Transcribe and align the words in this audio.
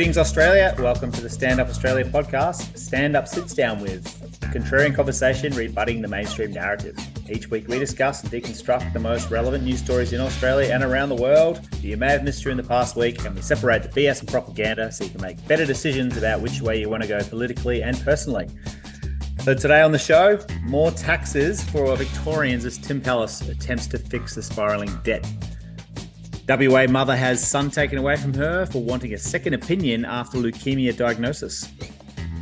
Greetings, 0.00 0.16
Australia. 0.16 0.74
Welcome 0.78 1.12
to 1.12 1.20
the 1.20 1.28
Stand 1.28 1.60
Up 1.60 1.68
Australia 1.68 2.06
podcast. 2.06 2.74
Stand 2.78 3.14
Up 3.14 3.28
sits 3.28 3.52
down 3.52 3.80
with 3.82 4.02
contrarian 4.50 4.94
conversation 4.94 5.54
rebutting 5.54 6.00
the 6.00 6.08
mainstream 6.08 6.52
narrative. 6.52 6.96
Each 7.28 7.50
week, 7.50 7.68
we 7.68 7.78
discuss 7.78 8.22
and 8.22 8.32
deconstruct 8.32 8.94
the 8.94 8.98
most 8.98 9.30
relevant 9.30 9.62
news 9.62 9.80
stories 9.80 10.14
in 10.14 10.20
Australia 10.22 10.72
and 10.72 10.82
around 10.82 11.10
the 11.10 11.16
world 11.16 11.56
that 11.56 11.84
you 11.84 11.98
may 11.98 12.12
have 12.12 12.24
missed 12.24 12.42
during 12.42 12.56
the 12.56 12.62
past 12.62 12.96
week, 12.96 13.22
and 13.26 13.34
we 13.34 13.42
separate 13.42 13.82
the 13.82 13.90
BS 13.90 14.20
and 14.20 14.28
propaganda 14.30 14.90
so 14.90 15.04
you 15.04 15.10
can 15.10 15.20
make 15.20 15.46
better 15.46 15.66
decisions 15.66 16.16
about 16.16 16.40
which 16.40 16.62
way 16.62 16.80
you 16.80 16.88
want 16.88 17.02
to 17.02 17.08
go 17.08 17.22
politically 17.24 17.82
and 17.82 18.02
personally. 18.02 18.48
So, 19.44 19.52
today 19.52 19.82
on 19.82 19.92
the 19.92 19.98
show, 19.98 20.38
more 20.62 20.92
taxes 20.92 21.62
for 21.62 21.94
Victorians 21.94 22.64
as 22.64 22.78
Tim 22.78 23.02
Pallas 23.02 23.42
attempts 23.42 23.86
to 23.88 23.98
fix 23.98 24.34
the 24.34 24.42
spiralling 24.42 24.98
debt. 25.02 25.30
WA 26.48 26.86
mother 26.86 27.16
has 27.16 27.46
son 27.46 27.70
taken 27.70 27.98
away 27.98 28.16
from 28.16 28.34
her 28.34 28.66
for 28.66 28.82
wanting 28.82 29.14
a 29.14 29.18
second 29.18 29.54
opinion 29.54 30.04
after 30.04 30.38
leukemia 30.38 30.96
diagnosis. 30.96 31.68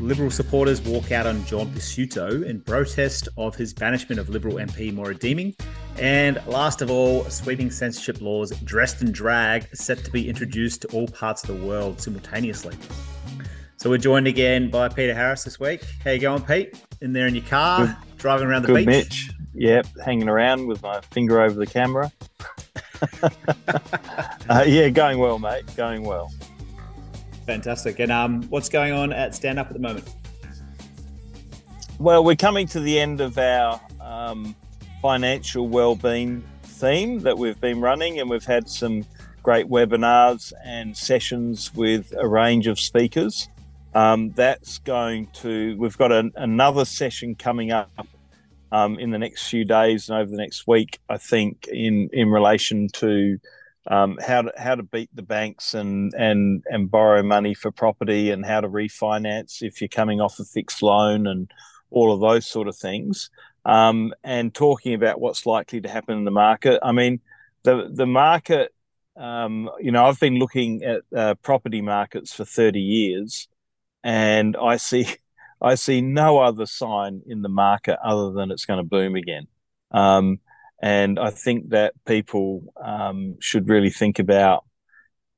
Liberal 0.00 0.30
supporters 0.30 0.80
walk 0.80 1.10
out 1.10 1.26
on 1.26 1.44
John 1.44 1.68
Pesutto 1.72 2.46
in 2.46 2.60
protest 2.60 3.28
of 3.36 3.56
his 3.56 3.74
banishment 3.74 4.20
of 4.20 4.28
Liberal 4.28 4.54
MP 4.54 4.94
Moira 4.94 5.14
Deeming. 5.14 5.54
And 5.98 6.40
last 6.46 6.82
of 6.82 6.90
all, 6.90 7.24
sweeping 7.24 7.70
censorship 7.70 8.20
laws 8.20 8.52
dressed 8.60 9.02
in 9.02 9.10
drag 9.10 9.66
set 9.74 10.04
to 10.04 10.10
be 10.12 10.28
introduced 10.28 10.82
to 10.82 10.88
all 10.88 11.08
parts 11.08 11.42
of 11.42 11.58
the 11.58 11.66
world 11.66 12.00
simultaneously. 12.00 12.76
So 13.76 13.90
we're 13.90 13.98
joined 13.98 14.28
again 14.28 14.70
by 14.70 14.88
Peter 14.88 15.14
Harris 15.14 15.42
this 15.42 15.58
week. 15.58 15.84
How 16.04 16.12
you 16.12 16.20
going, 16.20 16.42
Pete? 16.42 16.80
In 17.00 17.12
there 17.12 17.26
in 17.26 17.34
your 17.34 17.44
car, 17.44 17.86
good, 17.86 18.18
driving 18.18 18.46
around 18.46 18.62
the 18.62 18.68
good 18.68 18.86
beach? 18.86 18.86
Mitch. 18.86 19.30
Yep, 19.54 19.86
hanging 20.04 20.28
around 20.28 20.68
with 20.68 20.80
my 20.82 21.00
finger 21.00 21.40
over 21.40 21.54
the 21.54 21.66
camera. 21.66 22.12
uh, 24.48 24.64
yeah, 24.66 24.88
going 24.88 25.18
well, 25.18 25.38
mate. 25.38 25.64
Going 25.76 26.02
well. 26.02 26.32
Fantastic. 27.46 27.98
And 27.98 28.12
um, 28.12 28.42
what's 28.44 28.68
going 28.68 28.92
on 28.92 29.12
at 29.12 29.34
Stand 29.34 29.58
Up 29.58 29.68
at 29.68 29.72
the 29.72 29.78
moment? 29.78 30.08
Well, 31.98 32.22
we're 32.22 32.36
coming 32.36 32.66
to 32.68 32.80
the 32.80 32.98
end 33.00 33.20
of 33.20 33.38
our 33.38 33.80
um, 34.00 34.54
financial 35.02 35.68
well-being 35.68 36.44
theme 36.62 37.20
that 37.20 37.36
we've 37.36 37.60
been 37.60 37.80
running, 37.80 38.20
and 38.20 38.30
we've 38.30 38.44
had 38.44 38.68
some 38.68 39.04
great 39.42 39.66
webinars 39.66 40.52
and 40.64 40.96
sessions 40.96 41.74
with 41.74 42.12
a 42.16 42.26
range 42.26 42.66
of 42.66 42.78
speakers. 42.78 43.48
Um, 43.94 44.30
that's 44.32 44.78
going 44.78 45.28
to. 45.34 45.76
We've 45.78 45.96
got 45.96 46.12
a, 46.12 46.30
another 46.36 46.84
session 46.84 47.34
coming 47.34 47.72
up 47.72 47.90
um, 48.72 48.98
in 48.98 49.10
the 49.10 49.18
next 49.18 49.48
few 49.48 49.64
days 49.64 50.08
and 50.08 50.18
over 50.18 50.30
the 50.30 50.36
next 50.36 50.66
week. 50.66 50.98
I 51.08 51.18
think 51.18 51.66
in 51.68 52.08
in 52.12 52.28
relation 52.28 52.88
to 52.94 53.38
um, 53.86 54.18
how 54.24 54.42
to 54.42 54.52
how 54.56 54.74
to 54.74 54.82
beat 54.82 55.10
the 55.14 55.22
banks 55.22 55.74
and 55.74 56.12
and 56.14 56.62
and 56.66 56.90
borrow 56.90 57.22
money 57.22 57.54
for 57.54 57.70
property 57.70 58.30
and 58.30 58.44
how 58.44 58.60
to 58.60 58.68
refinance 58.68 59.62
if 59.62 59.80
you're 59.80 59.88
coming 59.88 60.20
off 60.20 60.38
a 60.38 60.44
fixed 60.44 60.82
loan 60.82 61.26
and 61.26 61.50
all 61.90 62.12
of 62.12 62.20
those 62.20 62.46
sort 62.46 62.68
of 62.68 62.76
things. 62.76 63.30
Um, 63.64 64.14
and 64.22 64.54
talking 64.54 64.94
about 64.94 65.20
what's 65.20 65.46
likely 65.46 65.80
to 65.80 65.88
happen 65.88 66.18
in 66.18 66.24
the 66.24 66.30
market. 66.30 66.80
I 66.82 66.92
mean, 66.92 67.20
the 67.62 67.90
the 67.92 68.06
market. 68.06 68.72
Um, 69.16 69.68
you 69.80 69.90
know, 69.90 70.04
I've 70.04 70.20
been 70.20 70.38
looking 70.38 70.84
at 70.84 71.02
uh, 71.14 71.34
property 71.42 71.82
markets 71.82 72.32
for 72.32 72.44
30 72.44 72.78
years, 72.78 73.48
and 74.04 74.56
I 74.56 74.76
see 74.76 75.08
I 75.60 75.74
see 75.74 76.00
no 76.00 76.38
other 76.38 76.66
sign 76.66 77.22
in 77.26 77.42
the 77.42 77.48
market 77.48 77.98
other 78.04 78.32
than 78.32 78.50
it's 78.50 78.64
going 78.64 78.78
to 78.78 78.88
boom 78.88 79.16
again. 79.16 79.46
Um, 79.90 80.38
and 80.80 81.18
I 81.18 81.30
think 81.30 81.70
that 81.70 81.94
people 82.06 82.72
um, 82.82 83.36
should 83.40 83.68
really 83.68 83.90
think 83.90 84.18
about 84.18 84.64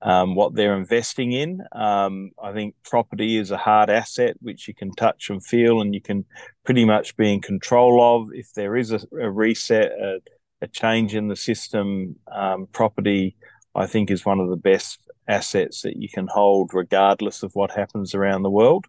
um, 0.03 0.34
what 0.34 0.55
they're 0.55 0.77
investing 0.77 1.33
in. 1.33 1.62
Um, 1.72 2.31
I 2.43 2.53
think 2.53 2.75
property 2.84 3.37
is 3.37 3.50
a 3.50 3.56
hard 3.56 3.91
asset 3.91 4.37
which 4.41 4.69
you 4.69 4.75
can 4.75 4.93
touch 4.93 5.28
and 5.31 5.44
feel, 5.44 5.81
and 5.81 5.94
you 5.94 6.00
can 6.00 6.25
pretty 6.65 6.84
much 6.84 7.17
be 7.17 7.33
in 7.33 7.41
control 7.41 8.03
of. 8.03 8.28
If 8.33 8.53
there 8.55 8.77
is 8.77 8.93
a, 8.93 9.00
a 9.19 9.31
reset, 9.31 9.93
a, 9.93 10.21
a, 10.62 10.69
change 10.69 11.15
in 11.15 11.28
the 11.28 11.37
system, 11.37 12.17
um, 12.33 12.67
property, 12.73 13.37
I 13.75 13.87
think, 13.87 14.11
is 14.11 14.25
one 14.25 14.41
of 14.41 14.49
the 14.49 14.56
best 14.56 15.00
assets 15.28 15.83
that 15.83 15.97
you 15.97 16.09
can 16.09 16.27
hold, 16.27 16.71
regardless 16.73 17.43
of 17.43 17.53
what 17.55 17.71
happens 17.71 18.15
around 18.15 18.43
the 18.43 18.50
world. 18.50 18.87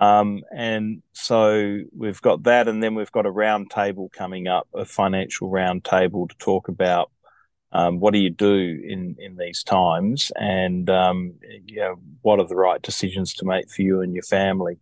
Um, 0.00 0.42
and 0.50 1.02
so 1.12 1.80
we've 1.94 2.20
got 2.22 2.44
that, 2.44 2.66
and 2.66 2.82
then 2.82 2.94
we've 2.94 3.12
got 3.12 3.26
a 3.26 3.30
roundtable 3.30 4.10
coming 4.10 4.48
up, 4.48 4.66
a 4.74 4.86
financial 4.86 5.50
roundtable 5.50 6.28
to 6.28 6.36
talk 6.38 6.68
about 6.68 7.10
um, 7.72 8.00
what 8.00 8.14
do 8.14 8.18
you 8.18 8.30
do 8.30 8.80
in 8.82 9.16
in 9.18 9.36
these 9.36 9.62
times, 9.62 10.32
and 10.34 10.88
um, 10.90 11.34
you 11.66 11.76
know, 11.76 12.00
what 12.22 12.40
are 12.40 12.46
the 12.46 12.56
right 12.56 12.82
decisions 12.82 13.34
to 13.34 13.44
make 13.44 13.70
for 13.70 13.82
you 13.82 14.00
and 14.00 14.14
your 14.14 14.24
family. 14.24 14.78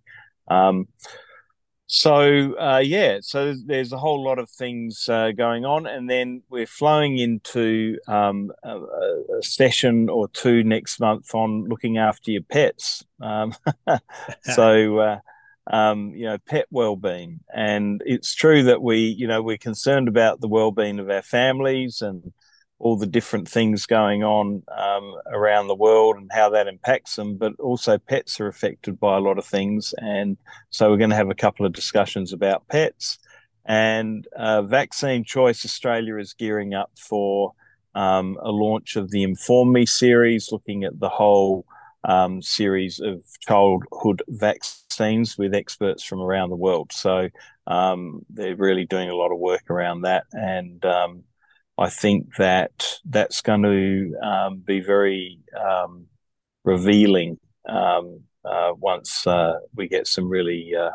So 1.90 2.54
uh, 2.58 2.82
yeah, 2.84 3.20
so 3.22 3.54
there's 3.54 3.92
a 3.92 3.98
whole 3.98 4.22
lot 4.22 4.38
of 4.38 4.50
things 4.50 5.08
uh, 5.08 5.32
going 5.32 5.64
on, 5.64 5.86
and 5.86 6.08
then 6.08 6.42
we're 6.50 6.66
flowing 6.66 7.16
into 7.16 7.98
um, 8.06 8.52
a, 8.62 8.76
a, 8.78 9.42
session 9.42 10.10
or 10.10 10.28
two 10.28 10.62
next 10.62 11.00
month 11.00 11.34
on 11.34 11.64
looking 11.64 11.96
after 11.96 12.30
your 12.30 12.42
pets. 12.42 13.06
Um, 13.22 13.54
so 14.42 14.98
uh, 14.98 15.18
um, 15.68 16.12
you 16.14 16.26
know, 16.26 16.36
pet 16.36 16.66
well-being, 16.70 17.40
and 17.54 18.02
it's 18.04 18.34
true 18.34 18.64
that 18.64 18.82
we, 18.82 18.98
you 18.98 19.26
know, 19.26 19.42
we're 19.42 19.56
concerned 19.56 20.08
about 20.08 20.42
the 20.42 20.48
well-being 20.48 20.98
of 20.98 21.08
our 21.08 21.22
families 21.22 22.02
and 22.02 22.34
all 22.80 22.96
the 22.96 23.06
different 23.06 23.48
things 23.48 23.86
going 23.86 24.22
on 24.22 24.62
um, 24.76 25.14
around 25.26 25.66
the 25.66 25.74
world 25.74 26.16
and 26.16 26.30
how 26.32 26.48
that 26.50 26.68
impacts 26.68 27.16
them. 27.16 27.36
But 27.36 27.54
also, 27.58 27.98
pets 27.98 28.40
are 28.40 28.46
affected 28.46 29.00
by 29.00 29.16
a 29.16 29.20
lot 29.20 29.38
of 29.38 29.44
things. 29.44 29.94
And 29.98 30.36
so, 30.70 30.90
we're 30.90 30.96
going 30.96 31.10
to 31.10 31.16
have 31.16 31.30
a 31.30 31.34
couple 31.34 31.66
of 31.66 31.72
discussions 31.72 32.32
about 32.32 32.68
pets. 32.68 33.18
And 33.64 34.26
uh, 34.36 34.62
Vaccine 34.62 35.24
Choice 35.24 35.64
Australia 35.64 36.16
is 36.16 36.32
gearing 36.32 36.72
up 36.72 36.90
for 36.96 37.52
um, 37.94 38.38
a 38.42 38.50
launch 38.50 38.96
of 38.96 39.10
the 39.10 39.22
Inform 39.24 39.72
Me 39.72 39.84
series, 39.84 40.52
looking 40.52 40.84
at 40.84 40.98
the 41.00 41.08
whole 41.08 41.66
um, 42.04 42.40
series 42.40 43.00
of 43.00 43.24
childhood 43.40 44.22
vaccines 44.28 45.36
with 45.36 45.52
experts 45.52 46.04
from 46.04 46.20
around 46.20 46.50
the 46.50 46.56
world. 46.56 46.92
So, 46.92 47.28
um, 47.66 48.24
they're 48.30 48.56
really 48.56 48.86
doing 48.86 49.10
a 49.10 49.16
lot 49.16 49.32
of 49.32 49.38
work 49.38 49.68
around 49.68 50.02
that. 50.02 50.24
And 50.32 50.82
um, 50.84 51.24
I 51.78 51.88
think 51.88 52.36
that 52.36 52.98
that's 53.04 53.40
going 53.40 53.62
to 53.62 54.14
um, 54.20 54.58
be 54.58 54.80
very 54.80 55.38
um, 55.56 56.06
revealing 56.64 57.38
um, 57.68 58.20
uh, 58.44 58.72
once 58.76 59.26
uh, 59.26 59.54
we 59.76 59.86
get 59.86 60.08
some 60.08 60.28
really 60.28 60.72
uh, 60.74 60.90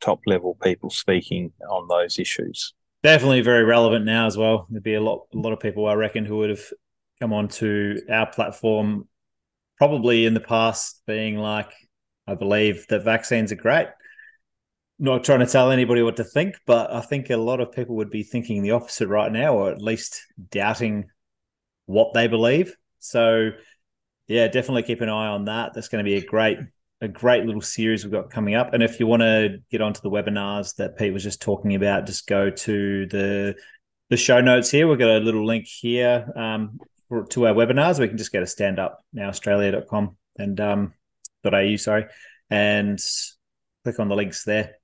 top 0.00 0.20
level 0.26 0.56
people 0.62 0.88
speaking 0.88 1.52
on 1.68 1.86
those 1.88 2.18
issues. 2.18 2.72
Definitely 3.02 3.42
very 3.42 3.64
relevant 3.64 4.06
now 4.06 4.26
as 4.26 4.38
well. 4.38 4.66
There'd 4.70 4.82
be 4.82 4.94
a 4.94 5.02
lot, 5.02 5.26
a 5.34 5.38
lot 5.38 5.52
of 5.52 5.60
people 5.60 5.86
I 5.86 5.94
reckon 5.94 6.24
who 6.24 6.38
would 6.38 6.50
have 6.50 6.64
come 7.20 7.32
onto 7.32 7.98
our 8.10 8.26
platform 8.26 9.08
probably 9.76 10.24
in 10.24 10.34
the 10.34 10.40
past 10.40 11.02
being 11.06 11.36
like, 11.36 11.72
I 12.26 12.36
believe 12.36 12.86
that 12.88 13.04
vaccines 13.04 13.52
are 13.52 13.56
great 13.56 13.88
not 15.02 15.24
trying 15.24 15.40
to 15.40 15.46
tell 15.46 15.72
anybody 15.72 16.00
what 16.00 16.14
to 16.14 16.24
think, 16.24 16.54
but 16.64 16.92
I 16.92 17.00
think 17.00 17.28
a 17.28 17.36
lot 17.36 17.60
of 17.60 17.72
people 17.72 17.96
would 17.96 18.08
be 18.08 18.22
thinking 18.22 18.62
the 18.62 18.70
opposite 18.70 19.08
right 19.08 19.32
now, 19.32 19.54
or 19.54 19.72
at 19.72 19.82
least 19.82 20.24
doubting 20.50 21.10
what 21.86 22.14
they 22.14 22.28
believe. 22.28 22.76
So, 23.00 23.50
yeah, 24.28 24.46
definitely 24.46 24.84
keep 24.84 25.00
an 25.00 25.08
eye 25.08 25.26
on 25.26 25.46
that. 25.46 25.74
That's 25.74 25.88
going 25.88 26.04
to 26.04 26.08
be 26.08 26.18
a 26.18 26.24
great, 26.24 26.58
a 27.00 27.08
great 27.08 27.44
little 27.44 27.60
series 27.60 28.04
we've 28.04 28.12
got 28.12 28.30
coming 28.30 28.54
up. 28.54 28.74
And 28.74 28.82
if 28.82 29.00
you 29.00 29.08
want 29.08 29.22
to 29.22 29.58
get 29.72 29.80
onto 29.80 30.00
the 30.02 30.08
webinars 30.08 30.76
that 30.76 30.96
Pete 30.96 31.12
was 31.12 31.24
just 31.24 31.42
talking 31.42 31.74
about, 31.74 32.06
just 32.06 32.28
go 32.28 32.48
to 32.48 33.06
the 33.06 33.56
the 34.08 34.16
show 34.16 34.40
notes 34.40 34.70
here. 34.70 34.86
We've 34.86 34.98
got 34.98 35.10
a 35.10 35.18
little 35.18 35.44
link 35.44 35.66
here 35.66 36.30
um, 36.36 36.78
for, 37.08 37.24
to 37.28 37.48
our 37.48 37.54
webinars. 37.54 37.98
We 37.98 38.06
can 38.06 38.18
just 38.18 38.32
go 38.32 38.38
to 38.38 38.46
standupnowaustralia.com 38.46 40.16
and 40.38 40.60
um, 40.60 40.94
.au, 41.44 41.76
sorry, 41.76 42.06
and 42.50 43.00
click 43.82 43.98
on 43.98 44.08
the 44.08 44.14
links 44.14 44.44
there 44.44 44.76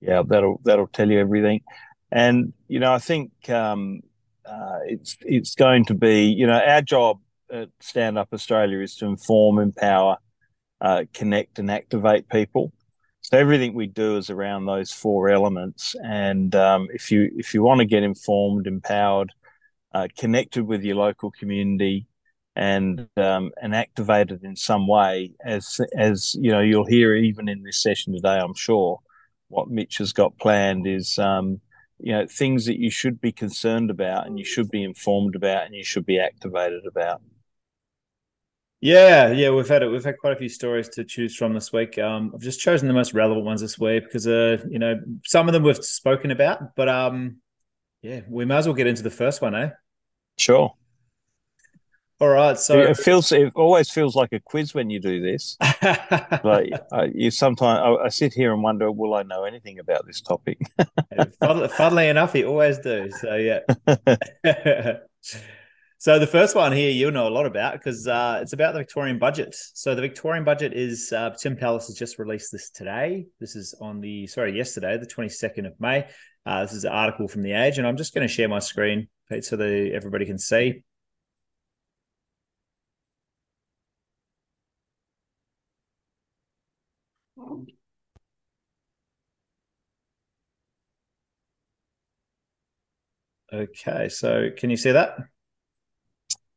yeah, 0.00 0.22
that'll 0.26 0.60
that'll 0.64 0.88
tell 0.88 1.10
you 1.10 1.20
everything. 1.20 1.60
And 2.10 2.52
you 2.68 2.80
know, 2.80 2.92
I 2.92 2.98
think 2.98 3.30
um, 3.50 4.00
uh, 4.44 4.78
it's 4.86 5.16
it's 5.20 5.54
going 5.54 5.84
to 5.86 5.94
be 5.94 6.24
you 6.24 6.46
know 6.46 6.60
our 6.60 6.82
job 6.82 7.18
at 7.52 7.68
Stand 7.80 8.18
Up 8.18 8.28
Australia 8.32 8.80
is 8.80 8.96
to 8.96 9.06
inform, 9.06 9.58
empower, 9.58 10.16
uh, 10.80 11.04
connect, 11.12 11.58
and 11.58 11.70
activate 11.70 12.28
people. 12.28 12.72
So 13.20 13.36
everything 13.36 13.74
we 13.74 13.86
do 13.86 14.16
is 14.16 14.30
around 14.30 14.64
those 14.64 14.92
four 14.92 15.28
elements. 15.28 15.94
And 16.02 16.54
um, 16.54 16.88
if 16.92 17.10
you 17.10 17.30
if 17.36 17.52
you 17.52 17.62
want 17.62 17.80
to 17.80 17.86
get 17.86 18.02
informed, 18.02 18.66
empowered, 18.66 19.32
uh, 19.94 20.08
connected 20.18 20.64
with 20.64 20.82
your 20.82 20.96
local 20.96 21.30
community, 21.30 22.06
and 22.56 23.06
um, 23.18 23.52
and 23.60 23.74
activated 23.74 24.42
in 24.44 24.56
some 24.56 24.88
way, 24.88 25.32
as 25.44 25.78
as 25.96 26.34
you 26.40 26.50
know, 26.50 26.60
you'll 26.60 26.86
hear 26.86 27.14
even 27.14 27.48
in 27.48 27.62
this 27.62 27.82
session 27.82 28.14
today, 28.14 28.38
I'm 28.38 28.54
sure 28.54 29.00
what 29.50 29.68
Mitch 29.68 29.98
has 29.98 30.12
got 30.12 30.38
planned 30.38 30.86
is, 30.86 31.18
um, 31.18 31.60
you 31.98 32.12
know, 32.12 32.26
things 32.26 32.64
that 32.66 32.78
you 32.78 32.90
should 32.90 33.20
be 33.20 33.32
concerned 33.32 33.90
about 33.90 34.26
and 34.26 34.38
you 34.38 34.44
should 34.44 34.70
be 34.70 34.82
informed 34.82 35.36
about 35.36 35.66
and 35.66 35.74
you 35.74 35.84
should 35.84 36.06
be 36.06 36.18
activated 36.18 36.86
about. 36.86 37.20
Yeah, 38.80 39.30
yeah, 39.32 39.50
we've 39.50 39.68
had 39.68 39.82
it. 39.82 39.88
We've 39.88 40.04
had 40.04 40.16
quite 40.16 40.32
a 40.32 40.36
few 40.36 40.48
stories 40.48 40.88
to 40.90 41.04
choose 41.04 41.36
from 41.36 41.52
this 41.52 41.70
week. 41.70 41.98
Um, 41.98 42.30
I've 42.34 42.40
just 42.40 42.60
chosen 42.60 42.88
the 42.88 42.94
most 42.94 43.12
relevant 43.12 43.44
ones 43.44 43.60
this 43.60 43.78
week 43.78 44.04
because, 44.04 44.26
uh, 44.26 44.56
you 44.70 44.78
know, 44.78 44.98
some 45.26 45.48
of 45.48 45.52
them 45.52 45.64
we've 45.64 45.84
spoken 45.84 46.30
about, 46.30 46.74
but 46.76 46.88
um, 46.88 47.36
yeah, 48.00 48.20
we 48.26 48.46
might 48.46 48.58
as 48.58 48.66
well 48.66 48.74
get 48.74 48.86
into 48.86 49.02
the 49.02 49.10
first 49.10 49.42
one, 49.42 49.54
eh? 49.54 49.70
Sure. 50.38 50.74
All 52.20 52.28
right. 52.28 52.58
So 52.58 52.78
it 52.78 52.98
feels 52.98 53.32
it 53.32 53.50
always 53.54 53.88
feels 53.88 54.14
like 54.14 54.32
a 54.32 54.40
quiz 54.40 54.74
when 54.74 54.90
you 54.90 55.00
do 55.00 55.22
this. 55.22 55.56
but 55.80 56.92
uh, 56.92 57.06
you 57.14 57.30
sometimes 57.30 57.80
I, 57.82 58.04
I, 58.04 58.08
sit 58.10 58.34
here 58.34 58.52
and 58.52 58.62
wonder, 58.62 58.92
will 58.92 59.14
I 59.14 59.22
know 59.22 59.44
anything 59.44 59.78
about 59.78 60.06
this 60.06 60.20
topic? 60.20 60.60
funnily 61.70 62.08
enough, 62.08 62.34
you 62.34 62.46
always 62.46 62.76
do. 62.78 63.10
So 63.10 63.36
yeah. 63.36 63.60
so 65.96 66.18
the 66.18 66.26
first 66.26 66.54
one 66.54 66.72
here 66.72 66.90
you'll 66.90 67.10
know 67.10 67.26
a 67.26 67.30
lot 67.30 67.46
about 67.46 67.72
because 67.72 68.06
uh, 68.06 68.40
it's 68.42 68.52
about 68.52 68.74
the 68.74 68.80
Victorian 68.80 69.18
budget. 69.18 69.56
So 69.72 69.94
the 69.94 70.02
Victorian 70.02 70.44
budget 70.44 70.74
is 70.74 71.10
uh, 71.12 71.30
Tim 71.40 71.56
Pallas 71.56 71.86
has 71.86 71.96
just 71.96 72.18
released 72.18 72.52
this 72.52 72.68
today. 72.68 73.28
This 73.40 73.56
is 73.56 73.74
on 73.80 74.02
the 74.02 74.26
sorry 74.26 74.54
yesterday, 74.54 74.98
the 74.98 75.06
twenty 75.06 75.30
second 75.30 75.64
of 75.64 75.72
May. 75.80 76.06
Uh, 76.44 76.64
this 76.64 76.74
is 76.74 76.84
an 76.84 76.92
article 76.92 77.28
from 77.28 77.40
the 77.40 77.52
Age, 77.52 77.78
and 77.78 77.86
I'm 77.86 77.96
just 77.96 78.12
going 78.12 78.28
to 78.28 78.32
share 78.32 78.48
my 78.48 78.58
screen 78.58 79.08
so 79.40 79.56
that 79.56 79.90
everybody 79.94 80.26
can 80.26 80.38
see. 80.38 80.82
Okay, 93.52 94.08
so 94.08 94.50
can 94.56 94.70
you 94.70 94.76
see 94.76 94.92
that? 94.92 95.16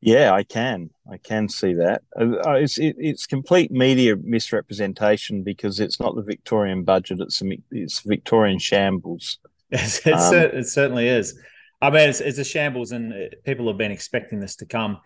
Yeah, 0.01 0.34
I 0.34 0.44
can. 0.44 0.90
I 1.10 1.18
can 1.18 1.48
see 1.48 1.74
that. 1.75 2.01
Uh, 2.19 2.36
uh 2.45 2.54
it's 2.54 2.78
it, 2.78 2.95
it's 3.00 3.25
complete 3.25 3.72
media 3.72 4.16
misrepresentation 4.18 5.44
because 5.44 5.80
it's 5.80 6.00
not 6.00 6.16
the 6.16 6.22
Victorian 6.22 6.84
budget; 6.84 7.19
it's 7.22 7.42
a, 7.42 7.45
it's 7.72 8.01
Victorian 8.01 8.60
shambles. 8.60 9.40
It, 9.75 10.06
um, 10.13 10.36
it 10.36 10.68
certainly 10.68 11.07
is. 11.07 11.36
I 11.81 11.90
mean, 11.90 12.07
it's, 12.07 12.22
it's 12.22 12.38
a 12.38 12.44
shambles, 12.44 12.92
and 12.92 13.12
uh, 13.12 13.36
people 13.44 13.68
have 13.68 13.78
been 13.78 13.92
expecting 13.92 14.39
this 14.39 14.56
to 14.57 14.68
come. 14.68 15.00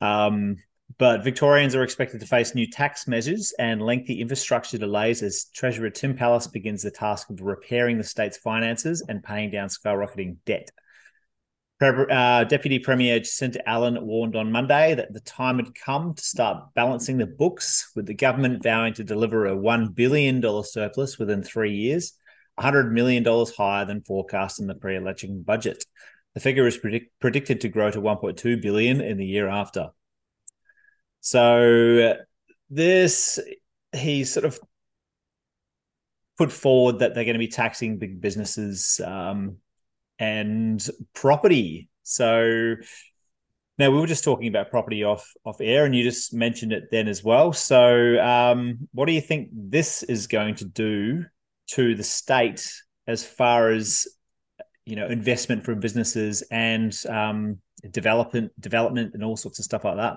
Um, 0.00 0.58
but 0.98 1.24
Victorians 1.24 1.74
are 1.74 1.82
expected 1.82 2.20
to 2.20 2.26
face 2.26 2.54
new 2.54 2.66
tax 2.66 3.08
measures 3.08 3.52
and 3.58 3.82
lengthy 3.82 4.20
infrastructure 4.20 4.78
delays 4.78 5.22
as 5.22 5.46
Treasurer 5.54 5.90
Tim 5.90 6.14
Pallas 6.16 6.46
begins 6.46 6.82
the 6.82 6.90
task 6.90 7.30
of 7.30 7.40
repairing 7.40 7.98
the 7.98 8.04
state's 8.04 8.36
finances 8.36 9.04
and 9.08 9.22
paying 9.24 9.50
down 9.50 9.68
skyrocketing 9.68 10.36
debt. 10.44 10.70
Uh, 11.82 12.44
Deputy 12.44 12.78
Premier 12.78 13.18
Jacinta 13.18 13.68
Allan 13.68 14.06
warned 14.06 14.36
on 14.36 14.52
Monday 14.52 14.94
that 14.94 15.12
the 15.12 15.20
time 15.20 15.56
had 15.56 15.74
come 15.74 16.14
to 16.14 16.22
start 16.22 16.72
balancing 16.74 17.18
the 17.18 17.26
books, 17.26 17.90
with 17.96 18.06
the 18.06 18.14
government 18.14 18.62
vowing 18.62 18.94
to 18.94 19.02
deliver 19.02 19.46
a 19.46 19.56
$1 19.56 19.92
billion 19.92 20.40
surplus 20.62 21.18
within 21.18 21.42
three 21.42 21.74
years, 21.74 22.12
$100 22.60 22.92
million 22.92 23.24
higher 23.56 23.84
than 23.84 24.00
forecast 24.02 24.60
in 24.60 24.68
the 24.68 24.76
pre 24.76 24.96
election 24.96 25.42
budget. 25.42 25.84
The 26.34 26.40
figure 26.40 26.68
is 26.68 26.78
predict- 26.78 27.18
predicted 27.18 27.62
to 27.62 27.68
grow 27.68 27.90
to 27.90 28.00
1.2 28.00 28.62
billion 28.62 29.00
in 29.00 29.18
the 29.18 29.26
year 29.26 29.48
after. 29.48 29.88
So 31.20 32.14
this 32.70 33.40
he 33.92 34.22
sort 34.22 34.46
of 34.46 34.60
put 36.38 36.52
forward 36.52 37.00
that 37.00 37.14
they're 37.14 37.24
going 37.24 37.34
to 37.34 37.40
be 37.40 37.48
taxing 37.48 37.98
big 37.98 38.20
businesses 38.20 39.00
um, 39.04 39.56
and 40.18 40.84
property. 41.14 41.88
So 42.02 42.76
now 43.78 43.90
we 43.90 43.98
were 43.98 44.06
just 44.06 44.24
talking 44.24 44.48
about 44.48 44.70
property 44.70 45.02
off 45.02 45.32
off 45.44 45.60
air, 45.60 45.84
and 45.84 45.94
you 45.94 46.04
just 46.04 46.34
mentioned 46.34 46.72
it 46.72 46.84
then 46.90 47.08
as 47.08 47.24
well. 47.24 47.52
So 47.52 48.18
um, 48.20 48.88
what 48.92 49.06
do 49.06 49.12
you 49.12 49.20
think 49.20 49.48
this 49.52 50.02
is 50.02 50.26
going 50.26 50.56
to 50.56 50.64
do 50.64 51.24
to 51.68 51.94
the 51.94 52.04
state 52.04 52.72
as 53.06 53.24
far 53.24 53.70
as 53.70 54.06
you 54.84 54.96
know 54.96 55.06
investment 55.06 55.64
for 55.64 55.74
businesses 55.74 56.42
and 56.50 56.94
um, 57.08 57.58
development 57.90 58.52
development 58.60 59.14
and 59.14 59.24
all 59.24 59.36
sorts 59.36 59.58
of 59.58 59.64
stuff 59.64 59.84
like 59.84 59.96
that? 59.96 60.16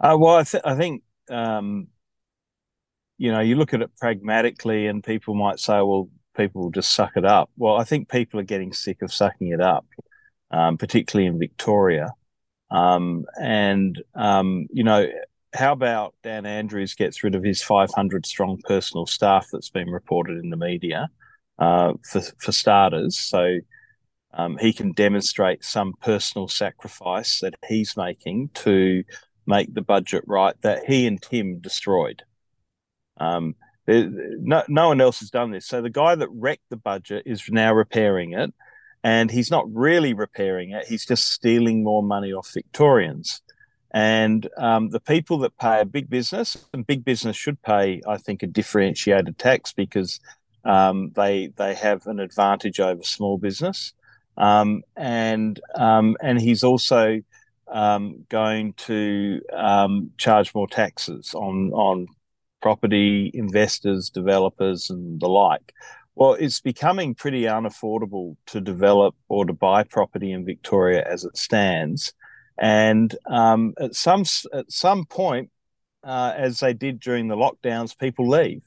Uh, 0.00 0.16
well, 0.18 0.36
I, 0.36 0.42
th- 0.42 0.64
I 0.64 0.74
think 0.74 1.02
um, 1.30 1.88
you 3.18 3.30
know 3.30 3.40
you 3.40 3.56
look 3.56 3.74
at 3.74 3.82
it 3.82 3.94
pragmatically, 3.98 4.86
and 4.86 5.04
people 5.04 5.34
might 5.34 5.60
say, 5.60 5.74
"Well, 5.74 6.08
people 6.36 6.70
just 6.70 6.94
suck 6.94 7.12
it 7.16 7.24
up." 7.24 7.50
Well, 7.56 7.76
I 7.76 7.84
think 7.84 8.08
people 8.08 8.40
are 8.40 8.44
getting 8.44 8.72
sick 8.72 9.02
of 9.02 9.12
sucking 9.12 9.48
it 9.48 9.60
up, 9.60 9.86
um, 10.50 10.78
particularly 10.78 11.26
in 11.26 11.38
Victoria. 11.38 12.10
Um, 12.70 13.24
and 13.40 14.02
um, 14.14 14.66
you 14.72 14.84
know, 14.84 15.06
how 15.54 15.72
about 15.72 16.14
Dan 16.22 16.46
Andrews 16.46 16.94
gets 16.94 17.22
rid 17.24 17.34
of 17.34 17.44
his 17.44 17.62
500 17.62 18.26
strong 18.26 18.58
personal 18.64 19.06
staff 19.06 19.48
that's 19.52 19.70
been 19.70 19.90
reported 19.90 20.38
in 20.42 20.50
the 20.50 20.56
media 20.56 21.08
uh, 21.58 21.94
for 22.10 22.20
for 22.38 22.52
starters, 22.52 23.18
so. 23.18 23.58
Um, 24.34 24.56
he 24.56 24.72
can 24.72 24.92
demonstrate 24.92 25.62
some 25.62 25.92
personal 26.00 26.48
sacrifice 26.48 27.40
that 27.40 27.54
he's 27.68 27.98
making 27.98 28.48
to 28.54 29.04
make 29.46 29.74
the 29.74 29.82
budget 29.82 30.24
right 30.26 30.54
that 30.62 30.84
he 30.86 31.06
and 31.06 31.20
Tim 31.20 31.58
destroyed. 31.60 32.22
Um, 33.18 33.54
no, 33.86 34.62
no 34.68 34.88
one 34.88 35.00
else 35.00 35.20
has 35.20 35.30
done 35.30 35.50
this. 35.50 35.66
So 35.66 35.82
the 35.82 35.90
guy 35.90 36.14
that 36.14 36.28
wrecked 36.30 36.68
the 36.70 36.76
budget 36.76 37.24
is 37.26 37.42
now 37.48 37.72
repairing 37.72 38.32
it, 38.32 38.52
and 39.02 39.30
he's 39.30 39.50
not 39.50 39.64
really 39.72 40.14
repairing 40.14 40.70
it. 40.70 40.86
He's 40.86 41.04
just 41.04 41.30
stealing 41.30 41.82
more 41.82 42.02
money 42.02 42.32
off 42.32 42.52
Victorians. 42.52 43.42
And 43.94 44.48
um, 44.56 44.88
the 44.88 45.00
people 45.00 45.38
that 45.38 45.58
pay 45.58 45.80
a 45.80 45.84
big 45.84 46.08
business, 46.08 46.56
and 46.72 46.86
big 46.86 47.04
business 47.04 47.36
should 47.36 47.60
pay, 47.62 48.00
I 48.06 48.16
think, 48.16 48.42
a 48.42 48.46
differentiated 48.46 49.38
tax 49.38 49.72
because 49.72 50.20
um, 50.64 51.10
they 51.14 51.48
they 51.56 51.74
have 51.74 52.06
an 52.06 52.20
advantage 52.20 52.80
over 52.80 53.02
small 53.02 53.36
business. 53.36 53.92
Um, 54.36 54.82
and 54.96 55.60
um, 55.74 56.16
and 56.22 56.40
he's 56.40 56.64
also 56.64 57.20
um, 57.70 58.24
going 58.28 58.72
to 58.74 59.42
um, 59.52 60.12
charge 60.16 60.54
more 60.54 60.68
taxes 60.68 61.34
on 61.34 61.72
on 61.72 62.06
property 62.62 63.30
investors, 63.34 64.08
developers, 64.08 64.88
and 64.88 65.20
the 65.20 65.28
like. 65.28 65.74
Well, 66.14 66.34
it's 66.34 66.60
becoming 66.60 67.14
pretty 67.14 67.42
unaffordable 67.42 68.36
to 68.46 68.60
develop 68.60 69.14
or 69.28 69.44
to 69.44 69.52
buy 69.52 69.82
property 69.82 70.32
in 70.32 70.44
Victoria 70.44 71.04
as 71.06 71.24
it 71.24 71.36
stands, 71.36 72.12
and 72.58 73.14
um, 73.26 73.74
at 73.78 73.94
some 73.94 74.24
at 74.52 74.70
some 74.70 75.04
point, 75.06 75.50
uh, 76.04 76.32
as 76.36 76.60
they 76.60 76.74
did 76.74 77.00
during 77.00 77.28
the 77.28 77.36
lockdowns, 77.36 77.98
people 77.98 78.28
leave. 78.28 78.62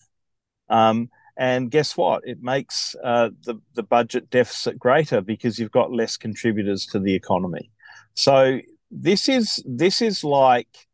Um, 0.70 1.10
and 1.38 1.70
guess 1.70 1.98
what? 1.98 2.24
It 2.26 2.42
makes 2.42 2.96
uh, 3.04 3.30
the 3.44 3.56
the 3.74 3.84
budget 3.84 4.30
deficit 4.30 4.80
greater 4.80 5.22
because 5.22 5.60
you've 5.60 5.72
got 5.72 5.92
less 5.92 6.18
contributors 6.18 6.86
to 6.88 7.00
the 7.00 7.14
economy. 7.14 7.72
So 8.16 8.60
this 8.90 9.28
is 9.30 9.62
this 9.68 10.02
is 10.02 10.24
like 10.24 10.85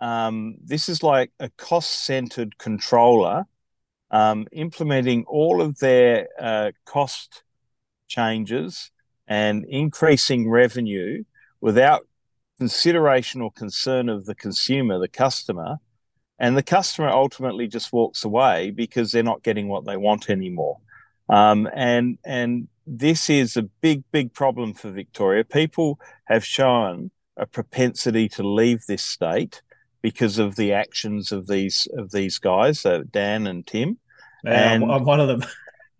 um, 0.00 0.56
this 0.64 0.88
is 0.88 1.02
like 1.02 1.32
a 1.38 1.50
cost-centered 1.50 2.58
controller 2.58 3.44
um, 4.10 4.46
implementing 4.52 5.24
all 5.26 5.62
of 5.62 5.78
their 5.78 6.28
uh, 6.38 6.72
cost 6.84 7.42
changes 8.08 8.90
and 9.28 9.64
increasing 9.66 10.50
revenue 10.50 11.22
without 11.60 12.06
consideration 12.58 13.40
or 13.40 13.52
concern 13.52 14.08
of 14.08 14.26
the 14.26 14.34
consumer, 14.34 14.98
the 14.98 15.08
customer, 15.08 15.76
and 16.38 16.56
the 16.56 16.62
customer 16.62 17.08
ultimately 17.08 17.68
just 17.68 17.92
walks 17.92 18.24
away 18.24 18.70
because 18.70 19.12
they're 19.12 19.22
not 19.22 19.42
getting 19.42 19.68
what 19.68 19.84
they 19.84 19.96
want 19.96 20.30
anymore. 20.30 20.78
Um, 21.28 21.68
and 21.74 22.18
and 22.24 22.68
this 22.86 23.30
is 23.30 23.56
a 23.56 23.62
big, 23.62 24.02
big 24.10 24.32
problem 24.32 24.74
for 24.74 24.90
Victoria. 24.90 25.44
People 25.44 26.00
have 26.24 26.44
shown 26.44 27.10
a 27.36 27.46
propensity 27.46 28.28
to 28.30 28.42
leave 28.42 28.84
this 28.86 29.04
state 29.04 29.62
because 30.02 30.38
of 30.38 30.56
the 30.56 30.72
actions 30.72 31.32
of 31.32 31.46
these 31.46 31.88
of 31.96 32.10
these 32.10 32.38
guys, 32.38 32.84
uh, 32.84 33.02
Dan 33.10 33.46
and 33.46 33.66
Tim. 33.66 33.98
and 34.44 34.84
I'm, 34.84 34.90
I'm 34.90 35.04
one 35.04 35.20
of 35.20 35.28
them. 35.28 35.44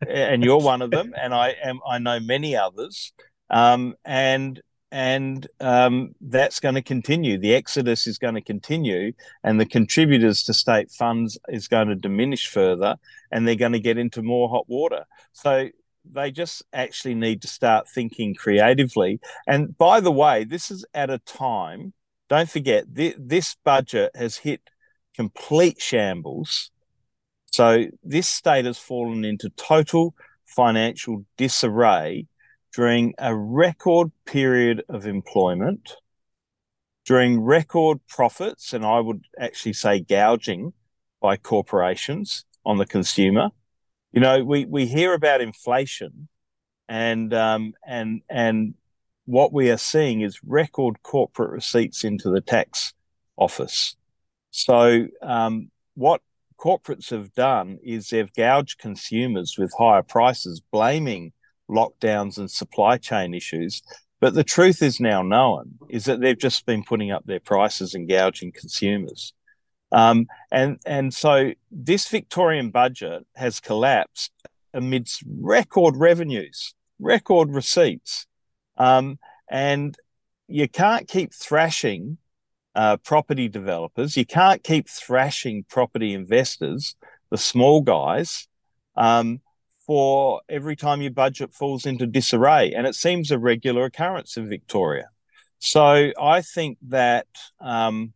and 0.09 0.43
you're 0.43 0.61
one 0.61 0.83
of 0.83 0.91
them, 0.91 1.13
and 1.21 1.35
I 1.35 1.55
am. 1.63 1.81
I 1.87 1.99
know 1.99 2.21
many 2.21 2.57
others, 2.57 3.13
um, 3.51 3.95
and 4.05 4.61
and 4.93 5.47
um, 5.61 6.15
that's 6.21 6.59
going 6.59 6.75
to 6.75 6.83
continue. 6.83 7.39
The 7.39 7.55
exodus 7.55 8.07
is 8.07 8.19
going 8.19 8.35
to 8.35 8.41
continue, 8.41 9.13
and 9.45 9.61
the 9.61 9.67
contributors 9.67 10.43
to 10.45 10.55
state 10.55 10.91
funds 10.91 11.39
is 11.49 11.69
going 11.69 11.89
to 11.89 11.95
diminish 11.95 12.49
further, 12.49 12.97
and 13.31 13.47
they're 13.47 13.55
going 13.55 13.73
to 13.73 13.81
get 13.81 13.99
into 13.99 14.23
more 14.23 14.49
hot 14.49 14.69
water. 14.69 15.05
So 15.33 15.69
they 16.11 16.31
just 16.31 16.63
actually 16.73 17.15
need 17.15 17.43
to 17.43 17.49
start 17.49 17.89
thinking 17.89 18.35
creatively. 18.35 19.21
And 19.47 19.77
by 19.77 20.01
the 20.01 20.13
way, 20.13 20.45
this 20.45 20.71
is 20.71 20.85
at 20.95 21.11
a 21.11 21.19
time, 21.19 21.93
don't 22.31 22.49
forget, 22.49 22.95
th- 22.95 23.17
this 23.19 23.57
budget 23.65 24.13
has 24.15 24.39
hit 24.39 24.63
complete 25.15 25.83
shambles. 25.83 26.71
So 27.47 27.87
this 28.05 28.29
state 28.29 28.65
has 28.65 28.79
fallen 28.79 29.25
into 29.25 29.51
total 29.51 30.15
financial 30.47 31.27
disarray 31.37 32.29
during 32.73 33.15
a 33.19 33.35
record 33.35 34.13
period 34.25 34.85
of 34.89 35.07
employment, 35.07 35.97
during 37.05 37.41
record 37.41 37.99
profits, 38.09 38.73
and 38.73 38.87
I 38.87 39.01
would 39.01 39.25
actually 39.39 39.73
say 39.73 39.99
gouging 40.01 40.73
by 41.21 41.37
corporations 41.37 42.45
on 42.65 42.79
the 42.79 42.87
consumer. 42.87 43.51
You 44.13 44.21
know, 44.21 44.45
we, 44.45 44.67
we 44.67 44.87
hear 44.87 45.15
about 45.15 45.41
inflation, 45.41 46.29
and 46.89 47.35
um, 47.35 47.75
and 47.85 48.23
and 48.29 48.75
what 49.31 49.53
we 49.53 49.71
are 49.71 49.79
seeing 49.79 50.23
is 50.23 50.41
record 50.45 51.01
corporate 51.05 51.53
receipts 51.53 52.03
into 52.03 52.29
the 52.31 52.41
tax 52.41 52.93
office. 53.37 53.95
So 54.51 55.07
um, 55.23 55.71
what 55.95 56.21
corporates 56.59 57.11
have 57.11 57.33
done 57.35 57.79
is 57.85 58.09
they've 58.09 58.33
gouged 58.33 58.79
consumers 58.79 59.55
with 59.57 59.73
higher 59.79 60.03
prices, 60.03 60.61
blaming 60.73 61.33
lockdowns 61.71 62.39
and 62.39 62.51
supply 62.51 62.97
chain 62.97 63.33
issues. 63.33 63.83
But 64.21 64.35
the 64.35 64.43
truth 64.43 64.83
is 64.83 64.99
now 64.99 65.23
known 65.23 65.75
is 65.89 66.07
that 66.07 66.21
they've 66.21 66.37
just 66.37 66.67
been 66.67 66.83
putting 66.83 67.13
up 67.13 67.25
their 67.25 67.39
prices 67.39 67.95
and 67.95 68.09
gouging 68.09 68.51
consumers. 68.51 69.33
Um, 69.93 70.27
and 70.51 70.81
and 70.85 71.15
so 71.15 71.53
this 71.71 72.09
Victorian 72.09 72.71
budget 72.71 73.25
has 73.37 73.61
collapsed 73.61 74.33
amidst 74.75 75.23
record 75.41 75.97
revenues, 75.97 76.75
record 76.99 77.55
receipts, 77.55 78.27
um, 78.81 79.19
and 79.51 79.95
you 80.49 80.67
can't 80.67 81.07
keep 81.07 81.35
thrashing 81.35 82.17
uh, 82.75 82.97
property 82.97 83.47
developers. 83.47 84.17
You 84.17 84.25
can't 84.25 84.65
keep 84.65 84.89
thrashing 84.89 85.65
property 85.69 86.15
investors, 86.15 86.97
the 87.31 87.37
small 87.37 87.83
guys, 87.83 88.49
um, 88.97 89.41
for 89.87 90.41
every 90.49 90.77
time 90.77 91.03
your 91.03 91.11
budget 91.11 91.53
falls 91.53 91.85
into 91.85 92.07
disarray. 92.07 92.73
And 92.73 92.87
it 92.87 92.95
seems 92.95 93.31
a 93.31 93.39
regular 93.39 93.85
occurrence 93.85 94.39
in 94.39 94.49
Victoria. 94.49 95.11
So 95.59 96.13
I 96.19 96.41
think 96.41 96.79
that 96.89 97.27
um, 97.61 98.15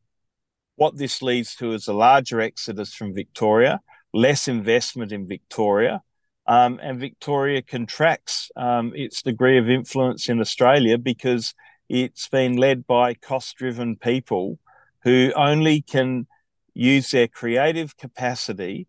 what 0.76 0.96
this 0.96 1.20
leads 1.20 1.54
to 1.56 1.72
is 1.72 1.88
a 1.88 1.92
larger 1.92 2.40
exodus 2.40 2.94
from 2.94 3.12
Victoria, 3.12 3.80
less 4.14 4.48
investment 4.48 5.12
in 5.12 5.28
Victoria. 5.28 6.02
Um, 6.46 6.78
and 6.82 7.00
Victoria 7.00 7.62
contracts 7.62 8.50
um, 8.56 8.92
its 8.94 9.22
degree 9.22 9.58
of 9.58 9.70
influence 9.70 10.28
in 10.28 10.40
Australia 10.40 10.98
because 10.98 11.54
it's 11.88 12.28
been 12.28 12.56
led 12.56 12.86
by 12.86 13.14
cost 13.14 13.56
driven 13.56 13.96
people 13.96 14.58
who 15.04 15.32
only 15.36 15.80
can 15.80 16.26
use 16.74 17.10
their 17.10 17.28
creative 17.28 17.96
capacity 17.96 18.86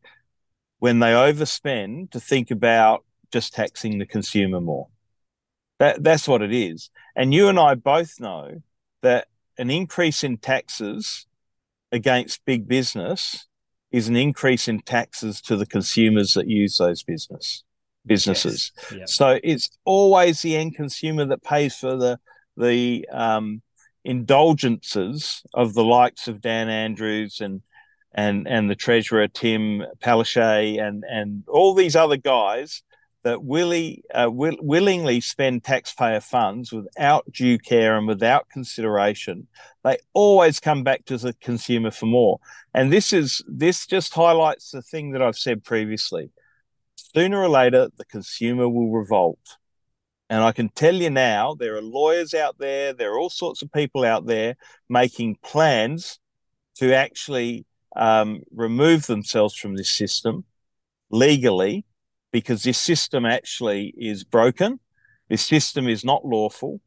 when 0.80 1.00
they 1.00 1.12
overspend 1.12 2.12
to 2.12 2.20
think 2.20 2.52
about 2.52 3.06
just 3.32 3.54
taxing 3.54 4.00
the 4.00 4.06
consumer 4.06 4.60
more. 4.60 4.88
That, 5.80 6.04
that's 6.04 6.28
what 6.28 6.42
it 6.42 6.54
is. 6.54 6.90
And 7.16 7.34
you 7.34 7.48
and 7.48 7.60
I 7.60 7.76
both 7.76 8.20
know 8.20 8.62
that 9.02 9.28
an 9.58 9.70
increase 9.70 10.24
in 10.24 10.38
taxes 10.38 11.26
against 11.92 12.46
big 12.46 12.68
business 12.68 13.48
is 13.96 14.10
an 14.10 14.18
increase 14.18 14.68
in 14.68 14.82
taxes 14.82 15.40
to 15.40 15.56
the 15.56 15.66
consumers 15.66 16.34
that 16.34 16.50
use 16.50 16.78
those 16.78 17.02
business 17.02 17.64
businesses. 18.06 18.74
Yes. 18.92 19.00
Yep. 19.00 19.10
So 19.10 19.40
it's 19.42 19.70
always 19.86 20.42
the 20.42 20.58
end 20.58 20.76
consumer 20.76 21.26
that 21.28 21.44
pays 21.44 21.78
for 21.78 21.96
the 21.96 22.20
the 22.58 23.08
um, 23.10 23.62
indulgences 24.04 25.44
of 25.54 25.74
the 25.74 25.84
likes 25.86 26.28
of 26.28 26.42
Dan 26.42 26.68
Andrews 26.68 27.40
and 27.40 27.62
and 28.14 28.46
and 28.50 28.70
the 28.70 28.76
treasurer 28.76 29.30
Tim 29.30 29.84
Palaszczuk 30.04 30.82
and 30.86 31.06
and 31.10 31.44
all 31.48 31.74
these 31.74 31.96
other 31.96 32.18
guys 32.18 32.84
that 33.26 33.44
willy, 33.44 34.04
uh, 34.14 34.30
will, 34.32 34.56
willingly 34.62 35.20
spend 35.20 35.64
taxpayer 35.64 36.22
funds 36.22 36.72
without 36.72 37.26
due 37.32 37.58
care 37.58 37.98
and 37.98 38.08
without 38.08 38.48
consideration, 38.50 39.48
they 39.84 39.98
always 40.14 40.60
come 40.60 40.84
back 40.84 41.06
to 41.06 41.18
the 41.18 41.34
consumer 41.34 41.90
for 41.90 42.06
more. 42.06 42.40
And 42.76 42.94
this 42.94 43.12
is 43.12 43.44
this 43.48 43.88
just 43.88 44.14
highlights 44.14 44.70
the 44.70 44.84
thing 44.84 45.12
that 45.12 45.24
I've 45.24 45.40
said 45.40 45.64
previously. 45.64 46.30
Sooner 46.96 47.42
or 47.42 47.50
later, 47.50 47.90
the 47.98 48.06
consumer 48.06 48.70
will 48.70 48.92
revolt. 48.92 49.58
And 50.30 50.44
I 50.44 50.52
can 50.52 50.70
tell 50.70 50.94
you 50.94 51.10
now, 51.10 51.56
there 51.56 51.76
are 51.76 51.82
lawyers 51.82 52.36
out 52.36 52.60
there, 52.60 52.94
there 52.94 53.12
are 53.14 53.20
all 53.20 53.32
sorts 53.32 53.64
of 53.64 53.72
people 53.72 54.06
out 54.06 54.28
there 54.28 54.56
making 54.88 55.40
plans 55.44 56.20
to 56.76 56.94
actually 56.94 57.66
um, 57.96 58.44
remove 58.54 59.08
themselves 59.08 59.56
from 59.56 59.76
this 59.76 59.90
system 59.90 60.46
legally 61.10 61.86
because 62.36 62.64
this 62.64 62.78
system 62.78 63.26
actually 63.26 63.94
is 63.98 64.26
broken. 64.26 64.78
This 65.30 65.42
system 65.42 65.88
is 65.88 66.04
not 66.04 66.26
lawful. 66.26 66.82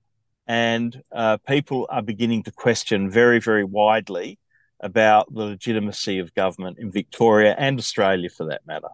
And 0.46 1.02
uh, 1.10 1.38
people 1.38 1.86
are 1.88 2.02
beginning 2.02 2.42
to 2.42 2.52
question 2.52 3.08
very, 3.08 3.40
very 3.40 3.64
widely 3.64 4.38
about 4.78 5.32
the 5.32 5.44
legitimacy 5.44 6.18
of 6.18 6.34
government 6.34 6.76
in 6.78 6.92
Victoria 6.92 7.54
and 7.56 7.78
Australia 7.78 8.28
for 8.28 8.44
that 8.48 8.60
matter. 8.66 8.90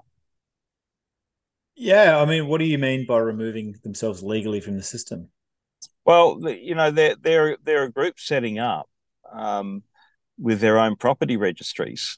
Yeah, 1.74 2.20
I 2.20 2.24
mean, 2.24 2.46
what 2.46 2.58
do 2.58 2.66
you 2.66 2.78
mean 2.78 3.04
by 3.04 3.18
removing 3.18 3.74
themselves 3.82 4.22
legally 4.22 4.60
from 4.60 4.76
the 4.76 4.82
system? 4.84 5.30
Well, 6.04 6.38
you 6.48 6.76
know, 6.76 6.92
they're 6.92 7.16
they're 7.20 7.56
they're 7.64 7.82
a 7.82 7.90
group 7.90 8.20
setting 8.20 8.60
up 8.60 8.88
um, 9.32 9.82
with 10.38 10.60
their 10.60 10.78
own 10.78 10.94
property 10.94 11.36
registries. 11.36 12.16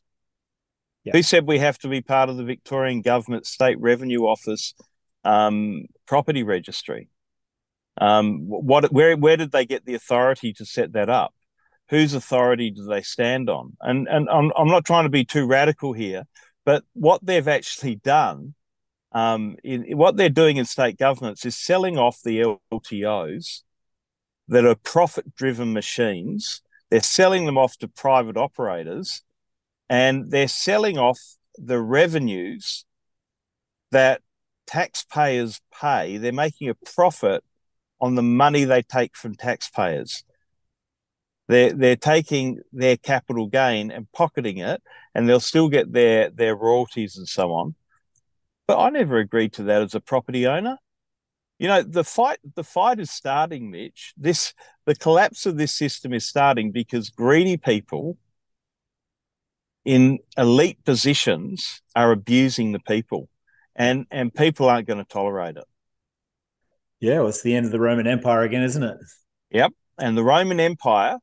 Yeah. 1.06 1.12
Who 1.12 1.22
said 1.22 1.46
we 1.46 1.60
have 1.60 1.78
to 1.78 1.88
be 1.88 2.00
part 2.00 2.28
of 2.28 2.36
the 2.36 2.42
Victorian 2.42 3.00
Government 3.00 3.46
State 3.46 3.78
Revenue 3.78 4.26
Office 4.26 4.74
um, 5.24 5.86
property 6.04 6.42
registry? 6.42 7.08
Um, 7.98 8.40
what 8.48 8.92
where 8.92 9.16
where 9.16 9.36
did 9.36 9.52
they 9.52 9.64
get 9.64 9.86
the 9.86 9.94
authority 9.94 10.52
to 10.54 10.66
set 10.66 10.94
that 10.94 11.08
up? 11.08 11.32
Whose 11.90 12.12
authority 12.12 12.72
do 12.72 12.84
they 12.84 13.02
stand 13.02 13.48
on? 13.48 13.76
And 13.80 14.08
and 14.08 14.28
I'm, 14.28 14.50
I'm 14.56 14.66
not 14.66 14.84
trying 14.84 15.04
to 15.04 15.08
be 15.08 15.24
too 15.24 15.46
radical 15.46 15.92
here, 15.92 16.24
but 16.64 16.82
what 16.92 17.24
they've 17.24 17.46
actually 17.46 17.94
done 17.94 18.54
um, 19.12 19.56
in, 19.62 19.96
what 19.96 20.16
they're 20.16 20.28
doing 20.28 20.56
in 20.56 20.64
state 20.64 20.98
governments 20.98 21.46
is 21.46 21.56
selling 21.56 21.98
off 21.98 22.20
the 22.24 22.58
LTOs 22.72 23.62
that 24.48 24.64
are 24.64 24.74
profit 24.74 25.36
driven 25.36 25.72
machines. 25.72 26.62
They're 26.90 27.00
selling 27.00 27.46
them 27.46 27.56
off 27.56 27.76
to 27.78 27.88
private 27.88 28.36
operators 28.36 29.22
and 29.88 30.30
they're 30.30 30.48
selling 30.48 30.98
off 30.98 31.18
the 31.56 31.80
revenues 31.80 32.84
that 33.92 34.20
taxpayers 34.66 35.60
pay. 35.80 36.16
They're 36.18 36.32
making 36.32 36.68
a 36.68 36.74
profit 36.74 37.42
on 38.00 38.14
the 38.14 38.22
money 38.22 38.64
they 38.64 38.82
take 38.82 39.16
from 39.16 39.34
taxpayers. 39.34 40.24
They're, 41.48 41.72
they're 41.72 41.96
taking 41.96 42.60
their 42.72 42.96
capital 42.96 43.46
gain 43.46 43.90
and 43.90 44.10
pocketing 44.12 44.58
it, 44.58 44.82
and 45.14 45.28
they'll 45.28 45.40
still 45.40 45.68
get 45.68 45.92
their, 45.92 46.30
their 46.30 46.56
royalties 46.56 47.16
and 47.16 47.28
so 47.28 47.52
on. 47.52 47.76
But 48.66 48.80
I 48.80 48.90
never 48.90 49.18
agreed 49.18 49.52
to 49.54 49.62
that 49.64 49.82
as 49.82 49.94
a 49.94 50.00
property 50.00 50.46
owner. 50.46 50.78
You 51.58 51.68
know, 51.68 51.82
the 51.82 52.04
fight 52.04 52.38
the 52.54 52.64
fight 52.64 53.00
is 53.00 53.10
starting, 53.10 53.70
Mitch. 53.70 54.12
This 54.16 54.52
the 54.84 54.94
collapse 54.94 55.46
of 55.46 55.56
this 55.56 55.72
system 55.72 56.12
is 56.12 56.26
starting 56.26 56.70
because 56.70 57.08
greedy 57.08 57.56
people 57.56 58.18
in 59.86 60.18
elite 60.36 60.84
positions 60.84 61.80
are 61.94 62.10
abusing 62.10 62.72
the 62.72 62.80
people. 62.80 63.30
And 63.74 64.06
and 64.10 64.34
people 64.34 64.68
aren't 64.68 64.88
going 64.88 64.98
to 64.98 65.04
tolerate 65.04 65.56
it. 65.56 65.64
Yeah, 66.98 67.20
well, 67.20 67.28
it's 67.28 67.42
the 67.42 67.54
end 67.54 67.66
of 67.66 67.72
the 67.72 67.80
Roman 67.80 68.06
Empire 68.06 68.42
again, 68.42 68.62
isn't 68.62 68.82
it? 68.82 68.96
Yep. 69.50 69.72
And 69.98 70.16
the 70.16 70.24
Roman 70.24 70.60
Empire, 70.60 71.18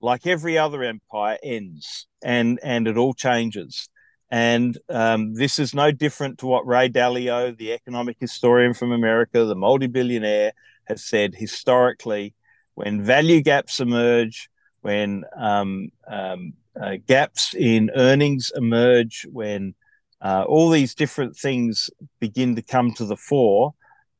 like 0.00 0.26
every 0.26 0.58
other 0.58 0.82
empire, 0.82 1.38
ends 1.42 2.06
and 2.22 2.60
and 2.62 2.86
it 2.86 2.96
all 2.96 3.14
changes. 3.14 3.88
And 4.30 4.76
um, 4.88 5.34
this 5.34 5.58
is 5.58 5.74
no 5.74 5.92
different 5.92 6.38
to 6.38 6.46
what 6.46 6.66
Ray 6.66 6.88
Dalio, 6.88 7.56
the 7.56 7.72
economic 7.72 8.16
historian 8.20 8.74
from 8.74 8.92
America, 8.92 9.44
the 9.44 9.54
multi 9.54 9.86
billionaire, 9.86 10.52
has 10.84 11.04
said 11.04 11.34
historically 11.34 12.34
when 12.74 13.02
value 13.02 13.40
gaps 13.40 13.80
emerge, 13.80 14.50
when 14.82 15.24
um, 15.36 15.88
um, 16.06 16.52
uh, 16.80 16.96
gaps 17.06 17.54
in 17.54 17.90
earnings 17.94 18.52
emerge, 18.54 19.26
when 19.30 19.74
uh, 20.20 20.44
all 20.46 20.70
these 20.70 20.94
different 20.94 21.36
things 21.36 21.90
begin 22.20 22.56
to 22.56 22.62
come 22.62 22.92
to 22.94 23.04
the 23.04 23.16
fore, 23.16 23.74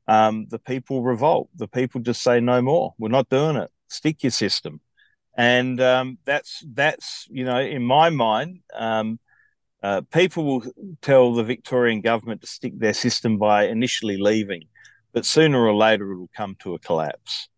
um, 0.08 0.46
the 0.50 0.58
people 0.58 1.02
revolt. 1.02 1.48
The 1.56 1.68
people 1.68 2.00
just 2.00 2.22
say, 2.22 2.40
no 2.40 2.62
more. 2.62 2.94
We're 2.98 3.08
not 3.08 3.28
doing 3.28 3.56
it. 3.56 3.70
Stick 3.88 4.22
your 4.22 4.30
system. 4.30 4.80
And 5.36 5.80
um, 5.80 6.18
that's, 6.24 6.64
that's, 6.72 7.26
you 7.28 7.44
know, 7.44 7.60
in 7.60 7.82
my 7.82 8.10
mind, 8.10 8.60
um, 8.74 9.18
uh, 9.82 10.00
people 10.12 10.44
will 10.44 10.64
tell 11.02 11.34
the 11.34 11.44
Victorian 11.44 12.00
government 12.00 12.40
to 12.40 12.46
stick 12.46 12.78
their 12.78 12.94
system 12.94 13.36
by 13.36 13.66
initially 13.66 14.16
leaving, 14.16 14.64
but 15.12 15.26
sooner 15.26 15.60
or 15.60 15.74
later 15.74 16.12
it 16.12 16.18
will 16.18 16.30
come 16.34 16.56
to 16.60 16.74
a 16.74 16.78
collapse. 16.78 17.48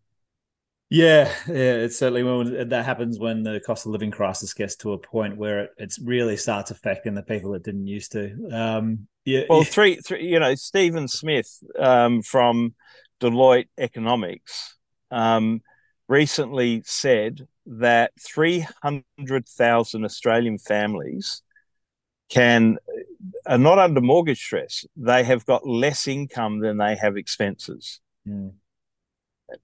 Yeah, 0.89 1.31
yeah, 1.47 1.75
it 1.75 1.93
certainly 1.93 2.23
will. 2.23 2.65
That 2.65 2.85
happens 2.85 3.19
when 3.19 3.43
the 3.43 3.59
cost 3.59 3.85
of 3.85 3.91
living 3.91 4.09
crisis 4.09 4.53
gets 4.55 4.75
to 4.77 4.93
a 4.93 4.97
point 4.97 5.37
where 5.37 5.65
it 5.65 5.71
it's 5.77 5.99
really 5.99 6.35
starts 6.35 6.71
affecting 6.71 7.13
the 7.13 7.21
people 7.21 7.51
that 7.51 7.63
didn't 7.63 7.85
used 7.85 8.11
to. 8.13 8.49
Um, 8.51 9.07
yeah, 9.23 9.43
well, 9.47 9.63
three, 9.63 9.97
three, 9.97 10.25
you 10.25 10.39
know, 10.39 10.55
Stephen 10.55 11.07
Smith 11.07 11.61
um, 11.77 12.23
from 12.23 12.73
Deloitte 13.21 13.67
Economics 13.77 14.77
um, 15.11 15.61
recently 16.07 16.81
said 16.85 17.47
that 17.67 18.11
300,000 18.19 20.05
Australian 20.05 20.57
families 20.57 21.43
can 22.29 22.77
are 23.45 23.59
not 23.59 23.77
under 23.77 24.01
mortgage 24.01 24.39
stress. 24.39 24.85
They 24.95 25.23
have 25.23 25.45
got 25.45 25.67
less 25.67 26.07
income 26.07 26.59
than 26.61 26.77
they 26.77 26.95
have 26.95 27.15
expenses. 27.15 28.01
Mm. 28.27 28.53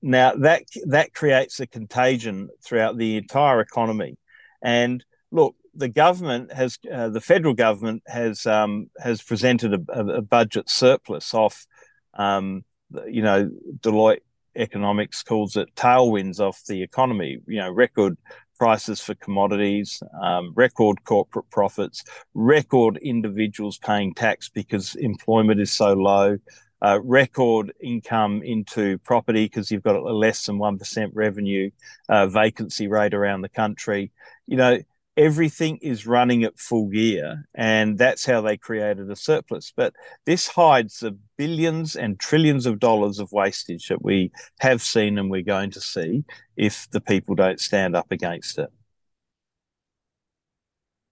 Now 0.02 0.34
that 0.36 0.64
that 0.88 1.14
creates 1.14 1.60
a 1.60 1.68
contagion 1.68 2.50
throughout 2.64 2.98
the 2.98 3.18
entire 3.18 3.60
economy. 3.60 4.18
And 4.62 5.04
look, 5.32 5.56
the 5.76 5.90
government 5.90 6.52
has 6.54 6.80
uh, 6.92 7.10
the 7.10 7.22
federal 7.22 7.54
government 7.54 8.04
has 8.08 8.46
um, 8.46 8.90
has 9.00 9.22
presented 9.22 9.74
a, 9.74 10.00
a, 10.00 10.22
budget 10.22 10.70
surplus 10.70 11.34
off, 11.34 11.68
um, 12.14 12.64
you 13.08 13.22
know, 13.22 13.50
Deloitte 13.80 14.22
Economics 14.56 15.22
calls 15.22 15.58
it 15.58 15.74
tailwinds 15.76 16.40
off 16.40 16.64
the 16.68 16.82
economy. 16.82 17.38
You 17.46 17.60
know, 17.60 17.72
record 17.72 18.18
prices 18.58 19.02
for 19.02 19.16
commodities, 19.16 20.02
um, 20.22 20.54
record 20.56 21.04
corporate 21.04 21.50
profits, 21.50 22.04
record 22.34 22.98
individuals 22.98 23.78
paying 23.78 24.14
tax 24.14 24.50
because 24.50 24.96
employment 24.96 25.60
is 25.60 25.74
so 25.74 25.94
low, 25.94 26.38
uh, 26.82 27.00
record 27.04 27.74
income 27.82 28.42
into 28.44 28.98
property 29.00 29.46
because 29.46 29.72
you've 29.72 29.84
got 29.84 29.96
a 29.96 30.02
less 30.02 30.46
than 30.46 30.58
1% 30.58 31.10
revenue 31.14 31.70
uh, 32.10 32.28
vacancy 32.28 32.88
rate 32.88 33.14
around 33.14 33.42
the 33.42 33.50
country. 33.50 34.12
You 34.48 34.58
know, 34.58 34.80
everything 35.18 35.78
is 35.78 36.06
running 36.06 36.44
at 36.44 36.60
full 36.60 36.88
gear, 36.88 37.48
and 37.54 37.98
that's 37.98 38.26
how 38.26 38.42
they 38.42 38.58
created 38.58 39.10
a 39.10 39.16
surplus. 39.16 39.72
But 39.76 39.94
this 40.26 40.48
hides 40.48 41.00
the 41.00 41.18
billions 41.38 41.96
and 41.96 42.20
trillions 42.20 42.66
of 42.66 42.80
dollars 42.80 43.20
of 43.20 43.32
wastage 43.32 43.88
that 43.88 44.04
we 44.04 44.32
have 44.60 44.82
seen 44.82 45.18
and 45.18 45.30
we're 45.30 45.42
going 45.42 45.72
to 45.72 45.82
see 45.82 46.24
if 46.58 46.90
the 46.92 47.02
people 47.02 47.36
don't 47.36 47.60
stand 47.60 47.96
up 47.96 48.12
against 48.12 48.58
it. 48.58 48.72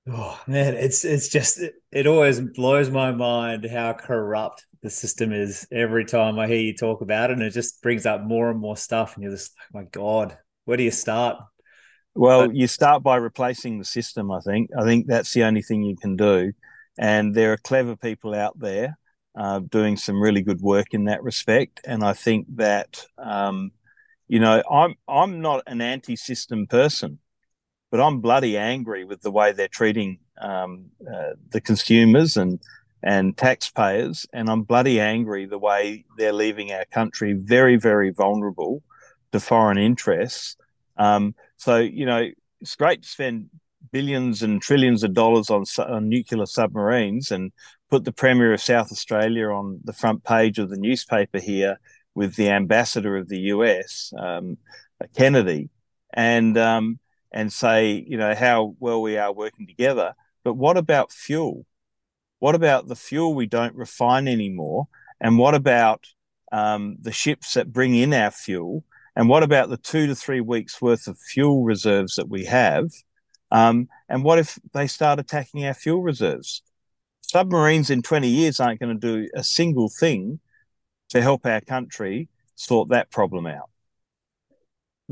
Oh 0.05 0.37
man, 0.47 0.73
it's 0.73 1.05
it's 1.05 1.29
just 1.29 1.61
it 1.91 2.07
always 2.07 2.41
blows 2.41 2.89
my 2.89 3.11
mind 3.13 3.65
how 3.65 3.93
corrupt 3.93 4.65
the 4.81 4.89
system 4.89 5.31
is 5.31 5.65
every 5.71 6.03
time 6.03 6.37
I 6.37 6.47
hear 6.47 6.59
you 6.59 6.75
talk 6.75 7.01
about 7.01 7.29
it, 7.29 7.33
and 7.33 7.41
it 7.41 7.51
just 7.51 7.81
brings 7.81 8.05
up 8.05 8.21
more 8.21 8.51
and 8.51 8.59
more 8.59 8.75
stuff, 8.75 9.15
and 9.15 9.23
you're 9.23 9.31
just 9.31 9.53
like, 9.73 9.85
my 9.85 9.89
God, 9.89 10.37
where 10.65 10.75
do 10.75 10.83
you 10.83 10.91
start? 10.91 11.37
Well, 12.15 12.47
but, 12.47 12.55
you 12.55 12.67
start 12.67 13.01
by 13.01 13.15
replacing 13.15 13.79
the 13.79 13.85
system. 13.85 14.29
I 14.29 14.41
think. 14.41 14.71
I 14.77 14.83
think 14.83 15.07
that's 15.07 15.33
the 15.33 15.45
only 15.45 15.61
thing 15.61 15.83
you 15.83 15.95
can 15.95 16.17
do. 16.17 16.51
And 16.97 17.33
there 17.33 17.53
are 17.53 17.57
clever 17.57 17.95
people 17.95 18.35
out 18.35 18.59
there 18.59 18.97
uh, 19.35 19.59
doing 19.59 19.97
some 19.97 20.21
really 20.21 20.41
good 20.41 20.61
work 20.61 20.87
in 20.91 21.05
that 21.05 21.23
respect. 21.23 21.79
And 21.85 22.03
I 22.03 22.13
think 22.13 22.45
that, 22.57 23.05
um, 23.17 23.71
you 24.27 24.39
know, 24.39 24.61
I'm 24.69 24.95
I'm 25.07 25.41
not 25.41 25.63
an 25.65 25.81
anti-system 25.81 26.67
person, 26.67 27.19
but 27.93 28.01
I'm 28.01 28.21
bloody 28.21 28.57
angry 28.57 29.05
with 29.05 29.21
the 29.21 29.29
way 29.29 29.51
they're 29.51 29.67
treating 29.67 30.17
um, 30.41 30.85
uh, 31.07 31.33
the 31.51 31.61
consumers 31.61 32.37
and 32.37 32.59
and 33.03 33.37
taxpayers, 33.37 34.25
and 34.33 34.49
I'm 34.49 34.63
bloody 34.63 34.99
angry 34.99 35.45
the 35.45 35.59
way 35.59 36.03
they're 36.17 36.33
leaving 36.33 36.71
our 36.71 36.85
country 36.85 37.33
very, 37.33 37.75
very 37.75 38.09
vulnerable 38.09 38.81
to 39.31 39.39
foreign 39.39 39.77
interests. 39.77 40.57
Um, 40.97 41.35
so, 41.57 41.77
you 41.77 42.07
know, 42.07 42.29
it's 42.61 42.75
great 42.75 43.03
to 43.03 43.07
spend 43.07 43.49
billions 43.91 44.41
and 44.41 44.59
trillions 44.59 45.03
of 45.03 45.13
dollars 45.13 45.51
on, 45.51 45.65
on 45.77 46.09
nuclear 46.09 46.47
submarines 46.47 47.29
and 47.29 47.51
put 47.91 48.05
the 48.05 48.11
Premier 48.11 48.53
of 48.53 48.61
South 48.61 48.91
Australia 48.91 49.49
on 49.49 49.81
the 49.83 49.93
front 49.93 50.23
page 50.23 50.57
of 50.57 50.71
the 50.71 50.77
newspaper 50.77 51.39
here 51.39 51.77
with 52.15 52.37
the 52.37 52.49
ambassador 52.49 53.17
of 53.17 53.27
the 53.27 53.41
US, 53.53 54.11
um, 54.17 54.57
Kennedy, 55.15 55.69
and 56.13 56.57
um, 56.57 56.99
and 57.33 57.51
say, 57.51 58.05
you 58.07 58.17
know, 58.17 58.35
how 58.35 58.75
well 58.79 59.01
we 59.01 59.17
are 59.17 59.33
working 59.33 59.67
together. 59.67 60.13
But 60.43 60.53
what 60.53 60.77
about 60.77 61.11
fuel? 61.11 61.65
What 62.39 62.55
about 62.55 62.87
the 62.87 62.95
fuel 62.95 63.33
we 63.33 63.47
don't 63.47 63.75
refine 63.75 64.27
anymore? 64.27 64.87
And 65.19 65.37
what 65.37 65.55
about 65.55 66.05
um, 66.51 66.97
the 67.01 67.11
ships 67.11 67.53
that 67.53 67.73
bring 67.73 67.95
in 67.95 68.13
our 68.13 68.31
fuel 68.31 68.83
and 69.15 69.29
what 69.29 69.43
about 69.43 69.69
the 69.69 69.77
two 69.77 70.07
to 70.07 70.15
three 70.15 70.41
weeks 70.41 70.81
worth 70.81 71.07
of 71.07 71.19
fuel 71.19 71.63
reserves 71.63 72.15
that 72.15 72.29
we 72.29 72.45
have? 72.45 72.91
Um, 73.51 73.87
and 74.09 74.23
what 74.23 74.39
if 74.39 74.57
they 74.73 74.87
start 74.87 75.19
attacking 75.19 75.65
our 75.65 75.73
fuel 75.73 76.01
reserves? 76.01 76.63
Submarines 77.21 77.89
in 77.89 78.01
20 78.01 78.27
years 78.27 78.59
aren't 78.59 78.79
going 78.79 78.99
to 78.99 79.07
do 79.23 79.29
a 79.35 79.43
single 79.43 79.89
thing 79.89 80.39
to 81.09 81.21
help 81.21 81.45
our 81.45 81.61
country 81.61 82.27
sort 82.55 82.89
that 82.89 83.11
problem 83.11 83.45
out. 83.45 83.69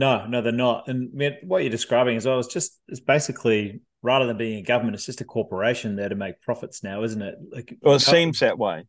No, 0.01 0.25
no, 0.25 0.41
they're 0.41 0.51
not. 0.51 0.87
And 0.87 1.11
what 1.43 1.61
you're 1.61 1.69
describing 1.69 2.17
as 2.17 2.25
well 2.25 2.39
is 2.39 2.47
just 2.47 2.79
it's 2.87 2.99
basically 2.99 3.81
rather 4.01 4.25
than 4.25 4.35
being 4.35 4.57
a 4.57 4.63
government, 4.63 4.95
it's 4.95 5.05
just 5.05 5.21
a 5.21 5.25
corporation 5.25 5.95
there 5.95 6.09
to 6.09 6.15
make 6.15 6.41
profits 6.41 6.83
now, 6.83 7.03
isn't 7.03 7.21
it? 7.21 7.35
Like, 7.51 7.77
well, 7.83 7.93
it 7.93 7.99
seems 7.99 8.39
that 8.39 8.57
way. 8.57 8.85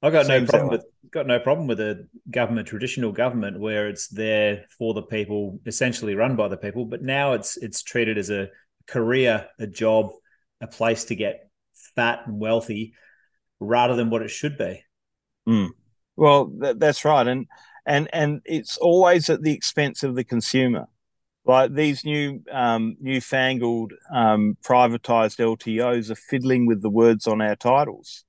I 0.00 0.08
got 0.08 0.26
no 0.26 0.42
problem 0.46 0.70
with 0.70 0.84
got 1.10 1.26
no 1.26 1.38
problem 1.38 1.66
with 1.66 1.80
a 1.80 2.08
government, 2.30 2.66
traditional 2.66 3.12
government, 3.12 3.60
where 3.60 3.88
it's 3.90 4.08
there 4.08 4.64
for 4.78 4.94
the 4.94 5.02
people, 5.02 5.60
essentially 5.66 6.14
run 6.14 6.34
by 6.34 6.48
the 6.48 6.56
people. 6.56 6.86
But 6.86 7.02
now 7.02 7.34
it's 7.34 7.58
it's 7.58 7.82
treated 7.82 8.16
as 8.16 8.30
a 8.30 8.48
career, 8.86 9.46
a 9.58 9.66
job, 9.66 10.12
a 10.62 10.66
place 10.66 11.04
to 11.04 11.14
get 11.14 11.50
fat 11.94 12.20
and 12.24 12.40
wealthy, 12.40 12.94
rather 13.60 13.96
than 13.96 14.08
what 14.08 14.22
it 14.22 14.30
should 14.30 14.56
be. 14.56 14.82
Mm. 15.46 15.72
Well, 16.16 16.50
th- 16.58 16.76
that's 16.78 17.04
right, 17.04 17.26
and 17.26 17.48
and 17.86 18.08
and 18.12 18.40
it's 18.44 18.76
always 18.76 19.28
at 19.30 19.42
the 19.42 19.52
expense 19.52 20.02
of 20.02 20.14
the 20.14 20.24
consumer. 20.24 20.88
Like 21.46 21.74
these 21.74 22.04
new 22.04 22.42
um, 22.50 22.96
newfangled 23.00 23.92
um, 24.12 24.56
privatized 24.62 25.38
LTOs 25.38 26.10
are 26.10 26.14
fiddling 26.14 26.66
with 26.66 26.80
the 26.80 26.88
words 26.88 27.26
on 27.26 27.42
our 27.42 27.56
titles. 27.56 28.24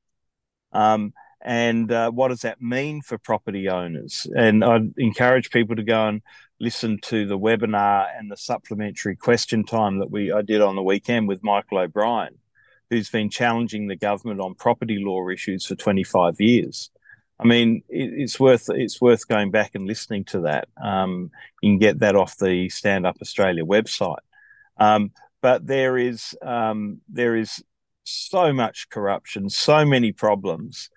Um, 0.74 1.14
and 1.42 1.92
uh, 1.92 2.12
what 2.12 2.30
does 2.30 2.42
that 2.42 2.62
mean 2.62 3.02
for 3.02 3.18
property 3.18 3.70
owners? 3.70 4.28
And 4.36 4.66
I'd 4.66 4.94
encourage 4.98 5.52
people 5.52 5.76
to 5.78 5.84
go 5.84 6.08
and 6.08 6.22
listen 6.60 7.00
to 7.04 7.26
the 7.28 7.38
webinar 7.38 8.08
and 8.18 8.32
the 8.32 8.38
supplementary 8.38 9.16
question 9.16 9.64
time 9.64 10.00
that 10.00 10.12
we 10.12 10.32
I 10.32 10.42
did 10.42 10.62
on 10.62 10.76
the 10.76 10.84
weekend 10.84 11.28
with 11.28 11.44
Michael 11.44 11.78
O'Brien, 11.78 12.36
who's 12.90 13.10
been 13.10 13.30
challenging 13.30 13.88
the 13.88 13.96
government 13.96 14.42
on 14.42 14.56
property 14.56 14.98
law 15.00 15.30
issues 15.30 15.66
for 15.66 15.76
25 15.76 16.42
years. 16.42 16.90
I 17.40 17.46
mean, 17.46 17.84
it, 17.90 18.14
it's 18.14 18.40
worth 18.40 18.70
it's 18.70 19.02
worth 19.02 19.28
going 19.28 19.52
back 19.52 19.76
and 19.76 19.86
listening 19.86 20.24
to 20.26 20.42
that. 20.42 20.68
Um, 20.82 21.32
you 21.62 21.72
can 21.72 21.80
get 21.80 22.00
that 22.00 22.16
off 22.16 22.38
the 22.38 22.70
Stand 22.70 23.06
Up 23.06 23.18
Australia 23.22 23.64
website. 23.64 24.20
Um, 24.78 25.12
but 25.42 25.68
there 25.68 25.98
is 25.98 26.36
um, 26.42 27.02
there 27.10 27.36
is 27.36 27.64
so 28.04 28.54
much 28.54 28.90
corruption, 28.90 29.50
so 29.50 29.86
many 29.86 30.12
problems 30.12 30.90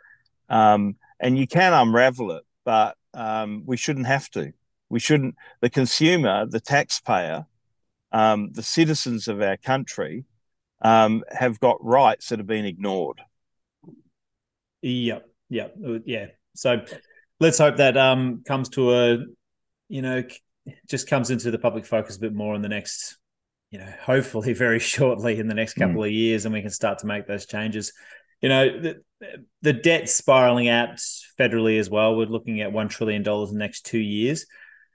um, 0.48 0.96
and 1.20 1.38
you 1.38 1.46
can 1.46 1.72
unravel 1.72 2.32
it, 2.32 2.44
but 2.64 2.96
um, 3.14 3.62
we 3.66 3.76
shouldn't 3.76 4.06
have 4.06 4.30
to. 4.30 4.52
We 4.88 5.00
shouldn't. 5.00 5.34
The 5.60 5.70
consumer, 5.70 6.46
the 6.46 6.60
taxpayer, 6.60 7.46
um, 8.12 8.52
the 8.52 8.62
citizens 8.62 9.28
of 9.28 9.42
our 9.42 9.56
country 9.56 10.24
have 10.82 11.60
got 11.60 11.84
rights 11.84 12.28
that 12.28 12.38
have 12.38 12.46
been 12.46 12.64
ignored. 12.64 13.20
Yep. 14.82 15.28
Yep. 15.50 15.76
Yeah. 16.04 16.26
So 16.54 16.84
let's 17.40 17.58
hope 17.58 17.76
that 17.76 17.96
um, 17.96 18.42
comes 18.46 18.68
to 18.70 18.92
a, 18.94 19.18
you 19.88 20.02
know, 20.02 20.24
just 20.88 21.08
comes 21.08 21.30
into 21.30 21.50
the 21.50 21.58
public 21.58 21.86
focus 21.86 22.16
a 22.16 22.20
bit 22.20 22.34
more 22.34 22.54
in 22.54 22.62
the 22.62 22.68
next, 22.68 23.16
you 23.70 23.78
know, 23.78 23.92
hopefully 24.02 24.52
very 24.54 24.78
shortly 24.78 25.38
in 25.38 25.48
the 25.48 25.54
next 25.54 25.74
couple 25.74 26.02
mm. 26.02 26.06
of 26.06 26.12
years, 26.12 26.44
and 26.44 26.54
we 26.54 26.60
can 26.60 26.70
start 26.70 26.98
to 27.00 27.06
make 27.06 27.26
those 27.26 27.46
changes 27.46 27.92
you 28.40 28.48
know, 28.48 28.80
the, 28.80 29.02
the 29.62 29.72
debt 29.72 30.08
spiraling 30.08 30.68
out 30.68 30.96
federally 31.38 31.78
as 31.78 31.90
well. 31.90 32.16
We're 32.16 32.26
looking 32.26 32.60
at 32.60 32.72
$1 32.72 32.90
trillion 32.90 33.22
in 33.22 33.44
the 33.46 33.52
next 33.54 33.86
two 33.86 33.98
years. 33.98 34.46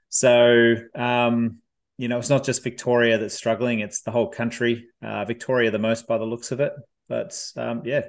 So, 0.10 0.76
um, 0.96 1.58
you 1.98 2.08
know, 2.08 2.20
it's 2.20 2.30
not 2.30 2.46
just 2.46 2.64
Victoria 2.64 3.18
that's 3.18 3.36
struggling, 3.36 3.80
it's 3.80 4.02
the 4.02 4.12
whole 4.12 4.30
country. 4.30 4.88
Uh, 5.02 5.26
Victoria, 5.26 5.72
the 5.72 5.80
most 5.80 6.08
by 6.08 6.18
the 6.18 6.26
looks 6.26 6.52
of 6.52 6.60
it. 6.60 6.74
But 7.10 7.38
um, 7.58 7.82
yeah. 7.86 8.04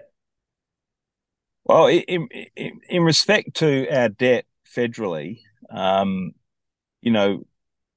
Well, 1.64 1.86
in, 1.86 2.28
in, 2.56 2.80
in, 2.88 3.02
respect 3.02 3.54
to 3.56 3.88
our 3.88 4.10
debt 4.10 4.44
federally, 4.76 5.40
um, 5.70 6.32
you 7.00 7.10
know, 7.10 7.46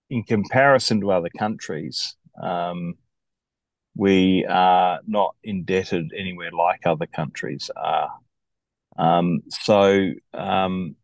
in 0.10 0.24
comparison 0.24 1.02
to 1.02 1.12
other 1.12 1.30
countries, 1.38 2.16
um, 2.42 2.96
we 3.96 4.46
are 4.46 5.00
not 5.06 5.36
indebted 5.44 6.14
anywhere 6.16 6.52
like 6.52 6.86
other 6.86 7.08
countries 7.08 7.70
are. 7.76 8.12
Um, 8.98 9.42
so 9.50 10.12
um, 10.34 10.96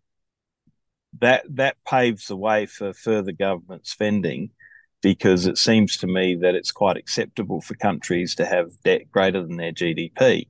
that 1.19 1.43
that 1.49 1.77
paves 1.85 2.27
the 2.27 2.37
way 2.37 2.65
for 2.65 2.93
further 2.93 3.33
government 3.33 3.87
spending, 3.87 4.51
because 5.01 5.47
it 5.47 5.57
seems 5.57 5.97
to 5.97 6.07
me 6.07 6.35
that 6.35 6.55
it's 6.55 6.71
quite 6.71 6.95
acceptable 6.95 7.59
for 7.59 7.75
countries 7.75 8.35
to 8.35 8.45
have 8.45 8.71
debt 8.85 9.11
greater 9.11 9.41
than 9.41 9.57
their 9.57 9.73
GDP. 9.73 10.47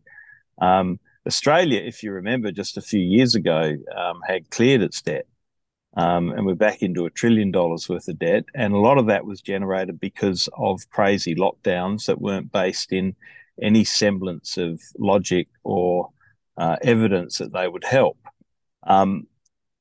Um, 0.62 1.00
Australia, 1.26 1.82
if 1.82 2.04
you 2.04 2.12
remember, 2.12 2.52
just 2.52 2.78
a 2.78 2.82
few 2.82 3.00
years 3.00 3.36
ago, 3.36 3.76
um, 3.96 4.22
had 4.28 4.50
cleared 4.50 4.82
its 4.82 5.02
debt. 5.02 5.26
Um, 5.96 6.32
and 6.32 6.46
we're 6.46 6.56
back 6.56 6.82
into 6.82 7.06
a 7.06 7.12
trillion 7.12 7.52
dollars 7.52 7.88
worth 7.88 8.08
of 8.08 8.20
debt. 8.20 8.46
And 8.56 8.74
a 8.74 8.80
lot 8.80 8.98
of 8.98 9.08
that 9.08 9.26
was 9.26 9.42
generated 9.42 10.00
because 10.00 10.50
of 10.58 10.90
crazy 10.90 11.36
lockdowns 11.36 12.06
that 12.08 12.20
weren't 12.20 12.52
based 12.52 12.92
in 12.92 13.16
any 13.62 13.84
semblance 13.84 14.58
of 14.58 14.82
logic 14.98 15.48
or 15.64 16.10
uh, 16.58 16.78
evidence 16.82 17.38
that 17.38 17.54
they 17.54 17.68
would 17.68 17.84
help. 17.84 18.18
Um, 18.86 19.28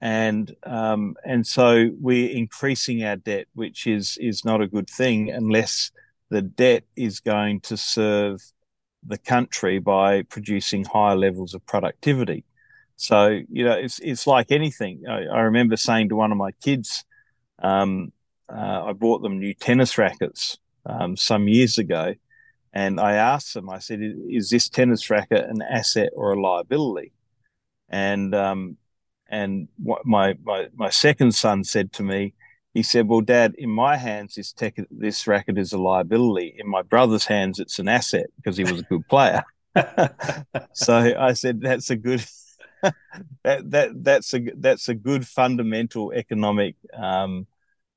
and 0.00 0.54
um, 0.64 1.16
and 1.24 1.46
so 1.46 1.90
we're 2.00 2.30
increasing 2.30 3.04
our 3.04 3.16
debt, 3.16 3.46
which 3.54 3.86
is 3.86 4.18
is 4.20 4.44
not 4.44 4.60
a 4.60 4.66
good 4.66 4.90
thing 4.90 5.30
unless 5.30 5.92
the 6.28 6.42
debt 6.42 6.82
is 6.96 7.20
going 7.20 7.60
to 7.60 7.76
serve 7.76 8.42
the 9.06 9.18
country 9.18 9.78
by 9.78 10.22
producing 10.22 10.84
higher 10.84 11.16
levels 11.16 11.54
of 11.54 11.64
productivity. 11.66 12.44
So 12.96 13.40
you 13.50 13.64
know, 13.64 13.72
it's 13.72 13.98
it's 13.98 14.26
like 14.26 14.52
anything. 14.52 15.02
I, 15.08 15.24
I 15.24 15.40
remember 15.40 15.76
saying 15.76 16.10
to 16.10 16.16
one 16.16 16.30
of 16.30 16.38
my 16.38 16.52
kids, 16.62 17.04
um, 17.60 18.12
uh, 18.48 18.84
I 18.86 18.92
bought 18.92 19.22
them 19.22 19.38
new 19.38 19.54
tennis 19.54 19.98
rackets 19.98 20.58
um, 20.86 21.16
some 21.16 21.48
years 21.48 21.78
ago, 21.78 22.14
and 22.72 23.00
I 23.00 23.14
asked 23.14 23.54
them, 23.54 23.68
I 23.70 23.78
said, 23.78 24.00
"Is 24.28 24.50
this 24.50 24.68
tennis 24.68 25.10
racket 25.10 25.48
an 25.48 25.62
asset 25.62 26.10
or 26.14 26.32
a 26.32 26.40
liability?" 26.40 27.12
And 27.88 28.34
um, 28.34 28.76
and 29.28 29.68
my, 30.04 30.36
my 30.42 30.68
my 30.74 30.90
second 30.90 31.34
son 31.34 31.64
said 31.64 31.92
to 31.94 32.02
me, 32.02 32.34
he 32.74 32.82
said, 32.82 33.08
"Well, 33.08 33.20
Dad, 33.20 33.54
in 33.58 33.70
my 33.70 33.96
hands, 33.96 34.34
this 34.34 34.52
tech, 34.52 34.76
this 34.90 35.26
racket 35.26 35.58
is 35.58 35.72
a 35.72 35.78
liability. 35.78 36.54
In 36.58 36.68
my 36.68 36.82
brother's 36.82 37.26
hands, 37.26 37.58
it's 37.58 37.78
an 37.78 37.88
asset 37.88 38.26
because 38.36 38.56
he 38.56 38.64
was 38.64 38.80
a 38.80 38.84
good 38.84 39.06
player." 39.08 39.42
so 40.72 41.14
I 41.18 41.32
said, 41.34 41.60
"That's 41.60 41.90
a 41.90 41.96
good." 41.96 42.24
that 43.44 43.70
that 43.70 43.90
that's 44.02 44.34
a 44.34 44.40
that's 44.56 44.88
a 44.88 44.94
good 44.94 45.26
fundamental 45.26 46.12
economic 46.12 46.74
um, 46.96 47.46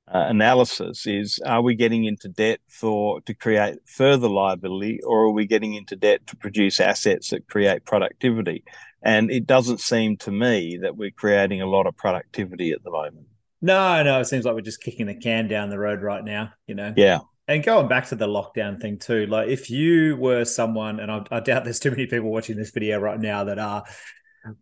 uh, 0.08 0.26
analysis 0.28 1.06
is 1.06 1.40
are 1.44 1.62
we 1.62 1.74
getting 1.74 2.04
into 2.04 2.28
debt 2.28 2.60
for 2.68 3.20
to 3.22 3.34
create 3.34 3.78
further 3.84 4.28
liability 4.28 5.00
or 5.02 5.22
are 5.22 5.32
we 5.32 5.46
getting 5.46 5.74
into 5.74 5.96
debt 5.96 6.24
to 6.28 6.36
produce 6.36 6.78
assets 6.78 7.30
that 7.30 7.48
create 7.48 7.84
productivity 7.84 8.62
and 9.02 9.30
it 9.32 9.46
doesn't 9.46 9.80
seem 9.80 10.16
to 10.16 10.30
me 10.30 10.78
that 10.80 10.96
we're 10.96 11.10
creating 11.10 11.60
a 11.60 11.66
lot 11.66 11.88
of 11.88 11.96
productivity 11.96 12.70
at 12.70 12.84
the 12.84 12.90
moment 12.90 13.26
no 13.66 14.02
no 14.02 14.20
it 14.20 14.24
seems 14.24 14.44
like 14.44 14.54
we're 14.54 14.60
just 14.60 14.82
kicking 14.82 15.06
the 15.06 15.14
can 15.14 15.48
down 15.48 15.68
the 15.70 15.78
road 15.78 16.02
right 16.02 16.24
now 16.24 16.50
you 16.66 16.74
know 16.74 16.92
yeah 16.96 17.18
and 17.48 17.62
going 17.62 17.88
back 17.88 18.06
to 18.06 18.14
the 18.16 18.26
lockdown 18.26 18.80
thing 18.80 18.98
too 18.98 19.26
like 19.26 19.48
if 19.48 19.70
you 19.70 20.16
were 20.16 20.44
someone 20.44 21.00
and 21.00 21.10
I, 21.10 21.24
I 21.30 21.40
doubt 21.40 21.64
there's 21.64 21.80
too 21.80 21.90
many 21.90 22.06
people 22.06 22.30
watching 22.30 22.56
this 22.56 22.70
video 22.70 22.98
right 22.98 23.20
now 23.20 23.44
that 23.44 23.58
are 23.58 23.84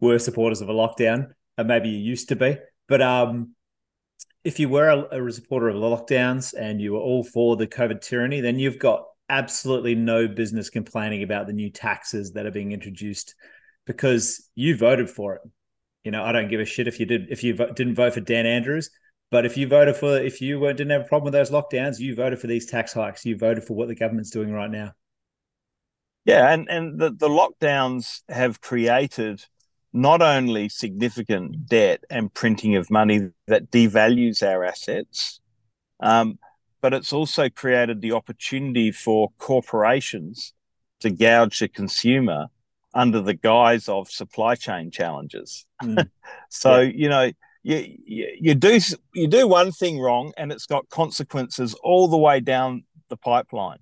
were 0.01 0.19
supporters 0.19 0.61
of 0.61 0.69
a 0.69 0.73
lockdown 0.73 1.29
and 1.57 1.69
maybe 1.69 1.89
you 1.89 1.99
used 1.99 2.29
to 2.31 2.37
be 2.37 2.57
but 2.89 3.01
um 3.01 3.55
if 4.45 4.61
you 4.61 4.69
were 4.69 4.89
a, 4.89 5.27
a 5.27 5.33
supporter 5.33 5.69
of 5.69 5.75
the 5.75 5.81
lockdowns 5.81 6.55
and 6.59 6.81
you 6.81 6.93
were 6.93 7.01
all 7.01 7.25
for 7.25 7.57
the 7.57 7.67
COVID 7.67 8.03
tyranny, 8.03 8.41
then 8.41 8.59
you've 8.59 8.79
got 8.79 9.05
absolutely 9.31 9.95
no 9.95 10.29
business 10.29 10.69
complaining 10.69 11.23
about 11.23 11.47
the 11.47 11.53
new 11.53 11.71
taxes 11.71 12.33
that 12.33 12.45
are 12.45 12.51
being 12.51 12.73
introduced 12.73 13.35
because 13.87 14.51
you 14.55 14.77
voted 14.77 15.09
for 15.09 15.37
it. 15.37 15.41
You 16.05 16.11
know, 16.11 16.23
I 16.23 16.33
don't 16.33 16.49
give 16.49 16.61
a 16.61 16.65
shit 16.65 16.87
if 16.87 17.01
you 17.01 17.07
did 17.07 17.31
if 17.31 17.43
you 17.43 17.55
didn't 17.55 17.95
vote 17.95 18.15
for 18.15 18.21
Dan 18.21 18.47
Andrews, 18.47 18.91
but 19.31 19.47
if 19.47 19.57
you 19.57 19.67
voted 19.67 19.97
for 19.97 20.19
if 20.19 20.41
you 20.41 20.61
didn't 20.61 20.91
have 20.91 21.03
a 21.03 21.05
problem 21.05 21.25
with 21.25 21.33
those 21.33 21.51
lockdowns, 21.51 21.99
you 21.99 22.15
voted 22.15 22.39
for 22.39 22.47
these 22.47 22.67
tax 22.67 22.93
hikes. 22.93 23.25
You 23.25 23.37
voted 23.37 23.65
for 23.65 23.75
what 23.75 23.89
the 23.89 23.95
government's 23.95 24.31
doing 24.31 24.53
right 24.53 24.71
now. 24.71 24.93
Yeah, 26.25 26.53
and 26.53 26.69
and 26.69 26.99
the, 26.99 27.11
the 27.11 27.29
lockdowns 27.29 28.21
have 28.29 28.61
created 28.61 29.45
not 29.93 30.21
only 30.21 30.69
significant 30.69 31.67
debt 31.67 32.05
and 32.11 32.35
printing 32.35 32.75
of 32.77 32.91
money 32.91 33.31
that 33.47 33.71
devalues 33.71 34.43
our 34.43 34.65
assets, 34.65 35.41
um, 36.01 36.39
but 36.83 36.93
it's 36.93 37.13
also 37.13 37.49
created 37.49 38.03
the 38.03 38.13
opportunity 38.13 38.91
for 38.91 39.31
corporations 39.39 40.53
to 41.01 41.11
gouge 41.11 41.61
the 41.61 41.69
consumer 41.69 42.49
under 42.95 43.21
the 43.21 43.35
guise 43.35 43.89
of 43.89 44.11
supply 44.11 44.55
chain 44.55 44.91
challenges. 44.91 45.67
Mm. 45.83 46.09
so 46.51 46.81
yeah. 46.81 46.93
you 46.95 47.09
know 47.09 47.31
you, 47.63 47.97
you, 48.05 48.37
you 48.41 48.55
do 48.55 48.79
you 49.15 49.27
do 49.27 49.49
one 49.49 49.73
thing 49.73 49.99
wrong 49.99 50.33
and 50.37 50.53
it's 50.53 50.67
got 50.67 50.89
consequences 50.91 51.75
all 51.83 52.09
the 52.09 52.19
way 52.19 52.41
down 52.41 52.85
the 53.09 53.17
pipeline, 53.17 53.79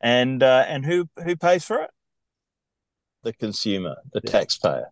and 0.00 0.42
uh, 0.42 0.64
and 0.66 0.84
who 0.84 1.08
who 1.22 1.36
pays 1.36 1.64
for 1.64 1.82
it? 1.82 1.90
The 3.22 3.32
consumer, 3.32 3.96
the 4.12 4.20
yeah. 4.24 4.30
taxpayer. 4.30 4.86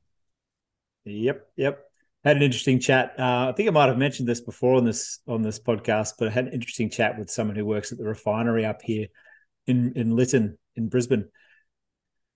Yep, 1.05 1.47
yep. 1.57 1.85
Had 2.25 2.37
an 2.37 2.43
interesting 2.43 2.81
chat. 2.81 3.15
Uh, 3.19 3.49
I 3.51 3.53
think 3.53 3.69
I 3.69 3.73
might 3.73 3.89
have 3.89 3.99
mentioned 3.99 4.29
this 4.29 4.41
before 4.41 4.77
on 4.77 4.85
this 4.85 5.21
on 5.27 5.43
this 5.43 5.59
podcast, 5.59 6.15
but 6.19 6.29
I 6.29 6.31
had 6.31 6.47
an 6.47 6.53
interesting 6.53 6.91
chat 6.91 7.19
with 7.19 7.31
someone 7.31 7.57
who 7.57 7.67
works 7.67 7.93
at 7.93 7.99
the 7.99 8.05
refinery 8.05 8.65
up 8.65 8.83
here 8.83 9.09
in 9.67 9.93
in 9.97 10.17
Lytton 10.17 10.59
in 10.77 10.89
Brisbane, 10.89 11.29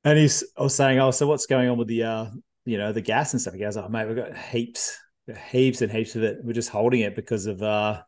and 0.05 0.19
he's 0.19 0.45
I 0.57 0.63
was 0.63 0.75
saying, 0.75 0.99
oh, 0.99 1.11
so 1.11 1.27
what's 1.27 1.47
going 1.47 1.69
on 1.69 1.79
with 1.79 1.89
the 1.89 2.05
uh, 2.05 2.27
you 2.65 2.79
know 2.79 2.93
the 2.93 3.01
gas 3.01 3.33
and 3.33 3.41
stuff? 3.41 3.55
He 3.55 3.61
goes, 3.61 3.77
oh 3.77 3.89
mate, 3.89 4.07
we've 4.07 4.17
got 4.17 4.37
heaps, 4.37 4.99
heaps 5.51 5.83
and 5.83 5.91
heaps 5.91 6.17
of 6.17 6.23
it. 6.23 6.39
We're 6.43 6.53
just 6.53 6.71
holding 6.71 7.01
it 7.01 7.17
because 7.17 7.47
of 7.47 7.63
uh 7.63 8.03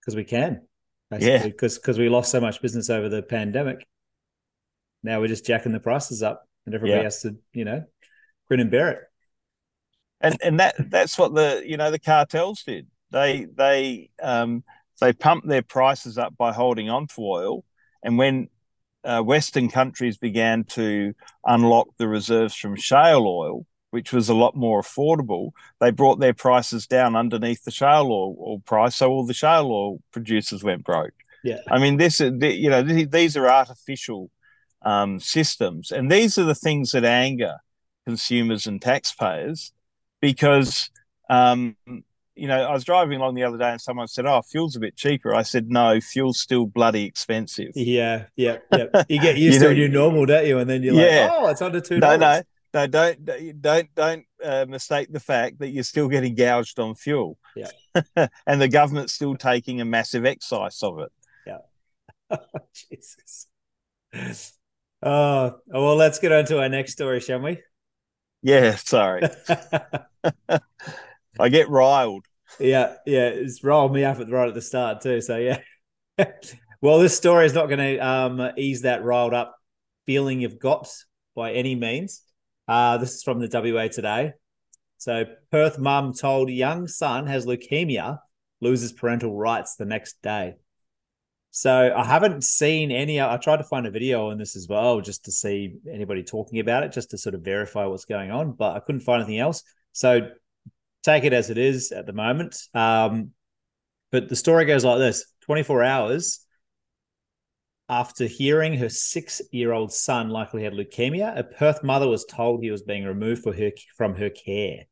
because 0.00 0.16
we 0.16 0.24
can, 0.24 0.62
basically, 1.10 1.32
yeah, 1.32 1.42
because 1.44 1.78
because 1.78 1.98
we 1.98 2.08
lost 2.08 2.30
so 2.30 2.40
much 2.40 2.62
business 2.62 2.90
over 2.90 3.08
the 3.08 3.22
pandemic. 3.22 3.86
Now 5.02 5.20
we're 5.20 5.28
just 5.28 5.46
jacking 5.46 5.72
the 5.72 5.80
prices 5.80 6.22
up, 6.22 6.48
and 6.64 6.74
everybody 6.74 6.98
yeah. 6.98 7.04
has 7.04 7.22
to 7.22 7.36
you 7.52 7.64
know 7.64 7.84
grin 8.48 8.60
and 8.60 8.70
bear 8.70 8.90
it 8.90 9.00
and 10.20 10.36
and 10.42 10.60
that 10.60 10.74
that's 10.90 11.18
what 11.18 11.34
the 11.34 11.62
you 11.64 11.76
know 11.76 11.90
the 11.90 11.98
cartels 11.98 12.62
did. 12.62 12.86
They 13.10 13.46
they 13.54 14.10
um, 14.22 14.64
they 15.00 15.12
pumped 15.12 15.46
their 15.46 15.62
prices 15.62 16.18
up 16.18 16.36
by 16.36 16.52
holding 16.52 16.90
on 16.90 17.06
to 17.08 17.20
oil, 17.20 17.64
and 18.02 18.18
when 18.18 18.48
uh, 19.06 19.22
Western 19.22 19.70
countries 19.70 20.16
began 20.16 20.64
to 20.64 21.14
unlock 21.44 21.88
the 21.98 22.08
reserves 22.08 22.54
from 22.54 22.76
shale 22.76 23.26
oil, 23.26 23.66
which 23.90 24.12
was 24.12 24.28
a 24.28 24.34
lot 24.34 24.56
more 24.56 24.82
affordable, 24.82 25.52
they 25.80 25.90
brought 25.90 26.18
their 26.18 26.34
prices 26.34 26.86
down 26.86 27.16
underneath 27.16 27.64
the 27.64 27.70
shale 27.70 28.10
oil, 28.10 28.36
oil 28.40 28.62
price, 28.66 28.96
so 28.96 29.10
all 29.10 29.24
the 29.24 29.34
shale 29.34 29.70
oil 29.70 30.02
producers 30.12 30.64
went 30.64 30.84
broke. 30.84 31.14
Yeah, 31.44 31.60
I 31.70 31.78
mean 31.78 31.96
this 31.96 32.20
is 32.20 32.32
you 32.40 32.68
know 32.68 32.82
these 32.82 33.36
are 33.36 33.48
artificial 33.48 34.30
um, 34.82 35.20
systems, 35.20 35.92
and 35.92 36.10
these 36.10 36.36
are 36.38 36.44
the 36.44 36.54
things 36.54 36.90
that 36.90 37.04
anger 37.04 37.56
consumers 38.04 38.66
and 38.66 38.82
taxpayers 38.82 39.72
because 40.20 40.90
um, 41.30 41.76
you 42.36 42.46
know 42.46 42.62
I 42.62 42.72
was 42.72 42.84
driving 42.84 43.18
along 43.18 43.34
the 43.34 43.42
other 43.42 43.58
day 43.58 43.70
and 43.70 43.80
someone 43.80 44.06
said, 44.08 44.26
"Oh, 44.26 44.42
fuel's 44.42 44.76
a 44.76 44.80
bit 44.80 44.96
cheaper." 44.96 45.34
I 45.34 45.42
said, 45.42 45.70
"No, 45.70 46.00
fuel's 46.00 46.38
still 46.38 46.66
bloody 46.66 47.04
expensive." 47.04 47.72
Yeah, 47.74 48.26
yeah, 48.36 48.58
yeah. 48.72 48.86
You 49.08 49.20
get 49.20 49.36
used 49.38 49.60
you 49.60 49.68
to 49.68 49.70
a 49.70 49.74
new 49.74 49.88
normal, 49.88 50.26
don't 50.26 50.46
you? 50.46 50.58
And 50.58 50.68
then 50.68 50.82
you're 50.82 50.94
yeah. 50.94 51.28
like, 51.28 51.32
"Oh, 51.32 51.48
it's 51.48 51.62
under 51.62 51.80
two 51.80 51.98
No, 51.98 52.16
no, 52.16 52.42
no. 52.74 52.86
Don't 52.86 53.24
don't 53.60 53.94
don't 53.94 54.24
uh, 54.44 54.66
mistake 54.68 55.08
the 55.10 55.20
fact 55.20 55.58
that 55.60 55.70
you're 55.70 55.82
still 55.82 56.08
getting 56.08 56.34
gouged 56.34 56.78
on 56.78 56.94
fuel. 56.94 57.38
Yeah, 57.56 57.70
and 58.46 58.60
the 58.60 58.68
government's 58.68 59.14
still 59.14 59.36
taking 59.36 59.80
a 59.80 59.84
massive 59.84 60.26
excise 60.26 60.82
of 60.82 61.00
it. 61.00 61.12
Yeah. 61.46 61.58
Jesus. 62.74 63.46
Oh, 65.02 65.58
well, 65.66 65.96
let's 65.96 66.18
get 66.18 66.32
on 66.32 66.44
to 66.46 66.60
our 66.60 66.68
next 66.68 66.92
story, 66.92 67.20
shall 67.20 67.40
we? 67.40 67.58
Yeah, 68.42 68.76
sorry. 68.76 69.22
I 71.38 71.48
get 71.48 71.68
riled. 71.68 72.24
Yeah, 72.60 72.94
yeah, 73.06 73.28
it's 73.28 73.62
riled 73.62 73.92
me 73.92 74.04
up 74.04 74.20
at 74.20 74.30
right 74.30 74.48
at 74.48 74.54
the 74.54 74.62
start 74.62 75.00
too. 75.00 75.20
So 75.20 75.36
yeah. 75.36 75.60
well, 76.80 76.98
this 76.98 77.16
story 77.16 77.46
is 77.46 77.54
not 77.54 77.66
going 77.66 77.78
to 77.78 77.98
um, 77.98 78.50
ease 78.56 78.82
that 78.82 79.04
riled 79.04 79.34
up 79.34 79.56
feeling 80.06 80.40
you've 80.40 80.58
got 80.58 80.88
by 81.34 81.52
any 81.52 81.74
means. 81.74 82.22
Uh, 82.68 82.98
this 82.98 83.14
is 83.14 83.22
from 83.22 83.40
the 83.40 83.48
WA 83.52 83.88
today. 83.88 84.32
So 84.98 85.24
Perth 85.50 85.78
mum 85.78 86.14
told 86.14 86.48
young 86.50 86.88
son 86.88 87.26
has 87.26 87.46
leukemia, 87.46 88.18
loses 88.60 88.92
parental 88.92 89.34
rights 89.34 89.76
the 89.76 89.84
next 89.84 90.22
day. 90.22 90.54
So 91.50 91.92
I 91.96 92.04
haven't 92.04 92.44
seen 92.44 92.90
any. 92.90 93.20
I 93.20 93.36
tried 93.38 93.58
to 93.58 93.64
find 93.64 93.86
a 93.86 93.90
video 93.90 94.30
on 94.30 94.38
this 94.38 94.56
as 94.56 94.68
well, 94.68 95.00
just 95.00 95.24
to 95.24 95.32
see 95.32 95.76
anybody 95.90 96.22
talking 96.22 96.60
about 96.60 96.82
it, 96.82 96.92
just 96.92 97.10
to 97.10 97.18
sort 97.18 97.34
of 97.34 97.42
verify 97.42 97.86
what's 97.86 98.04
going 98.04 98.30
on, 98.30 98.52
but 98.52 98.76
I 98.76 98.80
couldn't 98.80 99.00
find 99.00 99.22
anything 99.22 99.38
else. 99.38 99.62
So 99.92 100.28
take 101.06 101.24
it 101.24 101.32
as 101.32 101.50
it 101.50 101.58
is 101.58 101.92
at 101.92 102.06
the 102.06 102.12
moment. 102.12 102.60
Um, 102.74 103.30
but 104.12 104.28
the 104.28 104.36
story 104.36 104.64
goes 104.64 104.84
like 104.84 104.98
this: 104.98 105.24
24 105.42 105.82
hours 105.82 106.46
after 107.88 108.26
hearing 108.26 108.74
her 108.74 108.88
six-year-old 108.88 109.92
son 109.92 110.28
likely 110.28 110.64
had 110.64 110.72
leukemia, 110.72 111.38
a 111.38 111.44
Perth 111.44 111.84
mother 111.84 112.08
was 112.08 112.24
told 112.24 112.62
he 112.62 112.70
was 112.70 112.82
being 112.82 113.04
removed 113.04 113.44
her 113.56 113.70
from 113.96 114.16
her 114.16 114.30
care. 114.30 114.86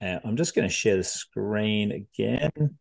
Uh, 0.00 0.18
I'm 0.24 0.36
just 0.36 0.54
going 0.54 0.66
to 0.66 0.74
share 0.74 0.96
the 0.96 1.04
screen 1.04 1.92
again. 1.92 2.78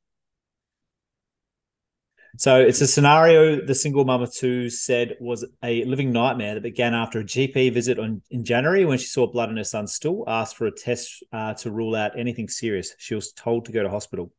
So 2.37 2.59
it's 2.59 2.79
a 2.79 2.87
scenario 2.87 3.65
the 3.65 3.75
single 3.75 4.09
of 4.09 4.33
two 4.33 4.69
said 4.69 5.17
was 5.19 5.45
a 5.63 5.83
living 5.83 6.11
nightmare 6.11 6.53
that 6.53 6.63
began 6.63 6.93
after 6.93 7.19
a 7.19 7.23
GP 7.23 7.73
visit 7.73 7.99
on 7.99 8.21
in 8.31 8.45
January 8.45 8.85
when 8.85 8.97
she 8.97 9.07
saw 9.07 9.27
blood 9.27 9.49
in 9.49 9.57
her 9.57 9.63
son's 9.63 9.93
stool, 9.93 10.23
asked 10.27 10.55
for 10.55 10.67
a 10.67 10.71
test 10.71 11.23
uh, 11.33 11.53
to 11.55 11.71
rule 11.71 11.95
out 11.95 12.17
anything 12.17 12.47
serious. 12.47 12.95
She 12.97 13.15
was 13.15 13.33
told 13.33 13.65
to 13.65 13.71
go 13.71 13.83
to 13.83 13.89
hospital. 13.89 14.31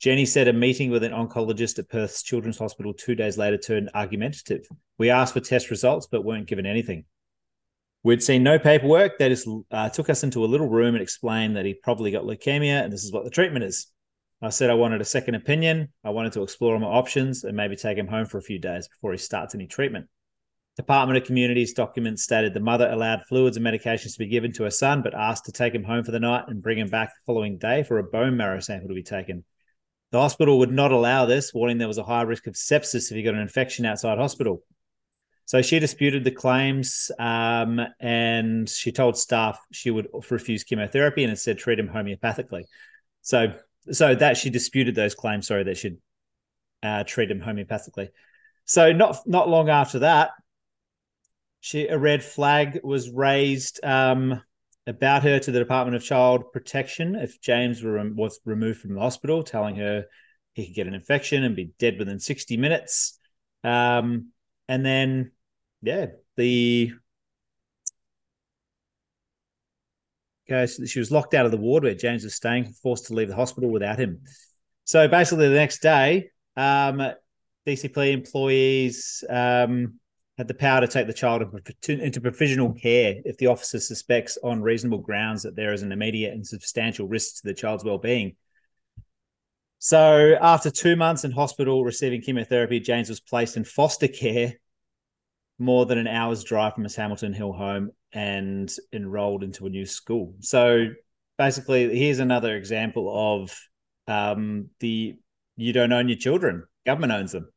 Jenny 0.00 0.26
said 0.26 0.48
a 0.48 0.52
meeting 0.52 0.90
with 0.90 1.02
an 1.02 1.12
oncologist 1.12 1.78
at 1.78 1.88
Perth's 1.88 2.22
Children's 2.22 2.58
Hospital 2.58 2.94
two 2.94 3.14
days 3.14 3.36
later 3.36 3.58
turned 3.58 3.90
argumentative. 3.94 4.66
We 4.96 5.10
asked 5.10 5.34
for 5.34 5.40
test 5.40 5.70
results 5.70 6.06
but 6.10 6.24
weren't 6.24 6.46
given 6.46 6.66
anything. 6.66 7.04
We'd 8.04 8.22
seen 8.22 8.44
no 8.44 8.60
paperwork. 8.60 9.18
They 9.18 9.28
just 9.28 9.48
uh, 9.72 9.88
took 9.90 10.08
us 10.08 10.22
into 10.22 10.44
a 10.44 10.46
little 10.46 10.68
room 10.68 10.94
and 10.94 11.02
explained 11.02 11.56
that 11.56 11.64
he 11.64 11.74
probably 11.74 12.12
got 12.12 12.22
leukemia 12.22 12.84
and 12.84 12.92
this 12.92 13.02
is 13.04 13.12
what 13.12 13.24
the 13.24 13.30
treatment 13.30 13.64
is. 13.64 13.88
I 14.40 14.50
said 14.50 14.70
I 14.70 14.74
wanted 14.74 15.00
a 15.00 15.04
second 15.04 15.34
opinion. 15.34 15.88
I 16.04 16.10
wanted 16.10 16.32
to 16.34 16.42
explore 16.42 16.74
all 16.74 16.80
my 16.80 16.86
options 16.86 17.42
and 17.42 17.56
maybe 17.56 17.74
take 17.74 17.98
him 17.98 18.06
home 18.06 18.26
for 18.26 18.38
a 18.38 18.42
few 18.42 18.58
days 18.58 18.86
before 18.86 19.12
he 19.12 19.18
starts 19.18 19.54
any 19.54 19.66
treatment. 19.66 20.06
Department 20.76 21.16
of 21.16 21.24
Communities 21.24 21.72
documents 21.72 22.22
stated 22.22 22.54
the 22.54 22.60
mother 22.60 22.88
allowed 22.88 23.26
fluids 23.28 23.56
and 23.56 23.66
medications 23.66 24.12
to 24.12 24.20
be 24.20 24.28
given 24.28 24.52
to 24.52 24.62
her 24.62 24.70
son, 24.70 25.02
but 25.02 25.12
asked 25.12 25.46
to 25.46 25.52
take 25.52 25.74
him 25.74 25.82
home 25.82 26.04
for 26.04 26.12
the 26.12 26.20
night 26.20 26.44
and 26.46 26.62
bring 26.62 26.78
him 26.78 26.88
back 26.88 27.08
the 27.08 27.26
following 27.26 27.58
day 27.58 27.82
for 27.82 27.98
a 27.98 28.04
bone 28.04 28.36
marrow 28.36 28.60
sample 28.60 28.88
to 28.88 28.94
be 28.94 29.02
taken. 29.02 29.44
The 30.12 30.20
hospital 30.20 30.60
would 30.60 30.70
not 30.70 30.92
allow 30.92 31.26
this, 31.26 31.52
warning 31.52 31.78
there 31.78 31.88
was 31.88 31.98
a 31.98 32.04
high 32.04 32.22
risk 32.22 32.46
of 32.46 32.54
sepsis 32.54 33.10
if 33.10 33.16
he 33.16 33.24
got 33.24 33.34
an 33.34 33.40
infection 33.40 33.86
outside 33.86 34.18
hospital. 34.18 34.62
So 35.46 35.62
she 35.62 35.80
disputed 35.80 36.22
the 36.22 36.30
claims 36.30 37.10
um, 37.18 37.80
and 37.98 38.68
she 38.68 38.92
told 38.92 39.18
staff 39.18 39.58
she 39.72 39.90
would 39.90 40.06
refuse 40.30 40.62
chemotherapy 40.62 41.24
and 41.24 41.30
instead 41.30 41.58
treat 41.58 41.80
him 41.80 41.88
homeopathically. 41.88 42.64
So 43.22 43.54
so 43.90 44.14
that 44.14 44.36
she 44.36 44.50
disputed 44.50 44.94
those 44.94 45.14
claims. 45.14 45.46
Sorry, 45.46 45.64
that 45.64 45.76
she'd 45.76 45.98
uh, 46.82 47.04
treat 47.04 47.30
him 47.30 47.40
homeopathically. 47.40 48.08
So 48.64 48.92
not 48.92 49.26
not 49.26 49.48
long 49.48 49.68
after 49.68 50.00
that, 50.00 50.30
she 51.60 51.86
a 51.86 51.98
red 51.98 52.22
flag 52.22 52.80
was 52.84 53.10
raised 53.10 53.84
um, 53.84 54.42
about 54.86 55.22
her 55.22 55.38
to 55.38 55.50
the 55.50 55.58
Department 55.58 55.96
of 55.96 56.04
Child 56.04 56.52
Protection 56.52 57.14
if 57.14 57.40
James 57.40 57.82
were, 57.82 58.02
was 58.14 58.40
removed 58.44 58.80
from 58.80 58.94
the 58.94 59.00
hospital, 59.00 59.42
telling 59.42 59.76
her 59.76 60.04
he 60.54 60.66
could 60.66 60.74
get 60.74 60.86
an 60.86 60.94
infection 60.94 61.44
and 61.44 61.56
be 61.56 61.70
dead 61.78 61.98
within 61.98 62.20
sixty 62.20 62.56
minutes. 62.56 63.18
Um, 63.64 64.28
and 64.68 64.84
then, 64.84 65.32
yeah, 65.82 66.06
the 66.36 66.92
Okay, 70.50 70.66
she 70.86 70.98
was 70.98 71.10
locked 71.10 71.34
out 71.34 71.44
of 71.44 71.50
the 71.50 71.58
ward 71.58 71.82
where 71.82 71.94
James 71.94 72.24
was 72.24 72.34
staying, 72.34 72.72
forced 72.82 73.06
to 73.06 73.14
leave 73.14 73.28
the 73.28 73.34
hospital 73.34 73.70
without 73.70 73.98
him. 73.98 74.22
So 74.84 75.06
basically, 75.06 75.48
the 75.48 75.54
next 75.54 75.82
day, 75.82 76.30
um, 76.56 77.02
DCP 77.66 78.12
employees 78.12 79.22
um, 79.28 80.00
had 80.38 80.48
the 80.48 80.54
power 80.54 80.80
to 80.80 80.88
take 80.88 81.06
the 81.06 81.12
child 81.12 81.42
into 81.86 82.20
provisional 82.20 82.72
care 82.72 83.16
if 83.26 83.36
the 83.36 83.48
officer 83.48 83.78
suspects 83.78 84.38
on 84.42 84.62
reasonable 84.62 84.98
grounds 84.98 85.42
that 85.42 85.54
there 85.54 85.74
is 85.74 85.82
an 85.82 85.92
immediate 85.92 86.32
and 86.32 86.46
substantial 86.46 87.06
risk 87.06 87.36
to 87.36 87.48
the 87.48 87.52
child's 87.52 87.84
well-being. 87.84 88.34
So, 89.80 90.36
after 90.40 90.70
two 90.70 90.96
months 90.96 91.24
in 91.24 91.30
hospital 91.30 91.84
receiving 91.84 92.22
chemotherapy, 92.22 92.80
James 92.80 93.10
was 93.10 93.20
placed 93.20 93.56
in 93.58 93.64
foster 93.64 94.08
care 94.08 94.54
more 95.58 95.86
than 95.86 95.98
an 95.98 96.06
hour's 96.06 96.44
drive 96.44 96.74
from 96.74 96.84
his 96.84 96.96
Hamilton 96.96 97.32
Hill 97.32 97.52
home 97.52 97.90
and 98.12 98.72
enrolled 98.92 99.42
into 99.42 99.66
a 99.66 99.70
new 99.70 99.86
school. 99.86 100.34
So 100.40 100.86
basically, 101.36 101.96
here's 101.96 102.20
another 102.20 102.56
example 102.56 103.12
of 103.14 103.58
um, 104.06 104.70
the 104.80 105.16
you 105.56 105.72
don't 105.72 105.92
own 105.92 106.08
your 106.08 106.18
children, 106.18 106.64
government 106.86 107.12
owns 107.12 107.32
them. 107.32 107.48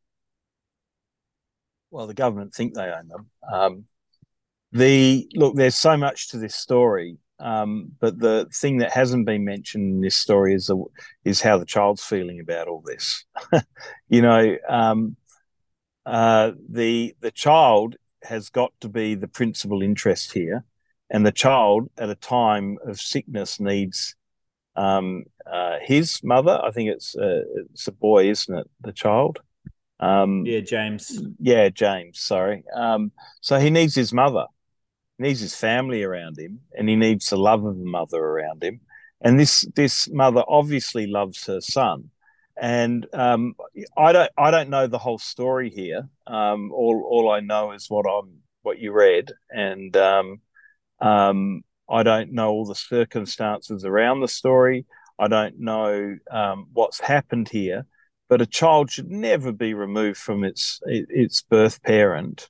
Well, 1.91 2.07
the 2.07 2.13
government 2.13 2.53
think 2.53 2.73
they 2.73 2.89
own 2.89 3.07
them. 3.07 3.29
Um, 3.51 3.85
the 4.71 5.27
look, 5.35 5.55
there's 5.55 5.75
so 5.75 5.97
much 5.97 6.29
to 6.29 6.37
this 6.37 6.55
story, 6.55 7.17
um, 7.39 7.91
but 7.99 8.17
the 8.17 8.47
thing 8.53 8.77
that 8.77 8.91
hasn't 8.93 9.25
been 9.25 9.43
mentioned 9.43 9.95
in 9.95 10.01
this 10.01 10.15
story 10.15 10.53
is 10.53 10.67
the, 10.67 10.83
is 11.25 11.41
how 11.41 11.57
the 11.57 11.65
child's 11.65 12.03
feeling 12.03 12.39
about 12.39 12.67
all 12.67 12.83
this. 12.85 13.25
you 14.09 14.21
know, 14.21 14.55
um, 14.69 15.17
uh, 16.05 16.51
the 16.69 17.15
the 17.19 17.31
child 17.31 17.95
has 18.23 18.49
got 18.49 18.71
to 18.81 18.89
be 18.89 19.15
the 19.15 19.27
principal 19.27 19.81
interest 19.81 20.33
here, 20.33 20.63
and 21.09 21.25
the 21.25 21.31
child 21.31 21.89
at 21.97 22.09
a 22.09 22.15
time 22.15 22.77
of 22.85 22.99
sickness 22.99 23.59
needs 23.59 24.15
um, 24.75 25.23
uh, 25.51 25.77
his 25.81 26.23
mother. 26.23 26.59
I 26.63 26.71
think 26.71 26.89
it's 26.89 27.15
uh, 27.15 27.43
it's 27.71 27.87
a 27.87 27.91
boy, 27.91 28.29
isn't 28.29 28.57
it? 28.57 28.69
The 28.81 28.93
child. 28.93 29.39
Um, 29.99 30.45
yeah, 30.45 30.61
James. 30.61 31.21
Yeah, 31.39 31.69
James. 31.69 32.19
Sorry. 32.19 32.63
Um, 32.75 33.11
so 33.39 33.59
he 33.59 33.69
needs 33.69 33.93
his 33.93 34.11
mother. 34.11 34.45
He 35.17 35.25
needs 35.25 35.39
his 35.39 35.55
family 35.55 36.03
around 36.03 36.39
him, 36.39 36.61
and 36.77 36.89
he 36.89 36.95
needs 36.95 37.29
the 37.29 37.37
love 37.37 37.63
of 37.65 37.75
a 37.75 37.85
mother 37.85 38.17
around 38.17 38.63
him. 38.63 38.81
And 39.21 39.39
this 39.39 39.67
this 39.75 40.09
mother 40.09 40.43
obviously 40.47 41.05
loves 41.05 41.45
her 41.45 41.61
son, 41.61 42.09
and 42.59 43.05
um, 43.13 43.55
I 43.97 44.11
don't 44.11 44.31
I 44.37 44.51
don't 44.51 44.69
know 44.69 44.87
the 44.87 44.97
whole 44.97 45.19
story 45.19 45.69
here. 45.69 46.07
Um, 46.27 46.71
all 46.71 47.03
all 47.09 47.31
I 47.31 47.39
know 47.39 47.71
is 47.71 47.89
what 47.89 48.05
I'm 48.05 48.39
what 48.61 48.79
you 48.79 48.91
read, 48.91 49.31
and 49.49 49.95
um, 49.97 50.41
um 50.99 51.63
I 51.89 52.03
don't 52.03 52.31
know 52.31 52.51
all 52.51 52.65
the 52.65 52.75
circumstances 52.75 53.83
around 53.85 54.21
the 54.21 54.27
story. 54.27 54.85
I 55.19 55.27
don't 55.27 55.59
know 55.59 56.17
um, 56.31 56.67
what's 56.73 56.99
happened 56.99 57.49
here, 57.49 57.85
but 58.29 58.41
a 58.41 58.45
child 58.45 58.89
should 58.89 59.11
never 59.11 59.51
be 59.51 59.73
removed 59.73 60.17
from 60.17 60.43
its 60.43 60.79
its 60.85 61.41
birth 61.41 61.83
parent 61.83 62.49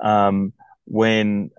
um, 0.00 0.52
when 0.84 1.50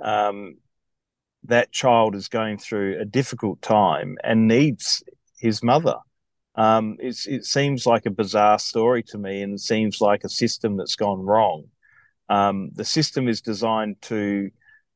that 1.48 1.71
child 1.71 2.15
is 2.15 2.28
going 2.28 2.58
through 2.58 3.00
a 3.00 3.06
difficult 3.06 3.62
time 3.62 4.17
and 4.24 4.48
needs 4.48 5.04
his 5.38 5.63
mother. 5.63 5.98
Um, 6.56 6.98
it 7.00 7.46
seems 7.46 7.86
like 7.86 8.06
a 8.06 8.12
bizarre 8.12 8.60
story 8.60 9.04
to 9.04 9.18
me, 9.18 9.41
and 9.41 9.54
it 9.54 9.60
seems 9.60 10.00
like 10.00 10.24
a 10.24 10.30
system 10.30 10.78
that's 10.78 10.96
gone 10.96 11.20
wrong. 11.20 11.65
Um, 12.30 12.72
the 12.74 12.86
system 12.86 13.28
is 13.28 13.41
designed 13.41 14.02
to, 14.04 14.50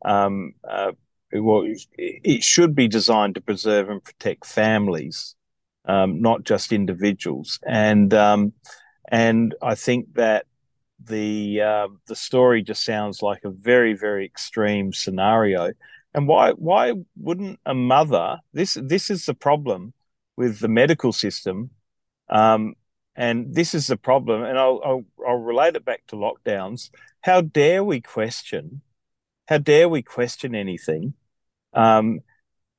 um, 0.06 0.54
uh, 0.68 0.94
well, 1.34 1.64
it 1.98 2.44
should 2.44 2.76
be 2.76 2.88
designed 2.88 3.36
to 3.36 3.42
preserve 3.42 3.90
and 3.90 4.04
protect 4.04 4.46
families, 4.46 5.36
um, 5.86 6.22
not 6.22 6.44
just 6.44 6.72
individuals. 6.72 7.60
And 7.68 8.14
um, 8.14 8.54
and 9.10 9.54
I 9.62 9.76
think 9.76 10.14
that 10.14 10.46
the 11.04 11.62
uh, 11.62 11.88
the 12.08 12.16
story 12.16 12.64
just 12.64 12.86
sounds 12.86 13.22
like 13.22 13.44
a 13.44 13.50
very 13.50 13.94
very 13.94 14.26
extreme 14.26 14.94
scenario. 14.94 15.74
And 16.14 16.28
why 16.28 16.52
why 16.52 16.94
wouldn't 17.18 17.60
a 17.66 17.74
mother? 17.74 18.40
This 18.54 18.78
this 18.82 19.10
is 19.10 19.26
the 19.26 19.34
problem 19.34 19.94
with 20.40 20.60
the 20.60 20.70
medical 20.70 21.12
system. 21.12 21.70
Um, 22.30 22.76
and 23.14 23.54
this 23.54 23.76
is 23.76 23.88
the 23.88 23.98
problem. 23.98 24.42
And 24.44 24.58
I'll, 24.58 24.80
I'll, 24.86 25.06
I'll 25.28 25.36
relate 25.36 25.76
it 25.76 25.84
back 25.84 26.04
to 26.08 26.16
lockdowns. 26.16 26.92
How 27.20 27.42
dare 27.42 27.84
we 27.84 28.00
question? 28.00 28.82
How 29.50 29.58
dare 29.58 29.90
we 29.90 30.02
question 30.02 30.56
anything? 30.56 31.14
Um, 31.74 32.22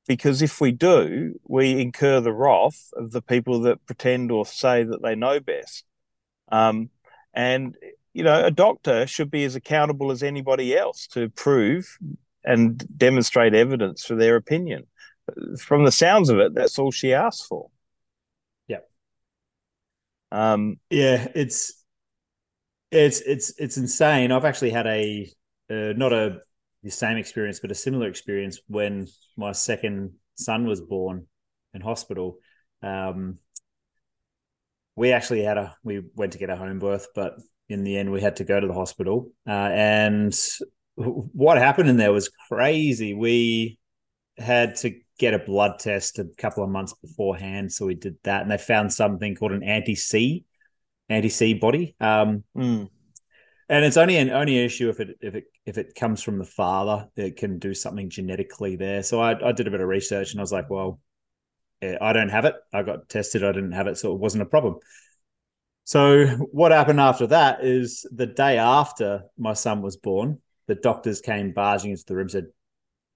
because 0.07 0.41
if 0.41 0.59
we 0.59 0.71
do, 0.71 1.39
we 1.47 1.79
incur 1.79 2.19
the 2.19 2.33
wrath 2.33 2.89
of 2.93 3.11
the 3.11 3.21
people 3.21 3.59
that 3.61 3.85
pretend 3.85 4.31
or 4.31 4.43
say 4.43 4.83
that 4.83 5.03
they 5.03 5.13
know 5.13 5.39
best. 5.39 5.85
Um, 6.51 6.89
and 7.31 7.75
you 8.13 8.23
know, 8.23 8.43
a 8.43 8.49
doctor 8.49 9.05
should 9.05 9.29
be 9.29 9.43
as 9.43 9.55
accountable 9.55 10.09
as 10.09 10.23
anybody 10.23 10.75
else 10.75 11.05
to 11.09 11.29
prove 11.29 11.99
and 12.43 12.83
demonstrate 12.97 13.53
evidence 13.53 14.03
for 14.03 14.15
their 14.15 14.35
opinion 14.35 14.87
from 15.59 15.85
the 15.85 15.91
sounds 15.91 16.29
of 16.29 16.39
it, 16.39 16.53
that's 16.53 16.79
all 16.79 16.91
she 16.91 17.13
asked 17.13 17.47
for. 17.47 17.69
Yeah. 18.67 18.79
Um, 20.31 20.79
yeah, 20.89 21.27
it's 21.35 21.83
it's 22.91 23.21
it's 23.21 23.53
it's 23.57 23.77
insane. 23.77 24.31
I've 24.31 24.45
actually 24.45 24.71
had 24.71 24.87
a 24.87 25.31
uh, 25.69 25.93
not 25.95 26.13
a 26.13 26.39
the 26.83 26.91
same 26.91 27.17
experience, 27.17 27.59
but 27.59 27.71
a 27.71 27.75
similar 27.75 28.07
experience 28.07 28.59
when 28.67 29.07
my 29.37 29.51
second 29.51 30.13
son 30.35 30.65
was 30.65 30.81
born 30.81 31.27
in 31.73 31.81
hospital. 31.81 32.37
Um, 32.81 33.37
we 34.95 35.11
actually 35.11 35.43
had 35.43 35.57
a 35.57 35.75
we 35.83 36.01
went 36.15 36.33
to 36.33 36.37
get 36.37 36.49
a 36.49 36.55
home 36.55 36.79
birth, 36.79 37.07
but 37.15 37.35
in 37.69 37.83
the 37.83 37.97
end 37.97 38.11
we 38.11 38.21
had 38.21 38.37
to 38.37 38.43
go 38.43 38.59
to 38.59 38.67
the 38.67 38.73
hospital. 38.73 39.31
Uh, 39.47 39.69
and 39.71 40.37
what 40.95 41.57
happened 41.57 41.89
in 41.89 41.97
there 41.97 42.11
was 42.11 42.29
crazy. 42.49 43.13
We 43.13 43.79
had 44.37 44.75
to 44.77 44.99
get 45.21 45.35
a 45.35 45.39
blood 45.39 45.77
test 45.77 46.17
a 46.17 46.25
couple 46.35 46.63
of 46.63 46.69
months 46.71 46.93
beforehand. 46.93 47.71
So 47.71 47.85
we 47.85 47.93
did 47.93 48.15
that, 48.23 48.41
and 48.41 48.49
they 48.49 48.57
found 48.57 48.91
something 48.91 49.35
called 49.35 49.51
an 49.51 49.63
anti 49.63 49.93
C, 49.93 50.45
anti 51.09 51.29
C 51.29 51.53
body. 51.53 51.95
Um, 52.01 52.43
mm. 52.57 52.89
And 53.69 53.85
it's 53.85 53.97
only 53.97 54.17
an 54.17 54.31
only 54.31 54.57
issue 54.57 54.89
if 54.89 54.99
it 54.99 55.17
if 55.21 55.35
it 55.35 55.43
if 55.65 55.77
it 55.77 55.93
comes 55.95 56.23
from 56.23 56.39
the 56.39 56.45
father, 56.45 57.07
it 57.15 57.37
can 57.37 57.59
do 57.59 57.75
something 57.75 58.09
genetically 58.09 58.75
there. 58.75 59.03
So 59.03 59.21
I, 59.21 59.49
I 59.49 59.51
did 59.51 59.67
a 59.67 59.71
bit 59.71 59.79
of 59.79 59.87
research, 59.87 60.31
and 60.31 60.41
I 60.41 60.43
was 60.43 60.51
like, 60.51 60.71
well, 60.71 60.99
I 61.83 62.13
don't 62.13 62.29
have 62.29 62.45
it. 62.45 62.55
I 62.73 62.81
got 62.81 63.07
tested. 63.07 63.43
I 63.43 63.51
didn't 63.51 63.73
have 63.73 63.87
it, 63.87 63.97
so 63.97 64.11
it 64.11 64.19
wasn't 64.19 64.41
a 64.41 64.47
problem. 64.47 64.77
So 65.83 66.25
what 66.51 66.71
happened 66.71 66.99
after 66.99 67.27
that 67.27 67.63
is 67.63 68.07
the 68.11 68.25
day 68.25 68.57
after 68.57 69.23
my 69.37 69.53
son 69.53 69.83
was 69.83 69.97
born, 69.97 70.39
the 70.67 70.75
doctors 70.75 71.21
came 71.21 71.53
barging 71.53 71.91
into 71.91 72.05
the 72.07 72.15
room 72.15 72.29
said, 72.29 72.47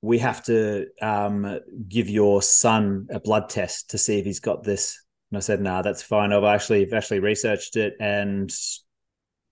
"We 0.06 0.20
have 0.20 0.44
to 0.46 0.88
um, 1.02 1.60
give 1.88 2.10
your 2.10 2.42
son 2.42 3.08
a 3.10 3.20
blood 3.20 3.50
test 3.50 3.92
to 3.92 3.98
see 3.98 4.20
if 4.20 4.26
he's 4.26 4.40
got 4.40 4.64
this." 4.64 5.02
And 5.32 5.38
I 5.38 5.42
said, 5.42 5.62
"No, 5.62 5.72
nah, 5.72 5.82
that's 5.82 6.04
fine. 6.04 6.32
I've 6.34 6.44
actually 6.44 6.86
I've 6.86 6.94
actually 6.94 7.20
researched 7.20 7.76
it, 7.78 7.94
and 8.00 8.52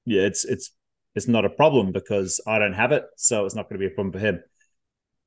yeah, 0.06 0.22
it's 0.24 0.46
it's 0.46 0.72
it's 1.16 1.28
not 1.28 1.46
a 1.46 1.50
problem 1.50 1.92
because 1.92 2.40
I 2.48 2.60
don't 2.60 2.74
have 2.74 2.92
it, 2.92 3.04
so 3.18 3.46
it's 3.46 3.56
not 3.56 3.70
going 3.70 3.80
to 3.80 3.88
be 3.88 3.92
a 3.92 3.96
problem 3.96 4.14
for 4.14 4.20
him." 4.20 4.44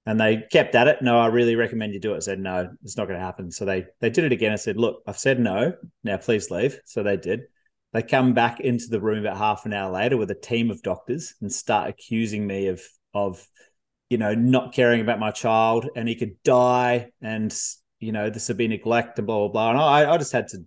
And 0.06 0.20
they 0.20 0.44
kept 0.52 0.76
at 0.76 0.86
it. 0.86 1.02
No, 1.02 1.18
I 1.18 1.26
really 1.26 1.56
recommend 1.56 1.92
you 1.92 2.00
do 2.00 2.14
it. 2.14 2.18
I 2.18 2.20
said, 2.20 2.38
no, 2.38 2.70
it's 2.84 2.96
not 2.96 3.08
going 3.08 3.18
to 3.18 3.24
happen. 3.24 3.50
So 3.50 3.64
they 3.64 3.86
they 4.00 4.08
did 4.08 4.24
it 4.24 4.32
again. 4.32 4.52
I 4.52 4.56
said, 4.56 4.76
look, 4.76 5.02
I've 5.06 5.18
said 5.18 5.40
no. 5.40 5.74
Now 6.04 6.16
please 6.16 6.48
leave. 6.48 6.78
So 6.84 7.02
they 7.02 7.16
did. 7.16 7.40
They 7.92 8.02
come 8.02 8.32
back 8.32 8.60
into 8.60 8.86
the 8.88 9.00
room 9.00 9.18
about 9.18 9.36
half 9.36 9.66
an 9.66 9.72
hour 9.72 9.90
later 9.90 10.16
with 10.16 10.30
a 10.30 10.34
team 10.34 10.70
of 10.70 10.82
doctors 10.82 11.34
and 11.40 11.52
start 11.52 11.90
accusing 11.90 12.46
me 12.46 12.68
of 12.68 12.82
of 13.14 13.46
you 14.10 14.18
know 14.18 14.34
not 14.34 14.72
caring 14.72 15.00
about 15.00 15.18
my 15.18 15.30
child 15.30 15.88
and 15.96 16.08
he 16.08 16.14
could 16.14 16.42
die 16.44 17.10
and 17.20 17.56
you 17.98 18.12
know 18.12 18.30
this 18.30 18.48
would 18.48 18.56
be 18.56 18.68
neglect 18.68 19.18
and 19.18 19.26
blah 19.26 19.38
blah 19.38 19.48
blah. 19.48 19.70
And 19.70 19.78
I, 19.78 20.12
I 20.12 20.18
just 20.18 20.32
had 20.32 20.48
to 20.48 20.58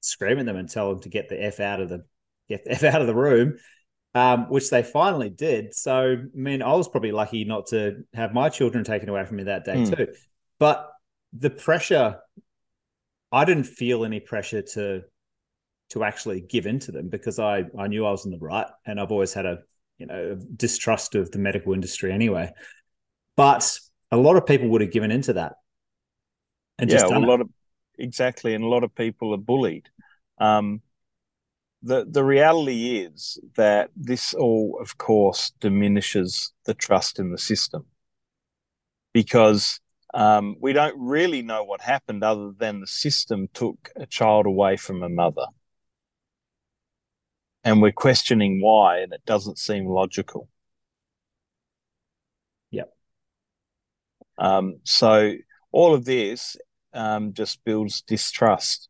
scream 0.00 0.38
at 0.38 0.46
them 0.46 0.56
and 0.56 0.68
tell 0.68 0.90
them 0.90 1.00
to 1.02 1.08
get 1.08 1.28
the 1.28 1.42
f 1.42 1.60
out 1.60 1.80
of 1.80 1.88
the 1.88 2.04
get 2.48 2.64
the 2.64 2.72
f 2.72 2.84
out 2.84 3.00
of 3.00 3.06
the 3.06 3.14
room 3.14 3.56
um, 4.16 4.48
which 4.48 4.70
they 4.70 4.82
finally 4.82 5.28
did. 5.28 5.74
So, 5.74 6.16
I 6.16 6.16
mean, 6.32 6.62
I 6.62 6.72
was 6.72 6.88
probably 6.88 7.12
lucky 7.12 7.44
not 7.44 7.66
to 7.66 7.98
have 8.14 8.32
my 8.32 8.48
children 8.48 8.82
taken 8.82 9.10
away 9.10 9.22
from 9.26 9.36
me 9.36 9.42
that 9.44 9.66
day 9.66 9.74
mm. 9.76 9.94
too. 9.94 10.08
But 10.58 10.90
the 11.34 11.50
pressure, 11.50 12.16
I 13.30 13.44
didn't 13.44 13.64
feel 13.64 14.06
any 14.06 14.20
pressure 14.20 14.62
to 14.62 15.02
to 15.90 16.02
actually 16.02 16.40
give 16.40 16.66
in 16.66 16.78
to 16.80 16.92
them 16.92 17.10
because 17.10 17.38
I 17.38 17.64
I 17.78 17.88
knew 17.88 18.06
I 18.06 18.10
was 18.10 18.24
in 18.24 18.30
the 18.30 18.38
right, 18.38 18.66
and 18.86 18.98
I've 18.98 19.12
always 19.12 19.34
had 19.34 19.44
a 19.44 19.58
you 19.98 20.06
know 20.06 20.40
distrust 20.56 21.14
of 21.14 21.30
the 21.30 21.38
medical 21.38 21.74
industry 21.74 22.10
anyway. 22.10 22.50
But 23.36 23.78
a 24.10 24.16
lot 24.16 24.36
of 24.36 24.46
people 24.46 24.68
would 24.70 24.80
have 24.80 24.92
given 24.92 25.10
into 25.10 25.34
that, 25.34 25.54
and 26.78 26.90
yeah, 26.90 27.06
well, 27.06 27.18
a 27.18 27.26
lot 27.26 27.40
of 27.40 27.48
exactly, 27.98 28.54
and 28.54 28.64
a 28.64 28.68
lot 28.68 28.84
of 28.84 28.94
people 28.94 29.34
are 29.34 29.38
bullied. 29.38 29.88
Um, 30.38 30.80
the 31.82 32.06
the 32.08 32.24
reality 32.24 32.98
is 32.98 33.38
that 33.56 33.90
this 33.94 34.34
all, 34.34 34.78
of 34.80 34.98
course, 34.98 35.52
diminishes 35.60 36.52
the 36.64 36.74
trust 36.74 37.18
in 37.18 37.30
the 37.30 37.38
system 37.38 37.86
because 39.12 39.80
um, 40.14 40.56
we 40.60 40.72
don't 40.72 40.96
really 40.98 41.42
know 41.42 41.64
what 41.64 41.80
happened 41.80 42.22
other 42.24 42.52
than 42.56 42.80
the 42.80 42.86
system 42.86 43.48
took 43.54 43.90
a 43.96 44.06
child 44.06 44.46
away 44.46 44.76
from 44.76 45.02
a 45.02 45.08
mother. 45.08 45.46
And 47.64 47.82
we're 47.82 47.92
questioning 47.92 48.60
why, 48.62 48.98
and 49.00 49.12
it 49.12 49.24
doesn't 49.26 49.58
seem 49.58 49.86
logical. 49.86 50.48
Yep. 52.70 52.92
Um, 54.38 54.80
so 54.84 55.34
all 55.72 55.94
of 55.94 56.04
this 56.04 56.56
um, 56.92 57.32
just 57.32 57.64
builds 57.64 58.02
distrust 58.02 58.88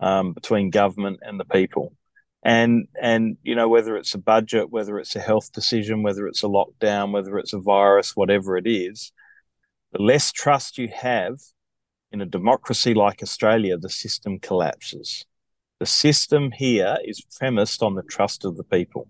um, 0.00 0.32
between 0.32 0.70
government 0.70 1.20
and 1.22 1.38
the 1.38 1.44
people. 1.44 1.94
And 2.42 2.88
and 3.00 3.36
you 3.42 3.54
know 3.54 3.68
whether 3.68 3.96
it's 3.96 4.14
a 4.14 4.18
budget 4.18 4.68
whether 4.70 4.98
it's 4.98 5.14
a 5.14 5.20
health 5.20 5.52
decision 5.52 6.02
whether 6.02 6.26
it's 6.26 6.42
a 6.42 6.48
lockdown 6.48 7.12
whether 7.12 7.38
it's 7.38 7.52
a 7.52 7.60
virus 7.60 8.16
whatever 8.16 8.56
it 8.56 8.66
is 8.66 9.12
the 9.92 10.02
less 10.02 10.32
trust 10.32 10.76
you 10.76 10.88
have 10.88 11.36
in 12.10 12.20
a 12.20 12.26
democracy 12.26 12.94
like 12.94 13.22
australia 13.22 13.76
the 13.78 13.88
system 13.88 14.40
collapses. 14.40 15.24
The 15.78 15.86
system 15.86 16.50
here 16.50 16.96
is 17.04 17.20
premised 17.38 17.80
on 17.80 17.94
the 17.94 18.02
trust 18.02 18.44
of 18.44 18.56
the 18.56 18.64
people 18.64 19.08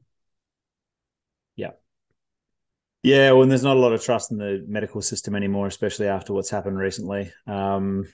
yeah 3.03 3.33
well 3.33 3.47
there's 3.47 3.63
not 3.63 3.77
a 3.77 3.81
lot 3.81 3.93
of 3.93 4.03
trust 4.03 4.31
in 4.31 4.39
the 4.39 4.65
medical 4.67 5.03
system 5.03 5.35
anymore 5.35 5.67
especially 5.67 6.07
after 6.07 6.33
what's 6.33 6.51
happened 6.51 6.79
recently 6.79 7.33
um 7.47 8.05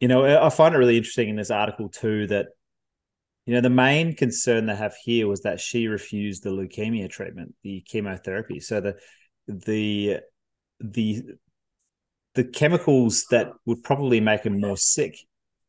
you 0.00 0.08
know 0.08 0.42
i 0.44 0.48
find 0.48 0.74
it 0.74 0.78
really 0.78 0.96
interesting 0.96 1.28
in 1.28 1.36
this 1.36 1.50
article 1.50 1.88
too 1.88 2.26
that 2.26 2.46
you 3.48 3.54
know, 3.54 3.62
the 3.62 3.70
main 3.70 4.14
concern 4.14 4.66
they 4.66 4.76
have 4.76 4.94
here 5.02 5.26
was 5.26 5.40
that 5.40 5.58
she 5.58 5.88
refused 5.88 6.42
the 6.42 6.50
leukemia 6.50 7.08
treatment, 7.08 7.54
the 7.62 7.80
chemotherapy. 7.80 8.60
So 8.60 8.82
the 8.82 8.96
the 9.46 10.18
the 10.80 11.22
the 12.34 12.44
chemicals 12.44 13.24
that 13.30 13.52
would 13.64 13.82
probably 13.82 14.20
make 14.20 14.42
him 14.42 14.60
more 14.60 14.76
sick, 14.76 15.16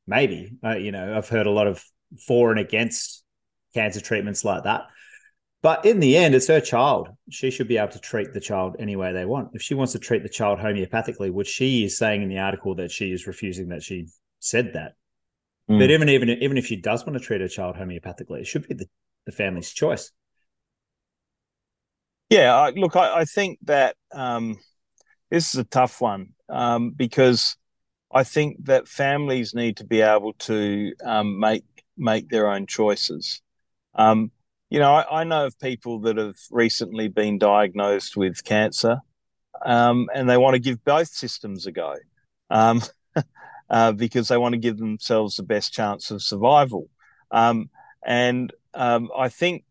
maybe. 0.05 0.57
Uh, 0.61 0.75
you 0.75 0.91
know, 0.91 1.15
I've 1.15 1.29
heard 1.29 1.47
a 1.47 1.51
lot 1.51 1.67
of 1.67 1.81
for 2.27 2.51
and 2.51 2.59
against 2.59 3.23
cancer 3.73 4.01
treatments 4.01 4.43
like 4.43 4.65
that. 4.65 4.81
But 5.61 5.85
in 5.85 5.99
the 5.99 6.15
end, 6.15 6.35
it's 6.35 6.47
her 6.47 6.61
child. 6.61 7.09
She 7.29 7.51
should 7.51 7.67
be 7.67 7.77
able 7.77 7.91
to 7.91 7.99
treat 7.99 8.33
the 8.33 8.39
child 8.39 8.77
any 8.79 8.95
way 8.95 9.11
they 9.11 9.25
want. 9.25 9.49
If 9.53 9.61
she 9.61 9.73
wants 9.73 9.91
to 9.91 9.99
treat 9.99 10.23
the 10.23 10.29
child 10.29 10.59
homeopathically, 10.59 11.31
which 11.33 11.49
she 11.49 11.83
is 11.83 11.97
saying 11.97 12.21
in 12.21 12.29
the 12.29 12.39
article 12.39 12.75
that 12.75 12.91
she 12.91 13.11
is 13.11 13.27
refusing 13.27 13.69
that 13.69 13.83
she 13.83 14.07
said 14.39 14.71
that, 14.73 14.93
Mm. 15.69 15.79
But 15.79 15.91
even 15.91 16.09
even 16.09 16.29
even 16.29 16.57
if 16.57 16.65
she 16.65 16.75
does 16.75 17.05
want 17.05 17.17
to 17.17 17.23
treat 17.23 17.41
her 17.41 17.47
child 17.47 17.75
homeopathically, 17.75 18.39
it 18.39 18.47
should 18.47 18.67
be 18.67 18.73
the, 18.73 18.87
the 19.25 19.31
family's 19.31 19.71
choice. 19.71 20.11
Yeah, 22.29 22.55
I, 22.55 22.69
look, 22.71 22.95
I, 22.95 23.21
I, 23.21 23.25
think 23.25 23.57
that 23.63 23.95
um, 24.11 24.59
this 25.31 25.51
is 25.53 25.59
a 25.59 25.63
tough 25.63 25.99
one 25.99 26.33
um, 26.47 26.91
because 26.91 27.55
I 28.11 28.23
think 28.23 28.65
that 28.65 28.87
families 28.87 29.55
need 29.55 29.77
to 29.77 29.83
be 29.83 30.01
able 30.01 30.33
to 30.33 30.93
um, 31.03 31.39
make 31.39 31.63
make 31.97 32.29
their 32.29 32.49
own 32.49 32.65
choices. 32.65 33.41
Um, 33.93 34.31
you 34.69 34.79
know, 34.79 34.93
I, 34.93 35.21
I, 35.21 35.23
know 35.23 35.45
of 35.45 35.59
people 35.59 35.99
that 36.01 36.17
have 36.17 36.37
recently 36.51 37.07
been 37.07 37.37
diagnosed 37.37 38.15
with 38.15 38.43
cancer, 38.43 38.99
um, 39.65 40.09
and 40.13 40.29
they 40.29 40.37
want 40.37 40.53
to 40.55 40.59
give 40.59 40.83
both 40.83 41.07
systems 41.07 41.65
a 41.65 41.71
go. 41.71 41.95
Um, 42.49 42.81
uh, 43.69 43.91
because 43.91 44.27
they 44.27 44.37
want 44.37 44.53
to 44.53 44.59
give 44.59 44.77
themselves 44.77 45.35
the 45.35 45.43
best 45.43 45.73
chance 45.73 46.11
of 46.11 46.21
survival. 46.21 46.89
Um, 47.31 47.69
and 48.05 48.51
um, 48.73 49.09
I 49.15 49.29
think, 49.29 49.63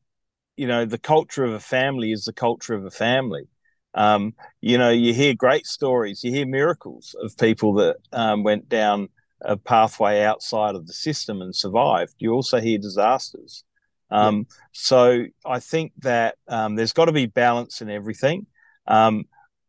you 0.57 0.67
know, 0.67 0.85
the 0.85 0.99
culture 0.99 1.45
of 1.45 1.53
a 1.53 1.61
family 1.61 2.13
is 2.13 2.25
the 2.25 2.33
culture 2.33 2.75
of 2.75 2.85
a 2.85 2.91
family. 2.91 3.49
Um, 3.95 4.35
you 4.61 4.79
know, 4.79 4.91
you 4.91 5.15
hear 5.15 5.35
great 5.35 5.67
stories, 5.67 6.23
you 6.23 6.31
hear 6.31 6.47
miracles 6.47 7.17
of 7.21 7.37
people 7.37 7.75
that 7.75 7.97
um, 8.13 8.45
went 8.45 8.69
down 8.69 9.09
a 9.41 9.57
pathway 9.57 10.23
outside 10.23 10.75
of 10.75 10.87
the 10.87 10.93
system 10.93 11.41
and 11.41 11.55
survived. 11.55 12.15
You 12.19 12.33
also 12.33 12.61
hear 12.61 12.79
disasters. 12.79 13.65
Um, 14.11 14.37
yeah. 14.37 14.55
So 14.73 15.25
I 15.45 15.61
think 15.61 15.93
that 15.99 16.37
um, 16.49 16.77
there's 16.77 16.93
got 16.93 17.07
to 17.07 17.13
be 17.13 17.27
balance 17.27 17.83
in 17.83 17.91
everything. 17.91 18.47
Um, 18.87 19.25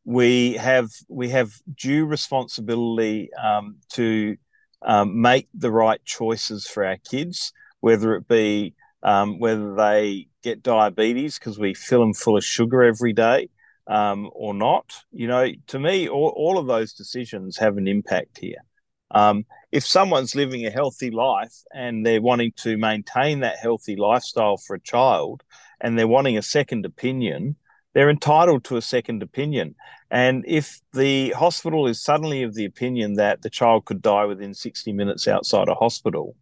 we 0.06 0.54
have 0.54 0.90
we 1.08 1.30
have 1.30 1.52
due 1.76 2.06
responsibility 2.06 3.30
um, 3.34 3.78
to 3.90 4.38
um, 4.82 5.22
make 5.22 5.48
the 5.54 5.72
right 5.72 6.04
choices 6.06 6.68
for 6.68 6.86
our 6.86 6.98
kids, 6.98 7.54
whether 7.82 8.16
it 8.16 8.28
be 8.28 8.76
um, 9.04 9.40
whether 9.40 9.76
they 9.76 10.28
get 10.42 10.64
diabetes 10.64 11.38
because 11.38 11.60
we 11.60 11.74
fill 11.74 12.00
them 12.00 12.14
full 12.14 12.38
of 12.38 12.44
sugar 12.44 12.82
every 12.84 13.14
day 13.14 13.50
or 13.86 14.54
not. 14.54 15.04
You 15.12 15.28
know, 15.28 15.52
to 15.68 15.80
me, 15.80 16.08
all, 16.08 16.34
all 16.36 16.58
of 16.58 16.68
those 16.68 16.94
decisions 16.94 17.58
have 17.58 17.78
an 17.78 17.88
impact 17.88 18.38
here. 18.40 18.64
Um, 19.12 19.46
if 19.72 19.86
someone's 19.86 20.36
living 20.36 20.66
a 20.66 20.72
healthy 20.72 21.12
life 21.12 21.64
and 21.74 22.06
they're 22.06 22.22
wanting 22.22 22.54
to 22.58 22.78
maintain 22.78 23.42
that 23.42 23.60
healthy 23.60 23.96
lifestyle 23.96 24.58
for 24.58 24.76
a 24.76 24.82
child 24.82 25.44
and 25.80 25.98
they're 25.98 26.08
wanting 26.08 26.38
a 26.38 26.42
second 26.42 26.86
opinion, 26.86 27.56
they're 27.94 28.10
entitled 28.10 28.64
to 28.66 28.78
a 28.78 28.82
second 28.82 29.22
opinion. 29.22 29.76
And 30.12 30.44
if 30.48 30.80
the 30.94 31.32
hospital 31.32 31.88
is 31.88 32.02
suddenly 32.02 32.44
of 32.44 32.56
the 32.56 32.66
opinion 32.66 33.14
that 33.16 33.42
the 33.42 33.50
child 33.50 33.86
could 33.86 34.02
die 34.02 34.26
within 34.26 34.54
60 34.54 34.92
minutes 34.94 35.28
outside 35.28 35.70
a 35.70 35.76
hospital, 35.76 36.36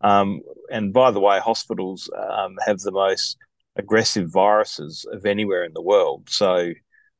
um, 0.00 0.40
and 0.70 0.92
by 0.92 1.10
the 1.10 1.20
way, 1.20 1.40
hospitals 1.40 2.08
um, 2.16 2.56
have 2.64 2.78
the 2.80 2.92
most 2.92 3.36
aggressive 3.76 4.30
viruses 4.30 5.06
of 5.12 5.26
anywhere 5.26 5.64
in 5.64 5.72
the 5.72 5.82
world. 5.82 6.28
So, 6.28 6.72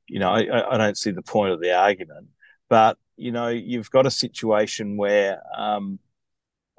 you 0.09 0.18
know, 0.20 0.30
I, 0.30 0.74
I, 0.74 0.76
don't 0.76 0.97
see 0.97 1.11
the 1.11 1.22
point 1.22 1.53
of 1.53 1.61
the 1.61 1.76
argument. 1.76 2.28
But, 2.69 2.99
you 3.16 3.33
know, 3.33 3.49
you've 3.49 3.91
got 3.91 4.07
a 4.07 4.11
situation 4.11 4.97
where 4.97 5.43
um, 5.57 5.99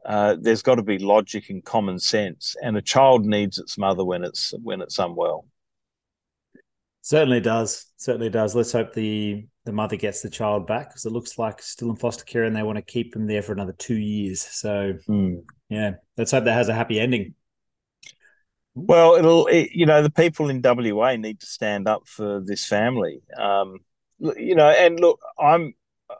uh, 0.05 0.35
there's 0.39 0.61
got 0.61 0.75
to 0.75 0.83
be 0.83 0.97
logic 0.97 1.49
and 1.49 1.63
common 1.63 1.99
sense, 1.99 2.55
and 2.61 2.77
a 2.77 2.81
child 2.81 3.25
needs 3.25 3.57
its 3.57 3.77
mother 3.77 4.05
when 4.05 4.23
it's 4.23 4.53
when 4.63 4.81
it's 4.81 4.99
unwell. 4.99 5.45
Certainly 7.01 7.41
does. 7.41 7.87
Certainly 7.97 8.29
does. 8.29 8.55
Let's 8.55 8.71
hope 8.71 8.93
the 8.93 9.45
the 9.65 9.71
mother 9.71 9.97
gets 9.97 10.21
the 10.21 10.29
child 10.29 10.67
back 10.67 10.89
because 10.89 11.05
it 11.05 11.11
looks 11.11 11.37
like 11.37 11.61
still 11.61 11.89
in 11.89 11.95
foster 11.95 12.23
care 12.23 12.43
and 12.43 12.55
they 12.55 12.63
want 12.63 12.77
to 12.77 12.81
keep 12.81 13.15
him 13.15 13.27
there 13.27 13.41
for 13.41 13.51
another 13.51 13.73
two 13.73 13.97
years. 13.97 14.41
So 14.41 14.93
mm. 15.07 15.43
yeah, 15.69 15.93
let's 16.17 16.31
hope 16.31 16.45
that 16.45 16.53
has 16.53 16.69
a 16.69 16.73
happy 16.73 16.99
ending. 16.99 17.35
Well, 18.73 19.15
it'll 19.15 19.47
it, 19.47 19.71
you 19.73 19.85
know 19.85 20.01
the 20.01 20.09
people 20.09 20.49
in 20.49 20.61
WA 20.63 21.15
need 21.17 21.41
to 21.41 21.45
stand 21.45 21.87
up 21.87 22.07
for 22.07 22.39
this 22.39 22.65
family. 22.65 23.21
Um, 23.37 23.79
you 24.19 24.55
know, 24.55 24.69
and 24.69 24.99
look, 24.99 25.19
I'm 25.39 25.73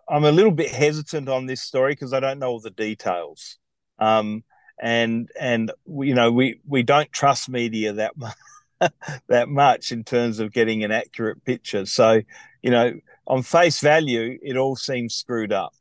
I'm 0.10 0.26
a 0.26 0.32
little 0.32 0.52
bit 0.52 0.72
hesitant 0.72 1.30
on 1.30 1.46
this 1.46 1.62
story 1.62 1.94
because 1.94 2.14
I 2.14 2.20
don't 2.20 2.40
know 2.40 2.50
all 2.50 2.60
the 2.60 2.72
details. 2.72 3.58
Um, 4.00 4.44
and 4.82 5.30
and 5.40 5.72
you 5.86 6.16
know 6.16 6.32
we 6.32 6.62
we 6.66 6.84
don't 6.84 7.12
trust 7.12 7.50
media 7.50 7.92
that 7.94 8.16
much 8.16 8.36
that 9.28 9.50
much 9.50 9.92
in 9.92 10.04
terms 10.04 10.40
of 10.40 10.52
getting 10.52 10.84
an 10.84 10.92
accurate 10.92 11.44
picture. 11.46 11.86
So, 11.86 12.22
you 12.62 12.72
know, 12.72 12.94
on 13.28 13.44
face 13.44 13.80
value, 13.80 14.38
it 14.42 14.58
all 14.58 14.76
seems 14.76 15.16
screwed 15.16 15.52
up. 15.52 15.74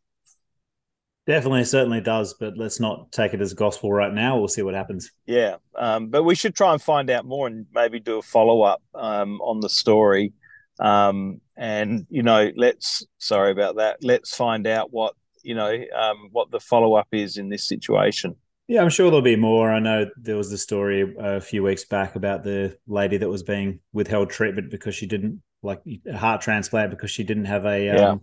Definitely, 1.26 1.64
certainly 1.64 2.00
does. 2.00 2.34
But 2.34 2.56
let's 2.56 2.80
not 2.80 3.12
take 3.12 3.34
it 3.34 3.40
as 3.40 3.52
gospel 3.52 3.92
right 3.92 4.12
now. 4.12 4.38
We'll 4.38 4.48
see 4.48 4.62
what 4.62 4.74
happens. 4.74 5.10
Yeah, 5.26 5.56
um, 5.76 6.08
but 6.08 6.22
we 6.22 6.34
should 6.34 6.54
try 6.54 6.72
and 6.72 6.80
find 6.80 7.10
out 7.10 7.26
more 7.26 7.46
and 7.46 7.66
maybe 7.74 8.00
do 8.00 8.18
a 8.18 8.22
follow 8.22 8.62
up 8.62 8.82
um, 8.94 9.40
on 9.42 9.60
the 9.60 9.68
story. 9.68 10.32
Um, 10.80 11.40
and 11.58 12.06
you 12.08 12.22
know, 12.22 12.50
let's 12.56 13.04
sorry 13.18 13.50
about 13.50 13.76
that. 13.76 13.98
Let's 14.02 14.34
find 14.34 14.66
out 14.66 14.92
what 14.92 15.14
you 15.42 15.54
know 15.54 15.76
um, 15.94 16.28
what 16.32 16.50
the 16.50 16.60
follow 16.60 16.94
up 16.94 17.08
is 17.12 17.36
in 17.36 17.48
this 17.48 17.66
situation. 17.66 18.36
Yeah, 18.68 18.82
I'm 18.82 18.90
sure 18.90 19.10
there'll 19.10 19.22
be 19.22 19.36
more. 19.36 19.72
I 19.72 19.80
know 19.80 20.06
there 20.16 20.36
was 20.36 20.50
the 20.50 20.58
story 20.58 21.14
a 21.18 21.40
few 21.40 21.62
weeks 21.62 21.84
back 21.84 22.16
about 22.16 22.44
the 22.44 22.78
lady 22.86 23.16
that 23.16 23.28
was 23.28 23.42
being 23.42 23.80
withheld 23.92 24.30
treatment 24.30 24.70
because 24.70 24.94
she 24.94 25.06
didn't 25.06 25.42
like 25.62 25.82
a 26.06 26.16
heart 26.16 26.42
transplant 26.42 26.90
because 26.90 27.10
she 27.10 27.24
didn't 27.24 27.46
have 27.46 27.64
a 27.64 27.86
yeah. 27.86 28.10
um, 28.10 28.20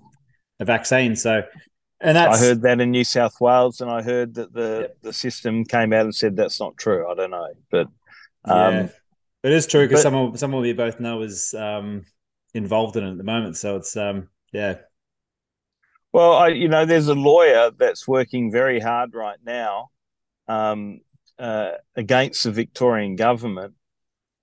a 0.59 0.65
vaccine. 0.65 1.15
So, 1.15 1.43
and 1.99 2.15
that's 2.15 2.41
I 2.41 2.45
heard 2.45 2.61
that 2.61 2.79
in 2.79 2.91
New 2.91 3.03
South 3.03 3.35
Wales, 3.41 3.81
and 3.81 3.91
I 3.91 4.01
heard 4.01 4.35
that 4.35 4.53
the 4.53 4.79
yep. 4.81 4.97
the 5.01 5.13
system 5.13 5.65
came 5.65 5.91
out 5.91 6.05
and 6.05 6.15
said 6.15 6.37
that's 6.37 6.61
not 6.61 6.77
true. 6.77 7.11
I 7.11 7.15
don't 7.15 7.31
know, 7.31 7.53
but 7.69 7.87
um, 8.45 8.73
yeah, 8.73 8.87
it 9.43 9.51
is 9.51 9.67
true 9.67 9.85
because 9.85 10.03
someone 10.03 10.37
someone 10.37 10.61
we 10.61 10.71
both 10.71 11.01
know 11.01 11.21
is 11.21 11.53
um, 11.53 12.05
involved 12.55 12.95
in 12.95 13.03
it 13.03 13.11
at 13.11 13.17
the 13.17 13.23
moment. 13.23 13.57
So 13.57 13.75
it's 13.75 13.95
um, 13.95 14.29
yeah. 14.51 14.77
Well, 16.11 16.33
I, 16.33 16.47
you 16.47 16.69
know, 16.69 16.85
there's 16.85 17.09
a 17.09 17.13
lawyer 17.13 17.71
that's 17.77 18.07
working 18.07 18.51
very 18.51 18.79
hard 18.79 19.13
right 19.13 19.37
now 19.45 19.89
um, 20.47 21.01
uh, 21.37 21.71
against 21.95 22.45
the 22.45 22.51
Victorian 22.51 23.17
government 23.17 23.73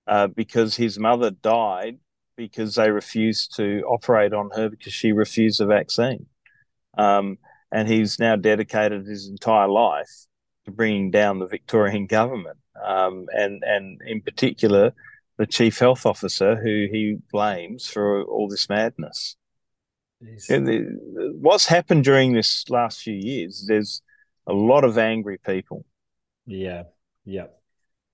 uh, 0.05 0.27
because 0.27 0.75
his 0.75 0.99
mother 0.99 1.31
died 1.31 1.97
because 2.35 2.75
they 2.75 2.91
refused 2.91 3.55
to 3.55 3.81
operate 3.87 4.33
on 4.33 4.51
her 4.55 4.69
because 4.69 4.93
she 4.93 5.11
refused 5.11 5.59
the 5.59 5.65
vaccine. 5.65 6.27
Um, 6.95 7.39
and 7.71 7.87
he's 7.87 8.19
now 8.19 8.35
dedicated 8.35 9.07
his 9.07 9.27
entire 9.27 9.67
life 9.67 10.27
to 10.65 10.71
bringing 10.71 11.09
down 11.09 11.39
the 11.39 11.47
Victorian 11.47 12.05
government, 12.05 12.59
um, 12.85 13.25
and 13.33 13.63
and 13.63 13.99
in 14.05 14.21
particular 14.21 14.93
the 15.37 15.47
chief 15.47 15.79
health 15.79 16.05
officer, 16.05 16.55
who 16.55 16.87
he 16.91 17.17
blames 17.31 17.87
for 17.87 18.23
all 18.23 18.47
this 18.47 18.69
madness. 18.69 19.35
What's 20.49 21.65
happened 21.65 22.03
during 22.03 22.33
this 22.33 22.69
last 22.69 23.01
few 23.01 23.15
years? 23.15 23.65
There's 23.67 24.01
a 24.47 24.53
lot 24.53 24.83
of 24.83 24.97
angry 24.97 25.37
people 25.37 25.85
yeah, 26.45 26.83
yeah. 27.25 27.47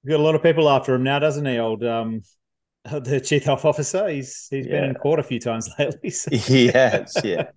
We've 0.03 0.11
got 0.11 0.19
a 0.19 0.23
lot 0.23 0.35
of 0.35 0.43
people 0.43 0.69
after 0.69 0.93
him 0.93 1.03
now, 1.03 1.19
doesn't 1.19 1.45
he? 1.45 1.57
Old 1.57 1.83
um, 1.83 2.21
the 2.91 3.19
chief 3.19 3.43
health 3.43 3.65
officer. 3.65 4.07
He's 4.07 4.47
he's 4.49 4.65
yeah. 4.65 4.81
been 4.81 4.83
in 4.85 4.95
court 4.95 5.19
a 5.19 5.23
few 5.23 5.39
times 5.39 5.69
lately. 5.79 6.09
So. 6.09 6.29
Yes, 6.47 7.17
yeah. 7.23 7.49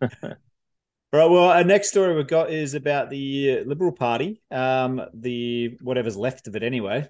Right. 0.00 1.28
Well, 1.28 1.50
our 1.50 1.64
next 1.64 1.88
story 1.88 2.14
we've 2.14 2.26
got 2.26 2.50
is 2.50 2.72
about 2.72 3.10
the 3.10 3.64
Liberal 3.66 3.92
Party, 3.92 4.40
um, 4.50 5.02
the 5.12 5.76
whatever's 5.82 6.16
left 6.16 6.48
of 6.48 6.56
it 6.56 6.62
anyway. 6.62 7.06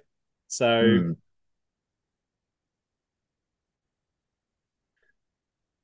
So, 0.47 0.65
mm. 0.65 1.15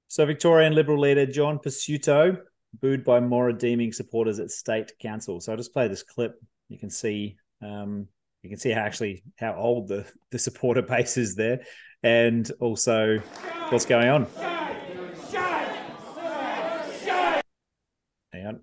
So 0.09 0.25
Victorian 0.25 0.75
Liberal 0.75 0.99
leader 0.99 1.25
John 1.25 1.59
Pesutto 1.59 2.37
booed 2.81 3.03
by 3.03 3.19
Moira 3.19 3.57
Deeming 3.57 3.93
supporters 3.93 4.39
at 4.39 4.51
state 4.51 4.91
council. 4.99 5.39
So 5.39 5.53
I'll 5.53 5.57
just 5.57 5.73
play 5.73 5.87
this 5.87 6.03
clip 6.03 6.35
you 6.69 6.77
can 6.77 6.89
see 6.89 7.35
um, 7.61 8.07
you 8.43 8.49
can 8.49 8.57
see 8.57 8.69
how 8.69 8.81
actually 8.81 9.23
how 9.37 9.55
old 9.55 9.89
the 9.89 10.05
the 10.31 10.39
supporter 10.39 10.81
base 10.93 11.17
is 11.17 11.35
there, 11.35 11.61
and 12.03 12.49
also 12.61 13.17
what's 13.69 13.85
going 13.85 14.07
on. 14.07 14.27
Hang 18.31 18.45
on. 18.45 18.61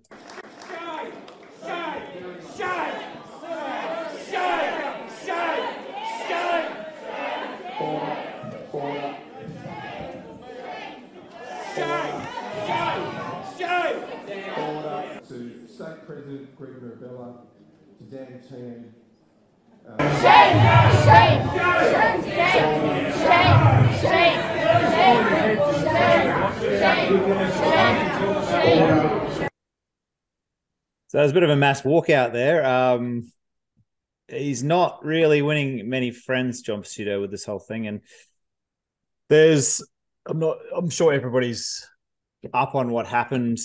Greg 16.57 16.81
Mirabella, 16.81 17.43
Dan 18.09 18.41
Tan. 18.49 18.91
Uh, 19.87 19.97
shame, 20.21 20.57
shame, 21.05 21.45
shame, 21.53 22.23
shame, 22.23 22.63
shame, 23.13 23.61
shame, 24.01 24.41
shame, 24.41 25.19
So 31.09 31.17
there's 31.19 31.29
a 31.29 31.33
bit 31.35 31.43
of 31.43 31.51
a 31.51 31.55
mass 31.55 31.83
walkout 31.83 32.33
there. 32.33 32.65
Um, 32.65 33.31
he's 34.27 34.63
not 34.63 35.05
really 35.05 35.43
winning 35.43 35.87
many 35.87 36.09
friends, 36.09 36.63
John 36.63 36.81
Pesutto, 36.81 37.21
with 37.21 37.29
this 37.29 37.45
whole 37.45 37.59
thing. 37.59 37.85
And 37.85 38.01
there's, 39.29 39.87
I'm 40.25 40.39
not, 40.39 40.57
I'm 40.75 40.89
sure 40.89 41.13
everybody's 41.13 41.87
up 42.51 42.73
on 42.73 42.89
what 42.89 43.05
happened 43.05 43.59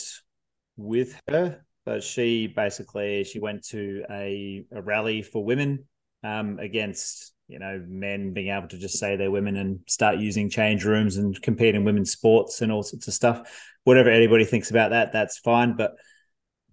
with 0.77 1.19
her 1.31 1.65
but 1.85 2.03
she 2.03 2.47
basically 2.47 3.25
she 3.25 3.39
went 3.39 3.65
to 3.65 4.05
a, 4.11 4.65
a 4.73 4.83
rally 4.83 5.23
for 5.23 5.45
women 5.45 5.85
um, 6.25 6.59
against 6.59 7.33
you 7.49 7.59
know 7.59 7.85
men 7.87 8.33
being 8.33 8.49
able 8.49 8.69
to 8.69 8.79
just 8.79 8.99
say 8.99 9.17
they're 9.17 9.31
women 9.31 9.57
and 9.57 9.81
start 9.87 10.19
using 10.19 10.49
change 10.49 10.85
rooms 10.85 11.17
and 11.17 11.41
compete 11.43 11.75
in 11.75 11.85
women's 11.85 12.13
sports 12.13 12.63
and 12.63 12.71
all 12.71 12.83
sorts 12.83 13.09
of 13.09 13.15
stuff. 13.15 13.71
Whatever 13.85 14.11
anybody 14.11 14.45
thinks 14.45 14.71
about 14.71 14.91
that, 14.91 15.13
that's 15.13 15.39
fine. 15.39 15.77
But 15.77 15.95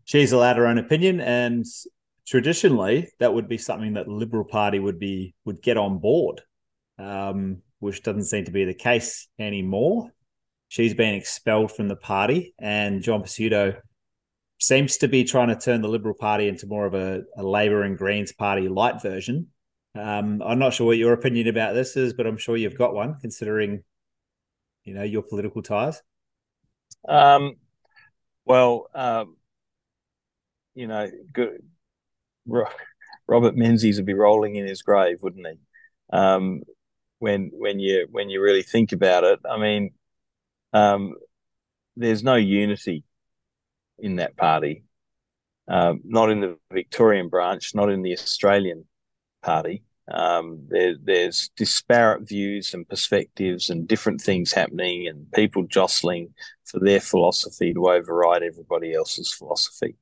she's 0.06 0.32
allowed 0.32 0.58
her 0.58 0.68
own 0.68 0.78
opinion, 0.78 1.20
and 1.20 1.66
traditionally 2.28 3.10
that 3.20 3.34
would 3.34 3.50
be 3.50 3.58
something 3.58 3.94
that 3.94 4.08
Liberal 4.08 4.46
Party 4.46 4.80
would 4.80 5.00
be 5.00 5.34
would 5.46 5.62
get 5.62 5.78
on 5.78 5.98
board, 5.98 6.42
um, 7.00 7.62
which 7.80 8.04
doesn't 8.04 8.26
seem 8.26 8.46
to 8.46 8.52
be 8.52 8.66
the 8.66 8.74
case 8.74 9.28
anymore. 9.40 10.12
She's 10.68 10.94
been 10.94 11.16
expelled 11.16 11.72
from 11.72 11.88
the 11.88 11.96
party, 11.96 12.54
and 12.60 13.02
John 13.02 13.24
Pesutto 13.24 13.82
seems 14.60 14.98
to 14.98 15.08
be 15.08 15.24
trying 15.24 15.48
to 15.48 15.56
turn 15.56 15.82
the 15.82 15.88
Liberal 15.88 16.14
Party 16.14 16.48
into 16.48 16.68
more 16.68 16.86
of 16.86 16.94
a, 16.94 17.24
a 17.38 17.44
Labor 17.44 17.84
and 17.84 17.98
Greens 17.98 18.34
Party 18.34 18.68
light 18.68 19.02
version. 19.02 19.48
Um, 19.96 20.42
I'm 20.46 20.60
not 20.60 20.74
sure 20.74 20.88
what 20.88 20.98
your 20.98 21.14
opinion 21.14 21.48
about 21.48 21.74
this 21.74 21.98
is, 21.98 22.14
but 22.14 22.28
I'm 22.28 22.38
sure 22.38 22.58
you've 22.58 22.78
got 22.78 22.94
one, 22.94 23.16
considering 23.22 23.84
you 24.84 24.94
know 24.94 25.04
your 25.04 25.24
political 25.24 25.64
ties. 25.64 26.02
Um, 27.08 27.56
well, 28.46 28.88
um, 28.94 29.38
you 30.76 30.88
know, 30.88 31.10
good. 31.34 31.64
Robert 33.28 33.56
Menzies 33.56 33.98
would 33.98 34.06
be 34.06 34.14
rolling 34.14 34.56
in 34.56 34.66
his 34.68 34.82
grave, 34.82 35.18
wouldn't 35.22 35.48
he? 35.48 35.54
Um, 36.12 36.64
when 37.20 37.52
when 37.54 37.80
you 37.80 38.08
when 38.12 38.30
you 38.30 38.42
really 38.42 38.64
think 38.64 38.92
about 38.92 39.24
it, 39.24 39.40
I 39.50 39.58
mean, 39.58 39.92
um, 40.74 41.16
there's 41.96 42.24
no 42.24 42.36
unity 42.36 43.04
in 44.02 44.18
that 44.18 44.38
party, 44.38 44.84
um, 45.68 46.02
not 46.04 46.30
in 46.30 46.42
the 46.42 46.58
Victorian 46.72 47.30
branch, 47.30 47.76
not 47.76 47.90
in 47.90 48.02
the 48.02 48.14
Australian 48.14 48.86
party. 49.44 49.84
Um, 50.12 50.66
there, 50.70 50.96
there's 51.02 51.50
disparate 51.56 52.28
views 52.28 52.74
and 52.74 52.88
perspectives 52.90 53.70
and 53.70 53.88
different 53.88 54.22
things 54.22 54.52
happening, 54.52 55.08
and 55.08 55.32
people 55.32 55.64
jostling 55.64 56.34
for 56.66 56.80
their 56.80 57.00
philosophy 57.00 57.74
to 57.74 57.90
override 57.90 58.42
everybody 58.44 58.94
else's 58.94 59.32
philosophy. 59.32 59.96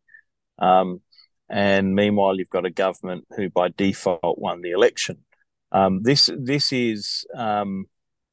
Um, 0.60 1.02
and 1.50 1.95
meanwhile, 1.95 2.38
you've 2.38 2.50
got 2.50 2.66
a 2.66 2.70
government 2.70 3.26
who, 3.36 3.50
by 3.50 3.70
default, 3.70 4.39
won 4.39 4.62
the 4.62 4.72
election. 4.72 5.18
Um, 5.72 6.02
this 6.04 6.30
this 6.38 6.72
is 6.72 7.26
um, 7.36 7.86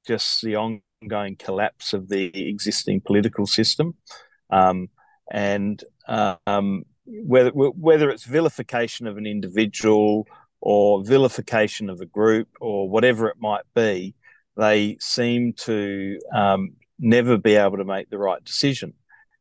just 0.06 0.42
the 0.42 0.56
ongoing 0.56 1.36
collapse 1.36 1.92
of 1.92 2.08
the 2.08 2.48
existing 2.48 3.00
political 3.00 3.46
system. 3.46 3.94
Um, 4.50 4.88
and 5.30 5.82
um, 6.06 6.84
whether 7.06 7.50
whether 7.50 8.10
it's 8.10 8.24
vilification 8.24 9.06
of 9.06 9.16
an 9.16 9.26
individual 9.26 10.26
or 10.60 11.04
vilification 11.04 11.90
of 11.90 12.00
a 12.00 12.06
group 12.06 12.48
or 12.60 12.88
whatever 12.88 13.28
it 13.28 13.36
might 13.38 13.64
be, 13.74 14.14
they 14.56 14.96
seem 15.00 15.52
to 15.52 16.18
um, 16.34 16.70
never 16.98 17.36
be 17.36 17.54
able 17.54 17.76
to 17.76 17.84
make 17.84 18.08
the 18.10 18.18
right 18.18 18.42
decision. 18.44 18.94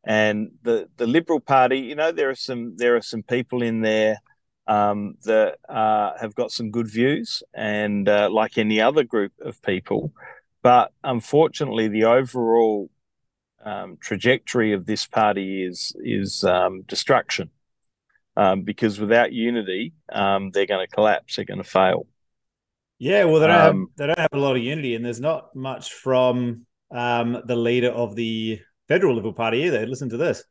And 0.03 0.51
the 0.63 0.89
the 0.97 1.07
Liberal 1.07 1.39
Party, 1.39 1.79
you 1.79 1.95
know, 1.95 2.11
there 2.11 2.29
are 2.29 2.35
some 2.35 2.75
there 2.75 2.95
are 2.95 3.01
some 3.01 3.23
people 3.23 3.63
in 3.63 3.81
there 3.81 4.17
um, 4.67 5.15
that 5.23 5.59
uh, 5.69 6.11
have 6.19 6.35
got 6.35 6.51
some 6.51 6.71
good 6.71 6.89
views, 6.89 7.41
and 7.53 8.07
uh, 8.09 8.29
like 8.29 8.57
any 8.57 8.81
other 8.81 9.03
group 9.03 9.31
of 9.41 9.61
people, 9.61 10.11
but 10.61 10.91
unfortunately, 11.03 11.87
the 11.87 12.05
overall 12.05 12.89
um, 13.65 13.97
trajectory 13.99 14.73
of 14.73 14.85
this 14.85 15.05
party 15.05 15.63
is 15.63 15.95
is 16.03 16.43
um, 16.43 16.83
destruction. 16.83 17.49
um, 18.35 18.63
because 18.63 18.99
without 18.99 19.31
unity, 19.31 19.93
um, 20.11 20.51
they're 20.51 20.65
going 20.65 20.85
to 20.85 20.93
collapse. 20.93 21.35
They're 21.35 21.45
going 21.45 21.61
to 21.61 21.63
fail. 21.63 22.07
Yeah, 22.99 23.25
well, 23.25 23.39
they 23.41 23.47
don't, 23.47 23.59
have, 23.59 23.75
they 23.97 24.07
don't 24.07 24.19
have 24.19 24.33
a 24.33 24.37
lot 24.37 24.55
of 24.55 24.63
unity, 24.63 24.95
and 24.95 25.03
there's 25.03 25.19
not 25.19 25.55
much 25.55 25.91
from 25.91 26.65
the 26.91 27.55
leader 27.55 27.89
of 27.89 28.15
the 28.15 28.59
federal 28.87 29.15
Liberal 29.15 29.33
Party 29.33 29.59
either. 29.59 29.85
Listen 29.85 30.09
to 30.09 30.17
this. 30.17 30.43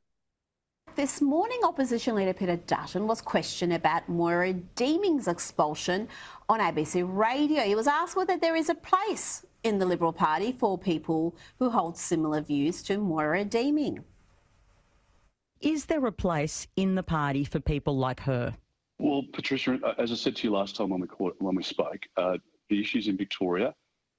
This 0.95 1.23
morning, 1.23 1.59
opposition 1.65 2.15
leader 2.15 2.35
Peter 2.35 2.57
Dutton 2.57 3.07
was 3.07 3.23
questioned 3.23 3.73
about 3.73 4.07
Moira 4.09 4.53
Deeming's 4.53 5.27
expulsion 5.27 6.07
on 6.51 6.61
ABC 6.61 7.03
Radio. 7.09 7.63
He 7.63 7.75
was 7.75 7.87
asked 7.87 8.15
whether 8.17 8.37
there 8.37 8.57
is 8.57 8.69
a 8.69 8.75
place 8.75 9.47
in 9.65 9.79
the 9.79 9.87
Liberal 9.87 10.13
Party 10.13 10.53
for 10.53 10.77
people 10.77 11.37
who 11.59 11.71
hold 11.71 11.97
similar 11.97 12.41
views 12.41 12.83
to 12.85 12.99
Moira 12.99 13.45
Deeming. 13.45 14.05
Is 15.61 15.85
there 15.85 16.05
a 16.07 16.13
place 16.13 16.67
in 16.77 16.97
the 16.97 17.03
party 17.03 17.45
for 17.45 17.61
people 17.61 17.97
like 17.97 18.21
her? 18.21 18.55
Well, 18.99 19.23
Patricia, 19.33 19.79
as 19.99 20.11
I 20.11 20.17
said 20.17 20.37
to 20.37 20.49
you 20.49 20.53
last 20.53 20.77
time 20.77 20.91
when 20.91 21.01
we 21.01 21.31
when 21.39 21.55
we 21.55 21.63
spoke, 21.63 22.03
uh, 22.17 22.39
the 22.69 22.81
issues 22.81 23.09
in 23.09 23.17
Victoria 23.17 23.75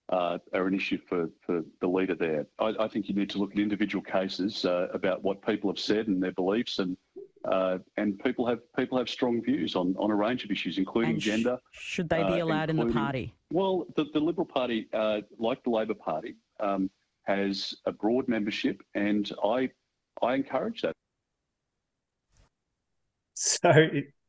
uh, 0.09 0.37
are 0.53 0.67
an 0.67 0.73
issue 0.73 0.97
for, 1.07 1.29
for 1.45 1.63
the 1.81 1.87
leader 1.87 2.15
there. 2.15 2.45
I, 2.59 2.73
I, 2.79 2.87
think 2.87 3.07
you 3.07 3.15
need 3.15 3.29
to 3.31 3.37
look 3.37 3.51
at 3.51 3.59
individual 3.59 4.03
cases 4.03 4.65
uh, 4.65 4.87
about 4.93 5.23
what 5.23 5.45
people 5.45 5.69
have 5.69 5.79
said 5.79 6.07
and 6.07 6.21
their 6.21 6.33
beliefs, 6.33 6.79
and 6.79 6.97
uh, 7.45 7.77
and 7.97 8.17
people 8.19 8.45
have 8.47 8.59
people 8.75 8.97
have 8.97 9.09
strong 9.09 9.41
views 9.41 9.75
on, 9.75 9.95
on 9.97 10.11
a 10.11 10.15
range 10.15 10.43
of 10.45 10.51
issues, 10.51 10.77
including 10.77 11.19
sh- 11.19 11.25
gender. 11.25 11.57
Should 11.71 12.09
they 12.09 12.23
be 12.23 12.41
uh, 12.41 12.45
allowed 12.45 12.69
in 12.69 12.77
the 12.77 12.85
party? 12.85 13.33
Well, 13.51 13.85
the, 13.95 14.05
the 14.13 14.19
Liberal 14.19 14.47
Party, 14.47 14.87
uh, 14.93 15.21
like 15.37 15.63
the 15.63 15.69
Labor 15.69 15.93
Party, 15.93 16.35
um, 16.59 16.89
has 17.23 17.73
a 17.85 17.91
broad 17.91 18.27
membership, 18.27 18.81
and 18.95 19.29
I 19.43 19.69
I 20.21 20.35
encourage 20.35 20.81
that. 20.81 20.93
So 23.33 23.71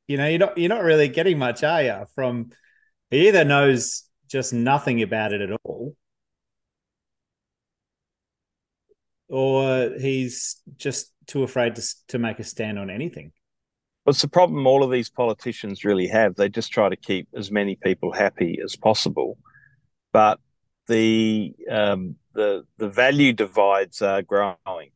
you 0.09 0.17
know 0.17 0.27
you're 0.27 0.39
not 0.39 0.59
you're 0.59 0.69
not 0.69 0.83
really 0.83 1.09
getting 1.09 1.39
much, 1.39 1.63
are 1.63 1.83
you? 1.83 2.07
From 2.15 2.51
he 3.11 3.29
either 3.29 3.45
knows 3.45 4.05
just 4.29 4.53
nothing 4.53 5.03
about 5.03 5.33
it 5.33 5.41
at 5.41 5.57
all, 5.63 5.95
or 9.29 9.91
he's 10.01 10.61
just 10.77 11.14
too 11.27 11.43
afraid 11.43 11.75
to 11.77 11.83
to 12.09 12.19
make 12.19 12.39
a 12.39 12.45
stand 12.45 12.79
on 12.79 12.91
anything. 12.91 13.33
What's 14.05 14.21
the 14.21 14.29
problem 14.29 14.67
all 14.67 14.83
of 14.83 14.91
these 14.91 15.09
politicians 15.09 15.85
really 15.85 16.09
have? 16.09 16.35
They 16.35 16.49
just 16.49 16.73
try 16.73 16.89
to 16.89 16.97
keep 16.97 17.29
as 17.35 17.51
many 17.51 17.77
people 17.77 18.13
happy 18.13 18.59
as 18.63 18.77
possible, 18.77 19.39
but 20.13 20.39
the 20.89 21.55
um, 21.71 22.17
the 22.35 22.65
the 22.77 22.89
value 22.89 23.33
divides 23.33 24.03
are 24.03 24.23
growing, 24.23 24.91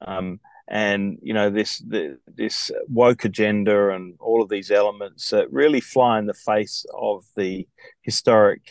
um, 0.00 0.40
and 0.66 1.18
you 1.22 1.34
know 1.34 1.50
this 1.50 1.78
the, 1.78 2.18
this 2.26 2.70
woke 2.88 3.24
agenda 3.24 3.90
and 3.90 4.14
all 4.18 4.42
of 4.42 4.48
these 4.48 4.70
elements 4.70 5.30
that 5.30 5.52
really 5.52 5.80
fly 5.80 6.18
in 6.18 6.26
the 6.26 6.34
face 6.34 6.86
of 6.94 7.24
the 7.36 7.68
historic 8.02 8.62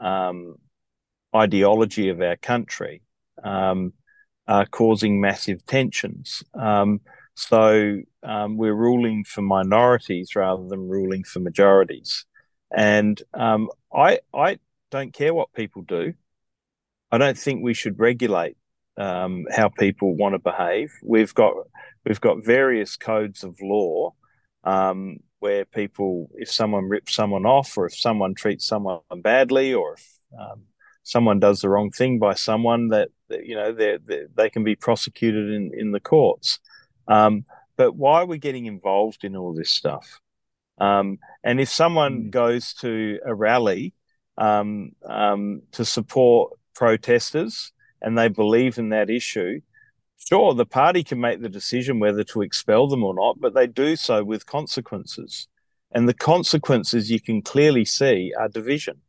um, 0.00 0.56
ideology 1.34 2.08
of 2.08 2.22
our 2.22 2.36
country 2.36 3.02
um, 3.44 3.92
are 4.50 4.66
causing 4.66 5.20
massive 5.20 5.64
tensions. 5.64 6.42
Um, 6.54 7.00
so 7.34 8.00
um, 8.24 8.56
we're 8.56 8.74
ruling 8.74 9.22
for 9.24 9.42
minorities 9.42 10.34
rather 10.34 10.66
than 10.66 10.88
ruling 10.88 11.22
for 11.22 11.38
majorities. 11.38 12.26
And 12.76 13.22
um, 13.32 13.70
I 13.94 14.18
I 14.34 14.58
don't 14.90 15.12
care 15.12 15.32
what 15.32 15.52
people 15.52 15.82
do. 15.82 16.14
I 17.12 17.18
don't 17.18 17.38
think 17.38 17.62
we 17.62 17.74
should 17.74 17.98
regulate 17.98 18.56
um, 18.96 19.46
how 19.56 19.68
people 19.68 20.16
want 20.16 20.34
to 20.34 20.40
behave. 20.40 20.92
We've 21.02 21.34
got 21.34 21.54
we've 22.04 22.20
got 22.20 22.44
various 22.44 22.96
codes 22.96 23.44
of 23.44 23.56
law 23.62 24.14
um, 24.64 25.18
where 25.38 25.64
people, 25.64 26.28
if 26.34 26.50
someone 26.50 26.88
rips 26.88 27.14
someone 27.14 27.46
off, 27.46 27.78
or 27.78 27.86
if 27.86 27.96
someone 27.96 28.34
treats 28.34 28.66
someone 28.66 29.00
badly, 29.22 29.72
or 29.74 29.94
if 29.94 30.06
um, 30.38 30.64
someone 31.02 31.40
does 31.40 31.60
the 31.60 31.68
wrong 31.68 31.90
thing 31.90 32.18
by 32.18 32.34
someone, 32.34 32.88
that, 32.88 33.08
you 33.28 33.54
know 33.54 33.72
they 33.72 33.98
they 34.34 34.50
can 34.50 34.64
be 34.64 34.74
prosecuted 34.74 35.50
in 35.50 35.70
in 35.72 35.92
the 35.92 36.00
courts. 36.00 36.58
Um, 37.06 37.44
but 37.76 37.94
why 37.94 38.20
are 38.20 38.26
we 38.26 38.38
getting 38.38 38.66
involved 38.66 39.24
in 39.24 39.36
all 39.36 39.54
this 39.54 39.70
stuff? 39.70 40.20
Um, 40.78 41.18
and 41.44 41.60
if 41.60 41.68
someone 41.68 42.24
mm. 42.24 42.30
goes 42.30 42.74
to 42.74 43.18
a 43.24 43.34
rally 43.34 43.94
um, 44.38 44.92
um, 45.04 45.62
to 45.72 45.84
support 45.84 46.58
protesters 46.74 47.72
and 48.00 48.16
they 48.16 48.28
believe 48.28 48.78
in 48.78 48.88
that 48.90 49.10
issue, 49.10 49.60
sure, 50.16 50.54
the 50.54 50.66
party 50.66 51.04
can 51.04 51.20
make 51.20 51.40
the 51.40 51.48
decision 51.48 52.00
whether 52.00 52.24
to 52.24 52.42
expel 52.42 52.88
them 52.88 53.04
or 53.04 53.14
not, 53.14 53.40
but 53.40 53.54
they 53.54 53.66
do 53.66 53.96
so 53.96 54.24
with 54.24 54.46
consequences. 54.46 55.48
And 55.92 56.08
the 56.08 56.14
consequences 56.14 57.10
you 57.10 57.20
can 57.20 57.42
clearly 57.42 57.84
see 57.84 58.32
are 58.38 58.48
division. 58.48 59.00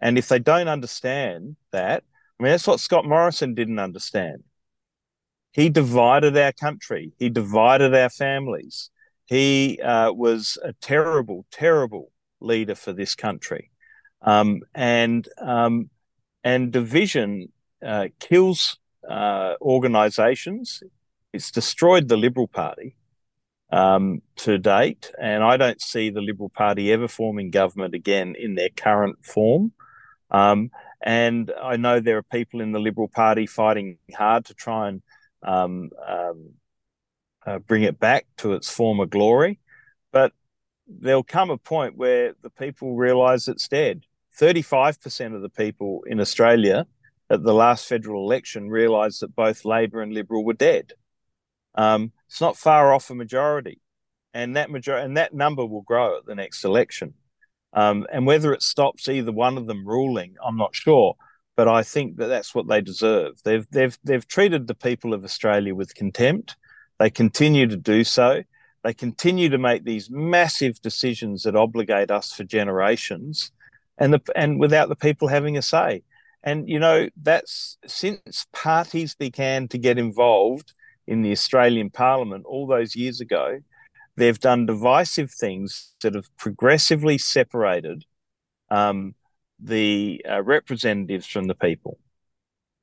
And 0.00 0.18
if 0.18 0.28
they 0.28 0.38
don't 0.38 0.68
understand 0.68 1.56
that, 1.72 2.04
I 2.38 2.42
mean, 2.42 2.52
that's 2.52 2.66
what 2.66 2.80
Scott 2.80 3.06
Morrison 3.06 3.54
didn't 3.54 3.78
understand. 3.78 4.44
He 5.52 5.70
divided 5.70 6.36
our 6.36 6.52
country, 6.52 7.12
he 7.18 7.30
divided 7.30 7.94
our 7.94 8.10
families. 8.10 8.90
He 9.24 9.80
uh, 9.82 10.12
was 10.12 10.56
a 10.62 10.72
terrible, 10.74 11.46
terrible 11.50 12.12
leader 12.40 12.74
for 12.74 12.92
this 12.92 13.14
country. 13.14 13.70
Um, 14.22 14.60
and 14.74 15.28
um, 15.40 15.90
and 16.44 16.70
division 16.70 17.52
uh, 17.84 18.08
kills 18.20 18.78
uh, 19.08 19.54
organisations. 19.60 20.82
It's 21.32 21.50
destroyed 21.50 22.08
the 22.08 22.16
Liberal 22.16 22.48
Party 22.48 22.96
um, 23.70 24.22
to 24.36 24.58
date, 24.58 25.10
and 25.20 25.42
I 25.42 25.56
don't 25.56 25.80
see 25.82 26.10
the 26.10 26.20
Liberal 26.20 26.50
Party 26.50 26.92
ever 26.92 27.08
forming 27.08 27.50
government 27.50 27.94
again 27.94 28.34
in 28.38 28.54
their 28.54 28.70
current 28.70 29.24
form. 29.24 29.72
Um, 30.30 30.70
and 31.02 31.52
I 31.62 31.76
know 31.76 32.00
there 32.00 32.18
are 32.18 32.22
people 32.22 32.60
in 32.60 32.72
the 32.72 32.80
Liberal 32.80 33.08
Party 33.08 33.46
fighting 33.46 33.98
hard 34.14 34.46
to 34.46 34.54
try 34.54 34.88
and 34.88 35.02
um, 35.42 35.90
um 36.06 36.54
uh, 37.46 37.60
bring 37.60 37.84
it 37.84 37.98
back 37.98 38.26
to 38.38 38.54
its 38.54 38.68
former 38.68 39.06
glory, 39.06 39.60
but 40.12 40.32
there'll 40.88 41.22
come 41.22 41.50
a 41.50 41.56
point 41.56 41.96
where 41.96 42.34
the 42.42 42.50
people 42.50 42.96
realise 42.96 43.46
it's 43.48 43.68
dead. 43.68 44.02
35% 44.38 45.34
of 45.34 45.42
the 45.42 45.48
people 45.48 46.02
in 46.06 46.20
Australia 46.20 46.86
at 47.30 47.42
the 47.42 47.54
last 47.54 47.86
federal 47.86 48.24
election 48.24 48.68
realised 48.68 49.20
that 49.20 49.34
both 49.34 49.64
Labor 49.64 50.02
and 50.02 50.12
Liberal 50.12 50.44
were 50.44 50.54
dead. 50.54 50.92
Um, 51.74 52.12
it's 52.28 52.40
not 52.40 52.56
far 52.56 52.92
off 52.92 53.10
a 53.10 53.14
majority, 53.14 53.80
and 54.34 54.56
that 54.56 54.70
major- 54.70 54.96
and 54.96 55.16
that 55.16 55.34
number 55.34 55.64
will 55.64 55.82
grow 55.82 56.18
at 56.18 56.26
the 56.26 56.34
next 56.34 56.64
election. 56.64 57.14
Um, 57.76 58.06
and 58.12 58.26
whether 58.26 58.52
it 58.52 58.62
stops 58.62 59.08
either 59.08 59.30
one 59.30 59.56
of 59.56 59.66
them 59.66 59.86
ruling, 59.86 60.34
I'm 60.44 60.56
not 60.56 60.74
sure. 60.74 61.14
But 61.56 61.68
I 61.68 61.82
think 61.82 62.16
that 62.16 62.26
that's 62.26 62.54
what 62.54 62.68
they 62.68 62.80
deserve. 62.80 63.40
They've 63.44 63.66
they've 63.70 63.96
they've 64.02 64.26
treated 64.26 64.66
the 64.66 64.74
people 64.74 65.14
of 65.14 65.24
Australia 65.24 65.74
with 65.74 65.94
contempt. 65.94 66.56
They 66.98 67.10
continue 67.10 67.66
to 67.68 67.76
do 67.76 68.02
so. 68.04 68.42
They 68.82 68.94
continue 68.94 69.48
to 69.50 69.58
make 69.58 69.84
these 69.84 70.10
massive 70.10 70.80
decisions 70.82 71.44
that 71.44 71.56
obligate 71.56 72.10
us 72.10 72.32
for 72.32 72.44
generations, 72.44 73.52
and 73.96 74.12
the 74.12 74.20
and 74.34 74.58
without 74.58 74.88
the 74.88 74.96
people 74.96 75.28
having 75.28 75.56
a 75.56 75.62
say. 75.62 76.02
And, 76.46 76.68
you 76.68 76.78
know, 76.78 77.08
that's 77.20 77.76
since 77.86 78.46
parties 78.52 79.16
began 79.16 79.66
to 79.68 79.78
get 79.78 79.98
involved 79.98 80.74
in 81.08 81.22
the 81.22 81.32
Australian 81.32 81.90
Parliament 81.90 82.44
all 82.46 82.68
those 82.68 82.94
years 82.94 83.20
ago, 83.20 83.58
they've 84.16 84.40
done 84.40 84.66
divisive 84.66 85.30
things 85.30 85.94
that 86.02 86.14
have 86.14 86.34
progressively 86.36 87.18
separated 87.18 88.04
um, 88.70 89.14
the 89.60 90.24
uh, 90.28 90.42
representatives 90.42 91.26
from 91.26 91.46
the 91.46 91.54
people. 91.54 91.98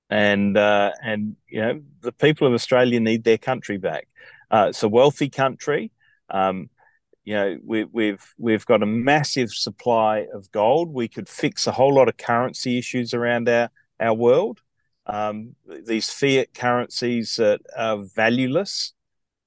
And, 0.10 0.58
uh, 0.58 0.92
and, 1.02 1.36
you 1.48 1.62
know, 1.62 1.82
the 2.02 2.12
people 2.12 2.48
of 2.48 2.54
Australia 2.54 3.00
need 3.00 3.24
their 3.24 3.38
country 3.38 3.78
back. 3.78 4.08
Uh, 4.52 4.68
it's 4.70 4.84
a 4.84 4.90
wealthy 4.90 5.30
country. 5.30 5.92
Um, 6.30 6.70
you 7.26 7.36
know 7.36 7.58
we, 7.64 7.86
we've 7.86 8.34
we've 8.38 8.66
got 8.66 8.84
a 8.84 8.88
massive 8.88 9.52
supply 9.52 10.28
of 10.34 10.52
gold. 10.52 10.94
We 10.94 11.08
could 11.08 11.30
fix 11.30 11.68
a 11.68 11.72
whole 11.72 11.94
lot 11.94 12.10
of 12.10 12.18
currency 12.18 12.78
issues 12.78 13.14
around 13.14 13.48
our 13.50 13.70
our 14.00 14.14
world. 14.14 14.60
Um, 15.06 15.56
these 15.86 16.10
fiat 16.10 16.54
currencies 16.54 17.36
that 17.36 17.62
are 17.78 17.98
valueless, 17.98 18.94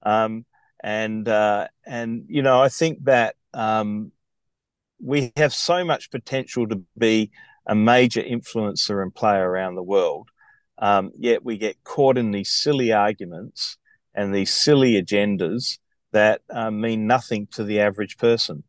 um, 0.03 0.45
and 0.87 1.29
uh, 1.29 1.67
and 1.85 2.27
you 2.29 2.43
know 2.43 2.63
I 2.63 2.69
think 2.69 3.05
that 3.05 3.35
um, 3.53 4.13
we 5.03 5.33
have 5.37 5.53
so 5.53 5.85
much 5.85 6.13
potential 6.13 6.69
to 6.69 6.81
be 6.97 7.33
a 7.67 7.75
major 7.75 8.23
influencer 8.23 9.03
and 9.03 9.13
player 9.13 9.51
around 9.51 9.75
the 9.75 9.83
world. 9.83 10.29
Um, 10.79 11.11
yet 11.19 11.45
we 11.45 11.59
get 11.59 11.83
caught 11.83 12.17
in 12.17 12.31
these 12.31 12.51
silly 12.51 12.93
arguments 12.93 13.79
and 14.15 14.33
these 14.33 14.55
silly 14.55 15.03
agendas 15.03 15.79
that 16.13 16.43
um, 16.51 16.81
mean 16.81 17.09
nothing 17.09 17.49
to 17.53 17.65
the 17.65 17.81
average 17.81 18.17
person. 18.17 18.63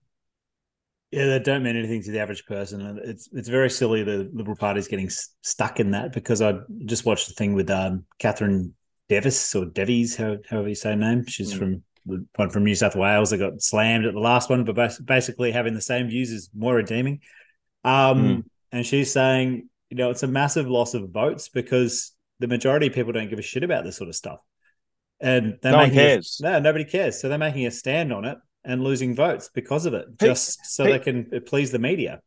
Yeah, 1.11 1.27
they 1.27 1.39
don't 1.39 1.61
mean 1.61 1.75
anything 1.75 2.01
to 2.01 2.11
the 2.11 2.19
average 2.19 2.47
person. 2.47 2.99
It's 3.03 3.29
it's 3.31 3.47
very 3.47 3.69
silly 3.69 4.03
the 4.03 4.27
Liberal 4.33 4.57
Party 4.57 4.79
is 4.79 4.87
getting 4.87 5.11
stuck 5.43 5.79
in 5.79 5.91
that 5.91 6.13
because 6.13 6.41
I 6.41 6.55
just 6.85 7.05
watched 7.05 7.27
the 7.27 7.35
thing 7.35 7.53
with 7.53 7.69
um, 7.69 8.05
Katherine 8.17 8.73
Devis 9.07 9.53
or 9.53 9.65
Devies, 9.65 10.15
however 10.15 10.67
you 10.67 10.75
say 10.75 10.89
her 10.89 10.95
name. 10.95 11.23
She's 11.27 11.53
mm. 11.53 11.59
from 11.59 11.83
the 12.07 12.25
one 12.35 12.49
from 12.49 12.63
New 12.63 12.75
South 12.75 12.95
Wales 12.95 13.29
that 13.29 13.37
got 13.37 13.61
slammed 13.61 14.05
at 14.05 14.13
the 14.13 14.19
last 14.19 14.49
one, 14.49 14.63
but 14.63 14.97
basically 15.05 15.51
having 15.51 15.73
the 15.73 15.81
same 15.81 16.07
views 16.07 16.31
is 16.31 16.49
Moira 16.55 16.83
Deeming. 16.83 17.19
Um, 17.83 18.23
mm. 18.23 18.43
And 18.71 18.85
she's 18.85 19.11
saying, 19.11 19.69
you 19.89 19.97
know, 19.97 20.09
it's 20.09 20.23
a 20.23 20.27
massive 20.27 20.67
loss 20.67 20.93
of 20.93 21.09
votes 21.09 21.49
because 21.49 22.13
the 22.39 22.47
majority 22.47 22.87
of 22.87 22.93
people 22.93 23.13
don't 23.13 23.29
give 23.29 23.39
a 23.39 23.43
shit 23.43 23.63
about 23.63 23.83
this 23.83 23.97
sort 23.97 24.09
of 24.09 24.15
stuff. 24.15 24.39
And 25.19 25.57
they're 25.61 25.71
no 25.71 25.79
one 25.79 25.91
cares. 25.91 26.39
A, 26.41 26.43
no, 26.43 26.59
nobody 26.59 26.85
cares. 26.85 27.19
So 27.19 27.29
they're 27.29 27.37
making 27.37 27.65
a 27.65 27.71
stand 27.71 28.13
on 28.13 28.25
it 28.25 28.37
and 28.63 28.83
losing 28.83 29.15
votes 29.15 29.49
because 29.53 29.85
of 29.85 29.93
it, 29.93 30.05
just 30.19 30.65
so 30.65 30.83
they 30.83 30.99
can 30.99 31.41
please 31.45 31.71
the 31.71 31.79
media. 31.79 32.19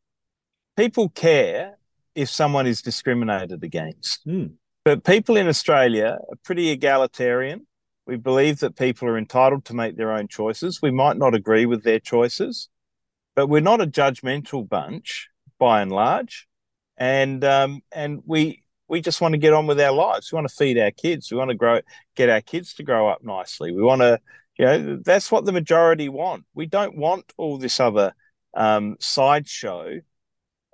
People 0.77 1.11
care 1.11 1.79
if 2.15 2.29
someone 2.29 2.67
is 2.67 2.83
discriminated 2.83 3.63
against. 3.63 4.27
Mm. 4.27 4.55
But 4.85 5.05
people 5.05 5.37
in 5.37 5.47
Australia 5.47 6.19
are 6.19 6.37
pretty 6.43 6.71
egalitarian. 6.71 7.67
We 8.11 8.17
believe 8.17 8.59
that 8.59 8.75
people 8.75 9.07
are 9.07 9.17
entitled 9.17 9.65
to 9.67 9.75
make 9.75 9.97
their 9.97 10.11
own 10.11 10.27
choices. 10.27 10.83
We 10.83 10.91
might 10.91 11.17
not 11.17 11.33
agree 11.33 11.65
with 11.65 11.85
their 11.85 12.01
choices, 12.01 12.69
but 13.37 13.47
we're 13.47 13.61
not 13.61 13.81
a 13.81 13.87
judgmental 13.87 14.69
bunch 14.69 15.29
by 15.61 15.81
and 15.81 15.93
large. 15.93 16.49
And 16.97 17.45
um, 17.45 17.83
and 17.93 18.25
we 18.27 18.65
we 18.89 19.01
just 19.01 19.21
want 19.21 19.35
to 19.35 19.39
get 19.39 19.53
on 19.53 19.69
with 19.69 19.81
our 19.81 19.93
lives. 19.93 20.33
We 20.33 20.37
want 20.37 20.49
to 20.49 20.55
feed 20.57 20.77
our 20.77 20.91
kids. 20.91 21.31
We 21.31 21.37
want 21.39 21.51
to 21.51 21.55
grow, 21.55 21.83
get 22.17 22.29
our 22.29 22.41
kids 22.41 22.75
to 22.75 22.83
grow 22.83 23.09
up 23.09 23.23
nicely. 23.23 23.71
We 23.71 23.81
want 23.81 24.01
to, 24.01 24.19
you 24.59 24.65
know, 24.65 24.99
that's 25.05 25.31
what 25.31 25.45
the 25.45 25.53
majority 25.53 26.09
want. 26.09 26.47
We 26.53 26.67
don't 26.67 26.97
want 26.97 27.33
all 27.37 27.59
this 27.59 27.79
other 27.79 28.13
um, 28.55 28.97
sideshow 28.99 30.01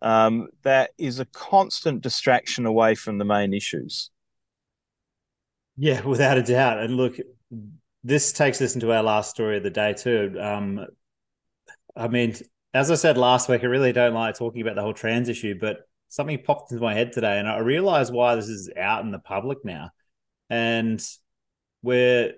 um, 0.01 0.49
that 0.63 0.93
is 0.97 1.21
a 1.21 1.27
constant 1.27 2.01
distraction 2.01 2.65
away 2.65 2.95
from 2.95 3.19
the 3.19 3.27
main 3.27 3.53
issues. 3.53 4.11
Yeah, 5.77 6.03
without 6.07 6.39
a 6.39 6.43
doubt. 6.43 6.81
And 6.81 6.97
look, 6.97 7.17
this 8.03 8.33
takes 8.33 8.61
us 8.61 8.75
into 8.75 8.93
our 8.93 9.03
last 9.03 9.31
story 9.31 9.57
of 9.57 9.63
the 9.63 9.71
day 9.71 9.93
too. 9.93 10.37
Um, 10.41 10.87
I 11.95 12.09
mean, 12.09 12.37
as 12.75 12.91
I 12.91 12.95
said 12.95 13.17
last 13.17 13.49
week, 13.49 13.63
I 13.63 13.67
really 13.67 13.93
don't 13.93 14.15
like 14.15 14.37
talking 14.37 14.61
about 14.61 14.77
the 14.77 14.83
whole 14.83 14.95
trans 14.95 15.29
issue, 15.29 15.57
but 15.59 15.79
something 16.09 16.43
popped 16.43 16.73
into 16.73 16.83
my 16.83 16.95
head 16.95 17.13
today, 17.13 17.39
and 17.39 17.49
I 17.49 17.59
realized 17.59 18.13
why 18.13 18.35
this 18.35 18.49
is 18.49 18.71
out 18.77 19.05
in 19.05 19.11
the 19.11 19.19
public 19.19 19.65
now. 19.65 19.91
And 20.51 21.03
we're 21.83 22.35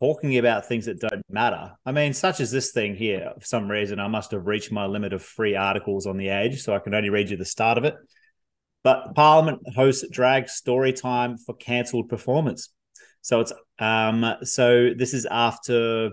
talking 0.00 0.38
about 0.38 0.66
things 0.66 0.86
that 0.86 1.00
don't 1.00 1.22
matter. 1.30 1.72
I 1.86 1.92
mean, 1.92 2.12
such 2.12 2.40
as 2.40 2.50
this 2.50 2.72
thing 2.72 2.96
here, 2.96 3.32
for 3.38 3.44
some 3.44 3.70
reason, 3.70 4.00
I 4.00 4.08
must 4.08 4.32
have 4.32 4.46
reached 4.46 4.72
my 4.72 4.86
limit 4.86 5.12
of 5.12 5.22
free 5.22 5.56
articles 5.56 6.06
on 6.06 6.16
the 6.16 6.28
age, 6.28 6.62
so 6.62 6.74
I 6.74 6.78
can 6.78 6.94
only 6.94 7.10
read 7.10 7.30
you 7.30 7.36
the 7.36 7.44
start 7.44 7.78
of 7.78 7.84
it. 7.84 7.94
But 8.82 9.14
Parliament 9.14 9.60
hosts 9.74 10.08
drag 10.10 10.48
story 10.48 10.92
time 10.92 11.36
for 11.36 11.54
cancelled 11.54 12.08
performance. 12.08 12.70
So 13.22 13.40
it's 13.40 13.52
um 13.78 14.36
so 14.42 14.90
this 14.96 15.12
is 15.12 15.26
after 15.30 16.10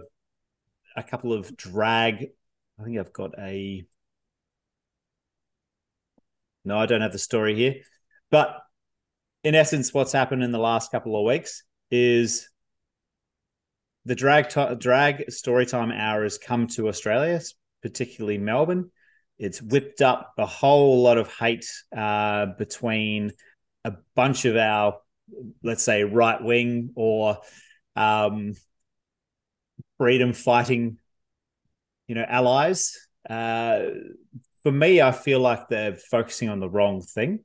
a 0.96 1.04
couple 1.04 1.34
of 1.34 1.56
drag. 1.56 2.28
I 2.80 2.84
think 2.84 3.00
I've 3.00 3.14
got 3.14 3.32
a 3.40 3.86
no, 6.66 6.78
I 6.78 6.86
don't 6.86 7.02
have 7.02 7.14
the 7.14 7.20
story 7.20 7.56
here. 7.56 7.76
But 8.30 8.58
in 9.44 9.56
essence, 9.56 9.94
what's 9.94 10.12
happened 10.12 10.44
in 10.44 10.52
the 10.52 10.60
last 10.60 10.92
couple 10.92 11.18
of 11.18 11.26
weeks 11.26 11.64
is 11.90 12.50
the 14.04 14.16
drag 14.16 14.50
t- 14.50 14.76
drag 14.76 15.28
storytime 15.30 15.98
hour 15.98 16.24
has 16.24 16.38
come 16.38 16.68
to 16.68 16.90
Australia, 16.90 17.40
particularly 17.82 18.38
Melbourne. 18.38 18.92
It's 19.40 19.62
whipped 19.62 20.02
up 20.02 20.34
a 20.38 20.46
whole 20.46 21.04
lot 21.04 21.18
of 21.18 21.32
hate 21.34 21.70
uh, 21.96 22.48
between 22.58 23.32
a 23.84 23.94
bunch 24.16 24.46
of 24.46 24.56
our, 24.56 24.98
let's 25.64 25.84
say, 25.84 26.04
right 26.04 26.42
wing 26.44 26.92
or 26.96 27.40
um, 27.96 28.54
freedom 29.98 30.34
fighting, 30.34 30.98
you 32.08 32.16
know, 32.16 32.26
allies. 32.28 32.98
Uh, 33.30 33.82
for 34.64 34.72
me, 34.72 35.02
I 35.02 35.12
feel 35.12 35.40
like 35.40 35.70
they're 35.70 35.96
focusing 35.96 36.50
on 36.50 36.60
the 36.60 36.70
wrong 36.70 37.02
thing. 37.02 37.40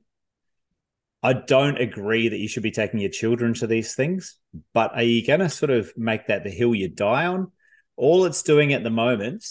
I 1.21 1.33
don't 1.33 1.79
agree 1.79 2.27
that 2.27 2.37
you 2.37 2.49
should 2.49 2.63
be 2.63 2.71
taking 2.71 2.99
your 2.99 3.09
children 3.09 3.53
to 3.55 3.67
these 3.67 3.95
things, 3.95 4.35
but 4.73 4.93
are 4.93 5.03
you 5.03 5.25
going 5.25 5.39
to 5.39 5.49
sort 5.49 5.69
of 5.69 5.93
make 5.95 6.27
that 6.27 6.43
the 6.43 6.49
hill 6.49 6.75
you 6.75 6.89
die 6.89 7.27
on? 7.27 7.51
All 7.95 8.25
it's 8.25 8.43
doing 8.43 8.73
at 8.73 8.83
the 8.83 8.89
moment 8.89 9.45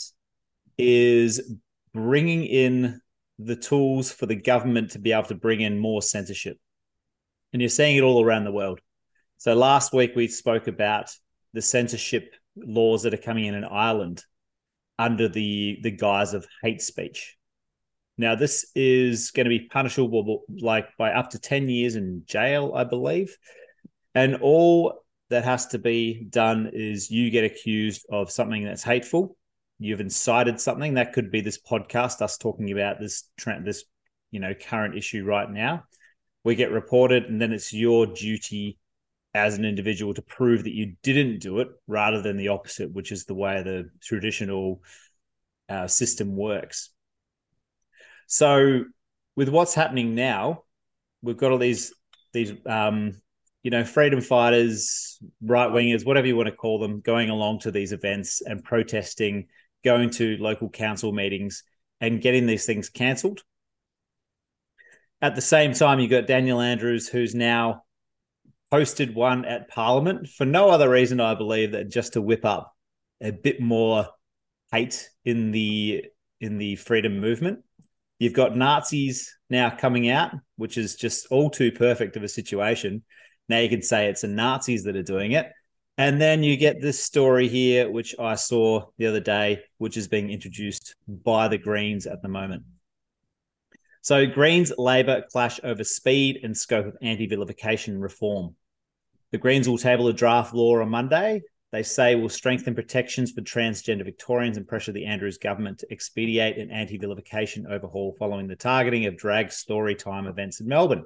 is 0.76 1.54
bringing 1.94 2.44
in 2.44 3.00
the 3.38 3.56
tools 3.56 4.12
for 4.12 4.26
the 4.26 4.36
government 4.36 4.92
to 4.92 4.98
be 4.98 5.12
able 5.12 5.24
to 5.24 5.34
bring 5.34 5.60
in 5.60 5.78
more 5.78 6.02
censorship. 6.02 6.58
And 7.52 7.60
you're 7.60 7.68
seeing 7.68 7.96
it 7.96 8.02
all 8.02 8.24
around 8.24 8.44
the 8.44 8.52
world. 8.52 8.80
So 9.38 9.54
last 9.54 9.92
week 9.92 10.12
we 10.14 10.28
spoke 10.28 10.68
about 10.68 11.10
the 11.52 11.62
censorship 11.62 12.34
laws 12.56 13.02
that 13.02 13.14
are 13.14 13.18
coming 13.18 13.46
in 13.46 13.54
in 13.54 13.64
Ireland 13.64 14.22
under 14.98 15.28
the 15.28 15.78
the 15.82 15.90
guise 15.90 16.34
of 16.34 16.46
hate 16.62 16.80
speech. 16.80 17.36
Now, 18.18 18.34
this 18.34 18.70
is 18.74 19.30
going 19.30 19.46
to 19.46 19.50
be 19.50 19.68
punishable 19.68 20.42
like 20.60 20.88
by 20.98 21.12
up 21.12 21.30
to 21.30 21.38
10 21.38 21.68
years 21.68 21.96
in 21.96 22.22
jail, 22.26 22.72
I 22.74 22.84
believe. 22.84 23.36
And 24.14 24.36
all 24.36 25.02
that 25.30 25.44
has 25.44 25.66
to 25.68 25.78
be 25.78 26.26
done 26.28 26.70
is 26.72 27.10
you 27.10 27.30
get 27.30 27.44
accused 27.44 28.04
of 28.10 28.30
something 28.30 28.64
that's 28.64 28.82
hateful. 28.82 29.36
You've 29.82 30.00
incited 30.00 30.60
something 30.60 30.94
that 30.94 31.12
could 31.12 31.30
be 31.30 31.40
this 31.40 31.60
podcast, 31.60 32.22
us 32.22 32.38
talking 32.38 32.70
about 32.70 33.00
this 33.00 33.28
this 33.60 33.84
you 34.30 34.40
know 34.40 34.54
current 34.54 34.96
issue 34.96 35.24
right 35.24 35.50
now. 35.50 35.84
We 36.44 36.54
get 36.54 36.70
reported, 36.70 37.24
and 37.24 37.40
then 37.40 37.52
it's 37.52 37.72
your 37.72 38.06
duty 38.06 38.78
as 39.34 39.56
an 39.56 39.64
individual 39.64 40.14
to 40.14 40.22
prove 40.22 40.64
that 40.64 40.74
you 40.74 40.94
didn't 41.02 41.40
do 41.40 41.60
it, 41.60 41.68
rather 41.86 42.22
than 42.22 42.36
the 42.36 42.48
opposite, 42.48 42.92
which 42.92 43.12
is 43.12 43.24
the 43.24 43.34
way 43.34 43.62
the 43.62 43.90
traditional 44.00 44.82
uh, 45.68 45.86
system 45.86 46.36
works. 46.36 46.90
So 48.26 48.84
with 49.36 49.48
what's 49.48 49.74
happening 49.74 50.14
now, 50.14 50.64
we've 51.22 51.36
got 51.36 51.52
all 51.52 51.58
these 51.58 51.92
these 52.32 52.52
um, 52.66 53.20
you 53.62 53.70
know 53.70 53.84
freedom 53.84 54.20
fighters, 54.20 55.18
right 55.42 55.70
wingers, 55.70 56.06
whatever 56.06 56.26
you 56.26 56.36
want 56.36 56.48
to 56.48 56.54
call 56.54 56.78
them, 56.78 57.00
going 57.00 57.30
along 57.30 57.60
to 57.60 57.70
these 57.70 57.92
events 57.92 58.42
and 58.42 58.62
protesting, 58.62 59.48
going 59.84 60.10
to 60.10 60.36
local 60.38 60.68
council 60.68 61.12
meetings 61.12 61.64
and 62.00 62.20
getting 62.20 62.46
these 62.46 62.66
things 62.66 62.88
cancelled. 62.88 63.42
At 65.20 65.34
the 65.34 65.40
same 65.40 65.72
time, 65.72 66.00
you've 66.00 66.10
got 66.10 66.26
Daniel 66.26 66.60
Andrews, 66.60 67.08
who's 67.08 67.34
now 67.34 67.84
posted 68.70 69.14
one 69.14 69.44
at 69.44 69.68
Parliament 69.68 70.28
for 70.28 70.44
no 70.44 70.70
other 70.70 70.90
reason, 70.90 71.20
I 71.20 71.34
believe, 71.34 71.72
than 71.72 71.90
just 71.90 72.14
to 72.14 72.22
whip 72.22 72.44
up 72.44 72.74
a 73.20 73.30
bit 73.30 73.60
more 73.60 74.08
hate 74.72 75.10
in 75.24 75.52
the 75.52 76.06
in 76.40 76.58
the 76.58 76.74
freedom 76.76 77.20
movement. 77.20 77.60
You've 78.18 78.32
got 78.32 78.56
Nazis 78.56 79.36
now 79.48 79.70
coming 79.70 80.08
out, 80.08 80.32
which 80.56 80.76
is 80.76 80.96
just 80.96 81.26
all 81.30 81.50
too 81.50 81.70
perfect 81.70 82.16
of 82.16 82.22
a 82.24 82.28
situation. 82.28 83.04
Now 83.48 83.58
you 83.58 83.68
can 83.68 83.82
say 83.82 84.08
it's 84.08 84.22
the 84.22 84.28
Nazis 84.28 84.84
that 84.84 84.96
are 84.96 85.02
doing 85.02 85.32
it. 85.32 85.52
And 86.02 86.20
then 86.20 86.42
you 86.42 86.56
get 86.56 86.80
this 86.80 87.00
story 87.00 87.46
here, 87.46 87.88
which 87.88 88.12
I 88.18 88.34
saw 88.34 88.86
the 88.98 89.06
other 89.06 89.20
day, 89.20 89.60
which 89.78 89.96
is 89.96 90.08
being 90.08 90.30
introduced 90.30 90.96
by 91.06 91.46
the 91.46 91.58
Greens 91.58 92.08
at 92.08 92.22
the 92.22 92.28
moment. 92.28 92.64
So, 94.00 94.26
Greens 94.26 94.72
Labor 94.76 95.22
clash 95.30 95.60
over 95.62 95.84
speed 95.84 96.40
and 96.42 96.56
scope 96.56 96.86
of 96.86 96.96
anti 97.02 97.26
vilification 97.26 98.00
reform. 98.00 98.56
The 99.30 99.38
Greens 99.38 99.68
will 99.68 99.78
table 99.78 100.08
a 100.08 100.12
draft 100.12 100.52
law 100.52 100.80
on 100.80 100.88
Monday 100.88 101.42
they 101.72 101.82
say 101.82 102.14
will 102.14 102.28
strengthen 102.28 102.74
protections 102.74 103.32
for 103.32 103.40
transgender 103.40 104.04
Victorians 104.04 104.58
and 104.58 104.68
pressure 104.68 104.92
the 104.92 105.06
Andrews 105.06 105.38
government 105.38 105.78
to 105.78 105.90
expedite 105.90 106.58
an 106.58 106.70
anti 106.70 106.98
vilification 106.98 107.66
overhaul 107.66 108.14
following 108.18 108.46
the 108.46 108.56
targeting 108.56 109.06
of 109.06 109.16
drag 109.16 109.50
story 109.50 109.94
time 109.94 110.26
events 110.26 110.60
in 110.60 110.68
Melbourne. 110.68 111.04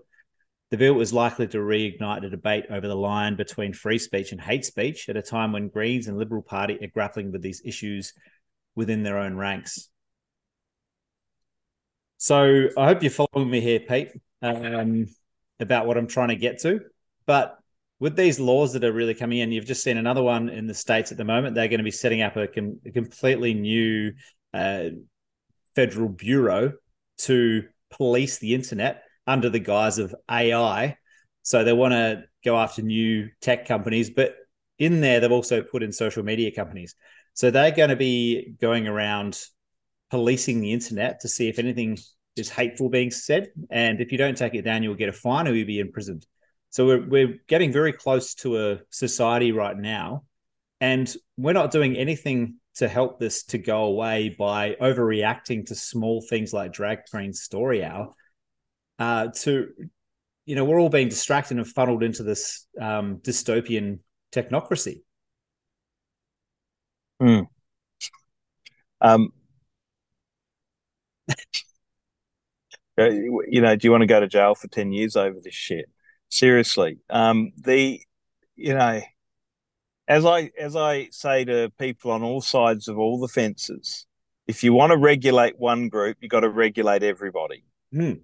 The 0.71 0.77
bill 0.77 1.01
is 1.01 1.13
likely 1.13 1.47
to 1.49 1.59
reignite 1.59 2.25
a 2.25 2.31
debate 2.31 2.67
over 2.71 2.89
the 2.89 2.97
line 2.97 3.37
between 3.37 3.73
free 3.73 3.99
speech 3.99 4.33
and 4.33 4.41
hate 4.41 4.65
speech 4.65 5.09
at 5.09 5.17
a 5.17 5.23
time 5.23 5.53
when 5.53 5.69
Greens 5.69 6.09
and 6.09 6.19
Liberal 6.19 6.43
Party 6.43 6.77
are 6.83 6.89
grappling 6.89 7.31
with 7.31 7.41
these 7.41 7.63
issues 7.65 8.13
within 8.75 9.05
their 9.05 9.19
own 9.19 9.37
ranks. 9.37 9.89
So 12.17 12.69
I 12.77 12.87
hope 12.87 13.03
you're 13.03 13.11
following 13.11 13.49
me 13.49 13.61
here, 13.61 13.79
Pete, 13.79 14.11
um, 14.43 15.07
about 15.61 15.87
what 15.87 15.97
I'm 15.97 16.09
trying 16.09 16.29
to 16.29 16.37
get 16.37 16.59
to. 16.63 16.81
But 17.27 17.59
with 18.01 18.17
these 18.17 18.41
laws 18.41 18.73
that 18.73 18.83
are 18.83 18.93
really 18.93 19.15
coming 19.15 19.39
in, 19.39 19.53
you've 19.53 19.67
just 19.67 19.85
seen 19.85 19.99
another 19.99 20.23
one 20.23 20.49
in 20.49 20.67
the 20.67 20.75
states 20.75 21.13
at 21.13 21.19
the 21.19 21.25
moment. 21.25 21.55
They're 21.55 21.69
going 21.69 21.79
to 21.79 21.85
be 21.85 21.91
setting 21.93 22.23
up 22.23 22.37
a, 22.37 22.49
com- 22.49 22.81
a 22.85 22.91
completely 22.91 23.55
new 23.55 24.15
uh, 24.53 24.89
federal 25.77 26.09
bureau 26.09 26.73
to 27.19 27.65
police 27.91 28.39
the 28.39 28.55
internet 28.55 29.05
under 29.27 29.51
the 29.51 29.59
guise 29.59 29.99
of 29.99 30.15
AI. 30.31 30.97
So 31.43 31.65
they 31.65 31.73
want 31.73 31.93
to 31.93 32.25
go 32.45 32.57
after 32.59 32.83
new 32.83 33.29
tech 33.41 33.67
companies, 33.67 34.11
but 34.11 34.35
in 34.79 35.01
there 35.01 35.21
they've 35.21 35.33
also 35.33 35.63
put 35.63 35.83
in 35.83 35.93
social 35.93 36.23
media 36.23 36.51
companies. 36.55 36.95
So 37.35 37.51
they're 37.51 37.71
going 37.71 37.91
to 37.91 37.97
be 37.97 38.55
going 38.61 38.87
around 38.89 39.41
policing 40.11 40.61
the 40.61 40.73
internet 40.73 41.21
to 41.21 41.29
see 41.29 41.49
if 41.49 41.59
anything 41.59 41.99
is 42.37 42.51
hateful 42.51 42.89
being 42.89 43.11
said, 43.11 43.49
and 43.71 44.01
if 44.01 44.13
you 44.13 44.19
don't 44.19 44.37
take 44.37 44.55
it 44.55 44.63
down, 44.63 44.83
you'll 44.83 44.95
get 44.95 45.09
a 45.09 45.13
fine 45.13 45.49
or 45.49 45.55
you'll 45.55 45.67
be 45.67 45.81
imprisoned. 45.81 46.27
So 46.71 46.87
we're 46.87 47.07
we're 47.09 47.39
getting 47.49 47.73
very 47.73 47.93
close 47.93 48.35
to 48.37 48.71
a 48.71 48.79
society 48.91 49.53
right 49.53 49.77
now 49.77 50.25
And 50.81 51.13
we're 51.37 51.55
not 51.55 51.71
doing 51.71 51.97
anything 51.97 52.57
to 52.77 52.89
help 52.89 53.19
this 53.19 53.45
to 53.45 53.59
go 53.59 53.85
away 53.85 54.29
by 54.39 54.77
overreacting 54.81 55.67
to 55.67 55.75
small 55.75 56.21
things 56.23 56.53
like 56.53 56.73
drag 56.73 57.01
queen 57.11 57.33
story 57.33 57.83
hour. 57.85 58.15
Uh, 58.99 59.29
to, 59.29 59.69
you 60.45 60.57
know, 60.57 60.65
we're 60.65 60.81
all 60.81 60.89
being 60.89 61.09
distracted 61.09 61.57
and 61.57 61.67
funneled 61.67 62.03
into 62.03 62.23
this 62.23 62.67
um, 62.81 63.19
dystopian 63.19 63.99
technocracy. 64.33 65.03
Mm. 67.21 67.47
Um, 69.01 69.33
uh, 72.99 73.11
you 73.11 73.61
know, 73.61 73.77
do 73.77 73.87
you 73.87 73.91
want 73.91 74.03
to 74.03 74.07
go 74.07 74.21
to 74.21 74.29
jail 74.29 74.55
for 74.55 74.69
10 74.69 74.93
years 74.93 75.17
over 75.17 75.39
this 75.43 75.55
shit? 75.55 75.87
Seriously. 76.29 76.99
Um, 77.11 77.53
the, 77.57 78.01
you 78.57 78.75
know, 78.75 79.01
as 80.09 80.25
I 80.25 80.51
as 80.59 80.77
I 80.77 81.09
say 81.11 81.45
to 81.45 81.73
people 81.79 82.11
on 82.11 82.23
all 82.23 82.41
sides 82.41 82.89
of 82.89 82.99
all 82.99 83.21
the 83.21 83.29
fences, 83.29 84.07
if 84.47 84.63
you 84.63 84.73
want 84.73 84.93
to 84.93 84.97
regulate 84.97 85.59
one 85.59 85.89
group, 85.89 86.19
you've 86.21 86.31
got 86.31 86.41
to 86.41 86.49
regulate 86.49 87.03
everybody. 87.03 87.65
Mm. 87.93 88.21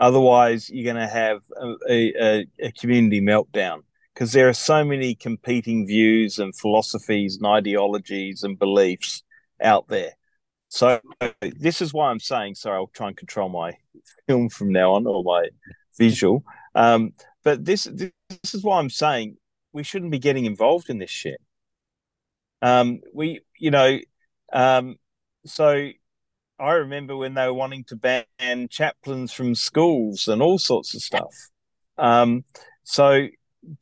Otherwise, 0.00 0.70
you're 0.70 0.92
going 0.92 1.06
to 1.06 1.12
have 1.12 1.42
a, 1.88 2.12
a, 2.18 2.46
a 2.58 2.72
community 2.72 3.20
meltdown 3.20 3.82
because 4.14 4.32
there 4.32 4.48
are 4.48 4.54
so 4.54 4.82
many 4.82 5.14
competing 5.14 5.86
views 5.86 6.38
and 6.38 6.56
philosophies 6.56 7.36
and 7.36 7.46
ideologies 7.46 8.42
and 8.42 8.58
beliefs 8.58 9.22
out 9.62 9.88
there. 9.88 10.12
So 10.68 11.00
this 11.40 11.82
is 11.82 11.92
why 11.92 12.10
I'm 12.10 12.20
saying. 12.20 12.54
Sorry, 12.54 12.76
I'll 12.76 12.86
try 12.86 13.08
and 13.08 13.16
control 13.16 13.50
my 13.50 13.74
film 14.26 14.48
from 14.48 14.72
now 14.72 14.94
on 14.94 15.06
or 15.06 15.22
my 15.22 15.48
visual. 15.98 16.44
Um, 16.74 17.12
but 17.44 17.64
this 17.64 17.84
this 17.84 18.54
is 18.54 18.62
why 18.62 18.78
I'm 18.78 18.90
saying 18.90 19.36
we 19.72 19.82
shouldn't 19.82 20.12
be 20.12 20.18
getting 20.18 20.46
involved 20.46 20.88
in 20.88 20.98
this 20.98 21.10
shit. 21.10 21.40
Um, 22.62 23.00
we, 23.12 23.40
you 23.58 23.70
know, 23.70 23.98
um, 24.52 24.96
so 25.44 25.90
I 26.60 26.72
remember 26.74 27.16
when 27.16 27.34
they 27.34 27.46
were 27.46 27.54
wanting 27.54 27.84
to 27.84 27.96
ban 27.96 28.68
chaplains 28.68 29.32
from 29.32 29.54
schools 29.54 30.28
and 30.28 30.42
all 30.42 30.58
sorts 30.58 30.94
of 30.94 31.00
stuff. 31.00 31.34
Um, 31.96 32.44
so, 32.82 33.28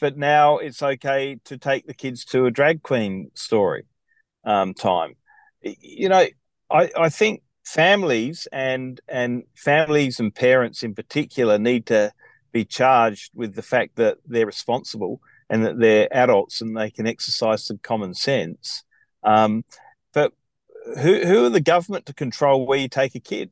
but 0.00 0.16
now 0.16 0.58
it's 0.58 0.82
okay 0.82 1.38
to 1.44 1.58
take 1.58 1.86
the 1.86 1.94
kids 1.94 2.24
to 2.26 2.46
a 2.46 2.50
drag 2.50 2.82
queen 2.82 3.30
story 3.34 3.84
um, 4.44 4.74
time. 4.74 5.14
You 5.62 6.08
know, 6.08 6.26
I, 6.70 6.90
I 6.96 7.08
think 7.08 7.42
families 7.64 8.46
and 8.52 9.00
and 9.08 9.42
families 9.56 10.20
and 10.20 10.34
parents 10.34 10.82
in 10.82 10.94
particular 10.94 11.58
need 11.58 11.86
to 11.86 12.12
be 12.52 12.64
charged 12.64 13.30
with 13.34 13.54
the 13.54 13.62
fact 13.62 13.96
that 13.96 14.18
they're 14.24 14.46
responsible 14.46 15.20
and 15.50 15.64
that 15.64 15.78
they're 15.78 16.08
adults 16.16 16.60
and 16.60 16.76
they 16.76 16.90
can 16.90 17.06
exercise 17.06 17.66
some 17.66 17.78
common 17.78 18.14
sense. 18.14 18.84
Um, 19.22 19.64
who 20.96 21.20
who 21.26 21.44
are 21.44 21.50
the 21.50 21.60
government 21.60 22.06
to 22.06 22.14
control 22.14 22.66
where 22.66 22.78
you 22.78 22.88
take 22.88 23.14
a 23.14 23.20
kid? 23.20 23.50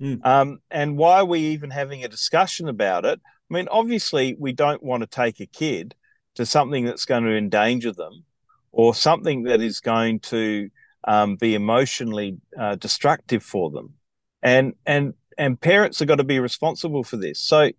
Mm. 0.00 0.24
Um, 0.24 0.58
and 0.70 0.96
why 0.96 1.20
are 1.20 1.24
we 1.24 1.40
even 1.40 1.70
having 1.70 2.04
a 2.04 2.08
discussion 2.08 2.68
about 2.68 3.04
it? 3.04 3.20
I 3.50 3.54
mean, 3.54 3.68
obviously, 3.70 4.34
we 4.38 4.52
don't 4.52 4.82
want 4.82 5.02
to 5.02 5.06
take 5.06 5.40
a 5.40 5.46
kid 5.46 5.94
to 6.34 6.46
something 6.46 6.84
that's 6.84 7.04
going 7.04 7.24
to 7.24 7.36
endanger 7.36 7.92
them 7.92 8.24
or 8.72 8.94
something 8.94 9.44
that 9.44 9.60
is 9.60 9.80
going 9.80 10.20
to 10.20 10.70
um, 11.04 11.36
be 11.36 11.54
emotionally 11.54 12.38
uh, 12.58 12.76
destructive 12.76 13.42
for 13.42 13.70
them. 13.70 13.94
And 14.42 14.74
and 14.86 15.14
and 15.38 15.60
parents 15.60 15.98
have 15.98 16.08
got 16.08 16.16
to 16.16 16.24
be 16.24 16.40
responsible 16.40 17.04
for 17.04 17.16
this. 17.16 17.38
So 17.38 17.70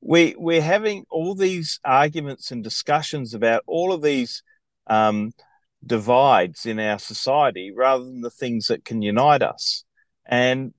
we 0.00 0.34
we're 0.36 0.62
having 0.62 1.04
all 1.10 1.34
these 1.34 1.80
arguments 1.84 2.50
and 2.50 2.62
discussions 2.62 3.34
about 3.34 3.62
all 3.66 3.92
of 3.92 4.02
these 4.02 4.42
um, 4.86 5.32
divides 5.84 6.66
in 6.66 6.78
our 6.78 6.98
society 6.98 7.72
rather 7.74 8.04
than 8.04 8.20
the 8.20 8.30
things 8.30 8.66
that 8.66 8.84
can 8.84 9.02
unite 9.02 9.42
us. 9.42 9.84
And 10.26 10.74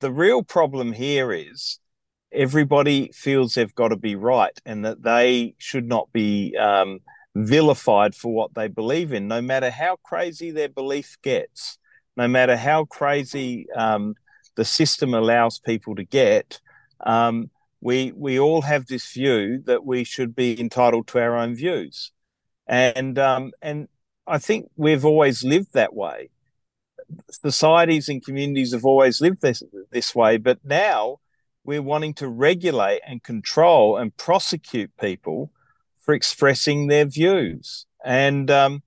the 0.00 0.12
real 0.12 0.42
problem 0.42 0.92
here 0.92 1.32
is 1.32 1.78
everybody 2.32 3.10
feels 3.14 3.54
they've 3.54 3.74
got 3.74 3.88
to 3.88 3.96
be 3.96 4.16
right 4.16 4.58
and 4.66 4.84
that 4.84 5.02
they 5.02 5.54
should 5.58 5.86
not 5.86 6.12
be 6.12 6.56
um, 6.56 7.00
vilified 7.34 8.14
for 8.14 8.32
what 8.32 8.54
they 8.54 8.68
believe 8.68 9.12
in, 9.12 9.28
no 9.28 9.40
matter 9.40 9.70
how 9.70 9.96
crazy 10.02 10.50
their 10.50 10.68
belief 10.68 11.16
gets, 11.22 11.78
no 12.16 12.28
matter 12.28 12.56
how 12.56 12.84
crazy 12.84 13.66
um, 13.76 14.14
the 14.56 14.64
system 14.64 15.14
allows 15.14 15.58
people 15.58 15.94
to 15.94 16.04
get. 16.04 16.60
Um, 17.00 17.50
we 17.80 18.12
we 18.12 18.38
all 18.38 18.62
have 18.62 18.86
this 18.86 19.12
view 19.12 19.62
that 19.66 19.84
we 19.84 20.04
should 20.04 20.34
be 20.34 20.58
entitled 20.58 21.06
to 21.08 21.20
our 21.20 21.36
own 21.36 21.54
views, 21.54 22.12
and 22.66 23.18
um, 23.18 23.52
and 23.60 23.88
I 24.26 24.38
think 24.38 24.70
we've 24.76 25.04
always 25.04 25.44
lived 25.44 25.72
that 25.74 25.94
way. 25.94 26.30
Societies 27.30 28.08
and 28.08 28.24
communities 28.24 28.72
have 28.72 28.84
always 28.84 29.20
lived 29.20 29.42
this 29.42 29.62
this 29.90 30.14
way, 30.14 30.38
but 30.38 30.58
now 30.64 31.20
we're 31.64 31.82
wanting 31.82 32.14
to 32.14 32.28
regulate 32.28 33.00
and 33.06 33.22
control 33.22 33.96
and 33.96 34.16
prosecute 34.16 34.90
people 34.98 35.50
for 35.98 36.14
expressing 36.14 36.86
their 36.86 37.04
views. 37.04 37.86
And 38.04 38.50
um, 38.50 38.82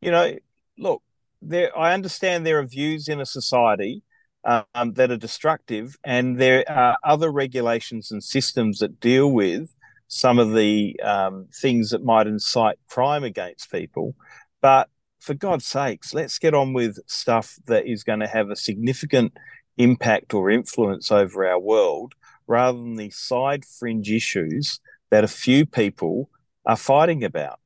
you 0.00 0.10
know, 0.10 0.36
look, 0.78 1.02
there 1.42 1.76
I 1.78 1.92
understand 1.92 2.46
there 2.46 2.58
are 2.58 2.66
views 2.66 3.08
in 3.08 3.20
a 3.20 3.26
society 3.26 4.02
um, 4.44 4.94
that 4.94 5.10
are 5.10 5.16
destructive, 5.16 5.96
and 6.04 6.38
there 6.38 6.64
are 6.70 6.96
other 7.04 7.30
regulations 7.30 8.10
and 8.10 8.22
systems 8.24 8.78
that 8.78 9.00
deal 9.00 9.30
with 9.30 9.74
some 10.08 10.38
of 10.38 10.54
the 10.54 10.98
um, 11.02 11.46
things 11.52 11.90
that 11.90 12.02
might 12.02 12.26
incite 12.26 12.78
crime 12.88 13.24
against 13.24 13.70
people. 13.70 14.14
But 14.60 14.88
for 15.20 15.34
God's 15.34 15.66
sakes, 15.66 16.14
let's 16.14 16.38
get 16.38 16.54
on 16.54 16.72
with 16.72 16.98
stuff 17.06 17.56
that 17.66 17.86
is 17.86 18.04
going 18.04 18.20
to 18.20 18.26
have 18.26 18.50
a 18.50 18.56
significant 18.56 19.32
impact 19.76 20.34
or 20.34 20.50
influence 20.50 21.10
over 21.12 21.46
our 21.46 21.58
world 21.58 22.14
rather 22.46 22.78
than 22.78 22.96
these 22.96 23.16
side 23.16 23.64
fringe 23.64 24.10
issues 24.10 24.80
that 25.10 25.24
a 25.24 25.28
few 25.28 25.66
people 25.66 26.30
are 26.66 26.76
fighting 26.76 27.24
about. 27.24 27.60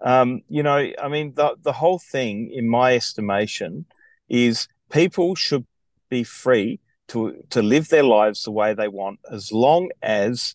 Um, 0.00 0.42
you 0.48 0.62
know, 0.62 0.90
I 1.00 1.08
mean, 1.08 1.34
the, 1.34 1.56
the 1.60 1.72
whole 1.72 1.98
thing, 1.98 2.50
in 2.52 2.68
my 2.68 2.94
estimation, 2.94 3.84
is 4.28 4.68
people 4.90 5.34
should 5.34 5.66
be 6.08 6.24
free 6.24 6.80
to 7.08 7.42
to 7.50 7.62
live 7.62 7.88
their 7.88 8.02
lives 8.02 8.44
the 8.44 8.50
way 8.50 8.74
they 8.74 8.88
want 8.88 9.18
as 9.30 9.50
long 9.50 9.90
as 10.02 10.54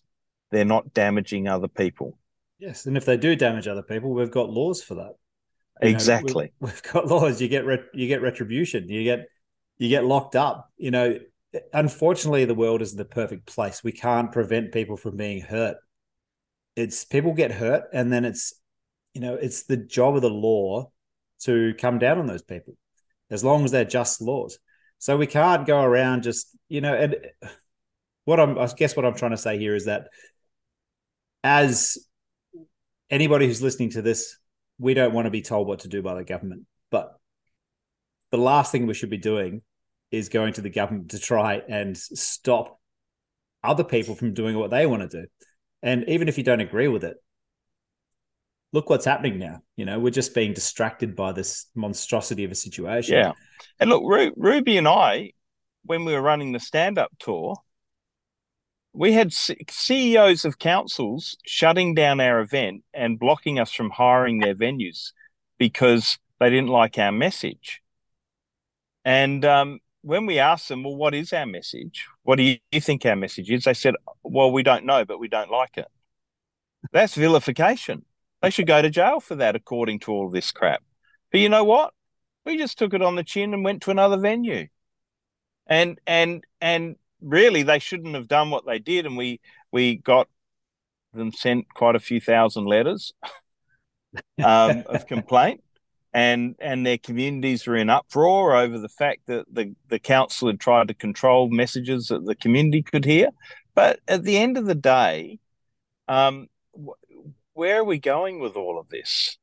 they're 0.50 0.64
not 0.64 0.94
damaging 0.94 1.48
other 1.48 1.68
people. 1.68 2.16
Yes, 2.58 2.86
and 2.86 2.96
if 2.96 3.04
they 3.04 3.16
do 3.16 3.36
damage 3.36 3.68
other 3.68 3.82
people, 3.82 4.14
we've 4.14 4.30
got 4.30 4.50
laws 4.50 4.82
for 4.82 4.94
that. 4.94 5.16
You 5.82 5.88
exactly. 5.88 6.44
Know, 6.44 6.50
we've, 6.60 6.72
we've, 6.72 6.92
got 6.92 7.06
laws. 7.06 7.40
You 7.40 7.48
get 7.48 7.64
ret- 7.64 7.94
you 7.94 8.06
get 8.06 8.22
retribution. 8.22 8.88
You 8.88 9.04
get 9.04 9.26
you 9.78 9.88
get 9.88 10.04
locked 10.04 10.36
up. 10.36 10.70
You 10.76 10.90
know, 10.90 11.18
unfortunately, 11.72 12.44
the 12.44 12.54
world 12.54 12.82
isn't 12.82 12.96
the 12.96 13.04
perfect 13.04 13.46
place. 13.46 13.82
We 13.82 13.92
can't 13.92 14.32
prevent 14.32 14.72
people 14.72 14.96
from 14.96 15.16
being 15.16 15.40
hurt. 15.40 15.76
It's 16.76 17.04
people 17.04 17.32
get 17.32 17.52
hurt, 17.52 17.84
and 17.92 18.12
then 18.12 18.24
it's 18.24 18.54
you 19.14 19.20
know 19.20 19.34
it's 19.34 19.64
the 19.64 19.76
job 19.76 20.16
of 20.16 20.22
the 20.22 20.30
law 20.30 20.90
to 21.40 21.74
come 21.74 21.98
down 21.98 22.18
on 22.18 22.26
those 22.26 22.42
people, 22.42 22.76
as 23.30 23.44
long 23.44 23.64
as 23.64 23.70
they're 23.70 23.84
just 23.84 24.20
laws. 24.20 24.58
So 24.98 25.16
we 25.16 25.26
can't 25.26 25.66
go 25.66 25.82
around 25.82 26.22
just, 26.22 26.56
you 26.70 26.80
know, 26.80 26.94
and 26.94 27.16
what 28.24 28.40
I'm, 28.40 28.58
I 28.58 28.66
guess 28.68 28.96
what 28.96 29.04
I'm 29.04 29.14
trying 29.14 29.32
to 29.32 29.36
say 29.36 29.58
here 29.58 29.74
is 29.74 29.84
that 29.84 30.08
as 31.42 31.98
anybody 33.10 33.46
who's 33.46 33.62
listening 33.62 33.90
to 33.90 34.02
this, 34.02 34.38
we 34.78 34.94
don't 34.94 35.12
want 35.12 35.26
to 35.26 35.30
be 35.30 35.42
told 35.42 35.66
what 35.66 35.80
to 35.80 35.88
do 35.88 36.02
by 36.02 36.14
the 36.14 36.24
government. 36.24 36.66
But 36.90 37.16
the 38.30 38.38
last 38.38 38.72
thing 38.72 38.86
we 38.86 38.94
should 38.94 39.10
be 39.10 39.18
doing 39.18 39.62
is 40.10 40.28
going 40.28 40.52
to 40.54 40.60
the 40.60 40.70
government 40.70 41.10
to 41.10 41.18
try 41.18 41.62
and 41.68 41.96
stop 41.96 42.80
other 43.62 43.84
people 43.84 44.14
from 44.14 44.34
doing 44.34 44.58
what 44.58 44.70
they 44.70 44.86
want 44.86 45.08
to 45.08 45.22
do. 45.22 45.26
And 45.82 46.04
even 46.08 46.28
if 46.28 46.38
you 46.38 46.44
don't 46.44 46.60
agree 46.60 46.88
with 46.88 47.04
it, 47.04 47.16
look 48.72 48.90
what's 48.90 49.04
happening 49.04 49.38
now. 49.38 49.62
You 49.76 49.84
know, 49.84 49.98
we're 49.98 50.10
just 50.10 50.34
being 50.34 50.52
distracted 50.52 51.14
by 51.14 51.32
this 51.32 51.66
monstrosity 51.74 52.44
of 52.44 52.50
a 52.50 52.56
situation. 52.56 53.14
Yeah. 53.14 53.32
And 53.78 53.90
look, 53.90 54.02
Ru- 54.04 54.34
Ruby 54.36 54.76
and 54.76 54.88
I, 54.88 55.32
when 55.84 56.04
we 56.04 56.12
were 56.12 56.22
running 56.22 56.52
the 56.52 56.60
stand 56.60 56.98
up 56.98 57.10
tour, 57.18 57.56
we 58.94 59.12
had 59.12 59.32
CEOs 59.32 60.44
of 60.44 60.58
councils 60.60 61.36
shutting 61.44 61.94
down 61.94 62.20
our 62.20 62.40
event 62.40 62.84
and 62.94 63.18
blocking 63.18 63.58
us 63.58 63.72
from 63.72 63.90
hiring 63.90 64.38
their 64.38 64.54
venues 64.54 65.10
because 65.58 66.16
they 66.38 66.48
didn't 66.48 66.68
like 66.68 66.96
our 66.96 67.10
message. 67.10 67.82
And 69.04 69.44
um, 69.44 69.80
when 70.02 70.26
we 70.26 70.38
asked 70.38 70.68
them, 70.68 70.84
well, 70.84 70.94
what 70.94 71.12
is 71.12 71.32
our 71.32 71.44
message? 71.44 72.06
What 72.22 72.36
do 72.36 72.44
you 72.44 72.80
think 72.80 73.04
our 73.04 73.16
message 73.16 73.50
is? 73.50 73.64
They 73.64 73.74
said, 73.74 73.96
well, 74.22 74.52
we 74.52 74.62
don't 74.62 74.86
know, 74.86 75.04
but 75.04 75.18
we 75.18 75.28
don't 75.28 75.50
like 75.50 75.76
it. 75.76 75.88
That's 76.92 77.16
vilification. 77.16 78.04
They 78.42 78.50
should 78.50 78.68
go 78.68 78.80
to 78.80 78.90
jail 78.90 79.18
for 79.18 79.34
that, 79.36 79.56
according 79.56 80.00
to 80.00 80.12
all 80.12 80.30
this 80.30 80.52
crap. 80.52 80.82
But 81.32 81.40
you 81.40 81.48
know 81.48 81.64
what? 81.64 81.92
We 82.44 82.56
just 82.58 82.78
took 82.78 82.94
it 82.94 83.02
on 83.02 83.16
the 83.16 83.24
chin 83.24 83.54
and 83.54 83.64
went 83.64 83.82
to 83.82 83.90
another 83.90 84.18
venue. 84.18 84.68
And 85.66 85.98
and 86.06 86.44
and 86.60 86.96
really 87.24 87.62
they 87.62 87.78
shouldn't 87.78 88.14
have 88.14 88.28
done 88.28 88.50
what 88.50 88.66
they 88.66 88.78
did. 88.78 89.06
And 89.06 89.16
we 89.16 89.40
we 89.72 89.96
got 89.96 90.28
them 91.12 91.32
sent 91.32 91.72
quite 91.74 91.96
a 91.96 92.00
few 92.00 92.20
thousand 92.20 92.66
letters 92.66 93.12
um, 94.44 94.84
of 94.86 95.06
complaint. 95.06 95.62
and 96.12 96.54
and 96.60 96.86
their 96.86 96.98
communities 96.98 97.66
were 97.66 97.76
in 97.76 97.90
uproar 97.90 98.54
over 98.56 98.78
the 98.78 98.88
fact 98.88 99.22
that 99.26 99.46
the, 99.52 99.74
the 99.88 99.98
council 99.98 100.48
had 100.48 100.60
tried 100.60 100.88
to 100.88 100.94
control 100.94 101.48
messages 101.50 102.08
that 102.08 102.24
the 102.24 102.36
community 102.36 102.82
could 102.82 103.04
hear. 103.04 103.30
But 103.74 104.00
at 104.06 104.22
the 104.22 104.38
end 104.38 104.56
of 104.56 104.66
the 104.66 104.76
day, 104.76 105.40
um, 106.06 106.46
where 107.54 107.80
are 107.80 107.84
we 107.84 107.98
going 107.98 108.38
with 108.40 108.56
all 108.56 108.78
of 108.78 108.88
this? 108.88 109.38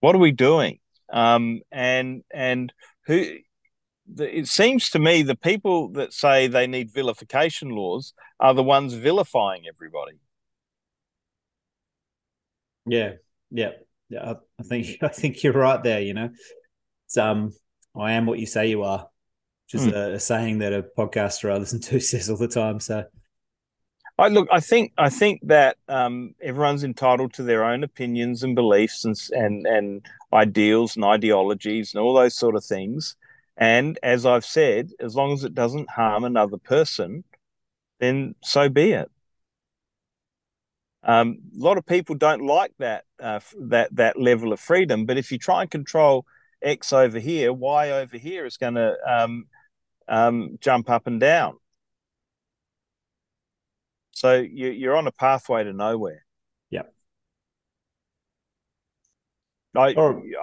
What 0.00 0.14
are 0.14 0.18
we 0.18 0.32
doing? 0.32 0.80
Um, 1.12 1.60
and 1.70 2.24
and 2.32 2.72
who? 3.06 3.36
The, 4.12 4.38
it 4.38 4.46
seems 4.48 4.90
to 4.90 4.98
me 4.98 5.22
the 5.22 5.36
people 5.36 5.88
that 5.90 6.12
say 6.12 6.46
they 6.46 6.66
need 6.66 6.92
vilification 6.92 7.70
laws 7.70 8.14
are 8.38 8.54
the 8.54 8.62
ones 8.62 8.94
vilifying 8.94 9.64
everybody. 9.66 10.18
Yeah, 12.86 13.14
yeah, 13.50 13.70
yeah. 14.08 14.30
I, 14.30 14.34
I 14.60 14.62
think 14.62 14.98
I 15.02 15.08
think 15.08 15.42
you're 15.42 15.52
right 15.52 15.82
there. 15.82 16.00
You 16.00 16.14
know, 16.14 16.30
it's 17.06 17.16
um, 17.16 17.52
I 17.96 18.12
am 18.12 18.26
what 18.26 18.38
you 18.38 18.46
say 18.46 18.68
you 18.68 18.82
are, 18.82 19.08
which 19.66 19.80
is 19.80 19.88
mm. 19.88 19.94
a, 19.94 20.14
a 20.14 20.20
saying 20.20 20.58
that 20.58 20.72
a 20.72 20.84
podcaster 20.96 21.52
I 21.52 21.58
listen 21.58 21.80
to 21.80 22.00
says 22.00 22.30
all 22.30 22.36
the 22.36 22.48
time. 22.48 22.80
So 22.80 23.04
I 24.18 24.28
look. 24.28 24.48
I 24.50 24.60
think. 24.60 24.92
I 24.96 25.10
think 25.10 25.40
that 25.44 25.76
um, 25.88 26.34
everyone's 26.40 26.84
entitled 26.84 27.34
to 27.34 27.42
their 27.42 27.64
own 27.64 27.84
opinions 27.84 28.42
and 28.42 28.54
beliefs 28.54 29.04
and 29.04 29.16
and 29.32 29.66
and 29.66 30.06
ideals 30.32 30.96
and 30.96 31.04
ideologies 31.04 31.92
and 31.94 32.02
all 32.02 32.14
those 32.14 32.36
sort 32.36 32.56
of 32.56 32.64
things. 32.64 33.16
And 33.56 33.98
as 34.02 34.26
I've 34.26 34.44
said, 34.44 34.90
as 35.00 35.16
long 35.16 35.32
as 35.32 35.44
it 35.44 35.54
doesn't 35.54 35.90
harm 35.90 36.24
another 36.24 36.58
person, 36.58 37.24
then 38.00 38.34
so 38.42 38.68
be 38.68 38.92
it. 38.92 39.10
Um, 41.02 41.38
a 41.56 41.62
lot 41.62 41.78
of 41.78 41.86
people 41.86 42.16
don't 42.16 42.44
like 42.44 42.72
that 42.78 43.04
uh, 43.20 43.40
that 43.60 43.94
that 43.94 44.20
level 44.20 44.52
of 44.52 44.60
freedom. 44.60 45.06
But 45.06 45.16
if 45.16 45.30
you 45.30 45.38
try 45.38 45.62
and 45.62 45.70
control 45.70 46.26
X 46.60 46.92
over 46.92 47.18
here, 47.18 47.52
Y 47.52 47.90
over 47.90 48.18
here 48.18 48.44
is 48.44 48.56
going 48.56 48.74
to 48.74 48.96
um, 49.06 49.46
um, 50.08 50.58
jump 50.60 50.90
up 50.90 51.06
and 51.06 51.20
down. 51.20 51.58
So 54.10 54.34
you, 54.40 54.70
you're 54.70 54.96
on 54.96 55.06
a 55.06 55.12
pathway 55.12 55.62
to 55.62 55.72
nowhere. 55.72 56.24
Yep. 56.70 56.92
I, 59.76 59.94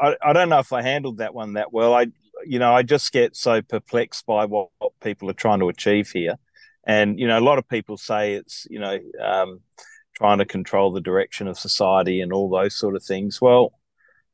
I, 0.02 0.16
I 0.22 0.34
don't 0.34 0.50
know 0.50 0.60
if 0.60 0.72
I 0.72 0.82
handled 0.82 1.18
that 1.18 1.34
one 1.34 1.54
that 1.54 1.74
well. 1.74 1.94
I 1.94 2.08
you 2.46 2.60
know 2.60 2.74
I 2.74 2.84
just 2.84 3.12
get 3.12 3.36
so 3.36 3.62
perplexed 3.62 4.26
by 4.26 4.46
what, 4.46 4.70
what 4.80 4.94
people 5.02 5.30
are 5.30 5.34
trying 5.34 5.60
to 5.60 5.70
achieve 5.70 6.10
here, 6.10 6.38
and 6.86 7.20
you 7.20 7.28
know 7.28 7.40
a 7.40 7.42
lot 7.42 7.58
of 7.58 7.68
people 7.68 7.98
say 7.98 8.34
it's 8.34 8.68
you 8.70 8.80
know 8.80 9.00
um, 9.22 9.62
trying 10.16 10.40
to 10.40 10.46
control 10.46 10.92
the 10.92 11.02
direction 11.02 11.48
of 11.48 11.58
society 11.58 12.22
and 12.22 12.34
all 12.34 12.50
those 12.50 12.76
sort 12.76 12.96
of 12.96 13.04
things. 13.04 13.42
Well, 13.42 13.74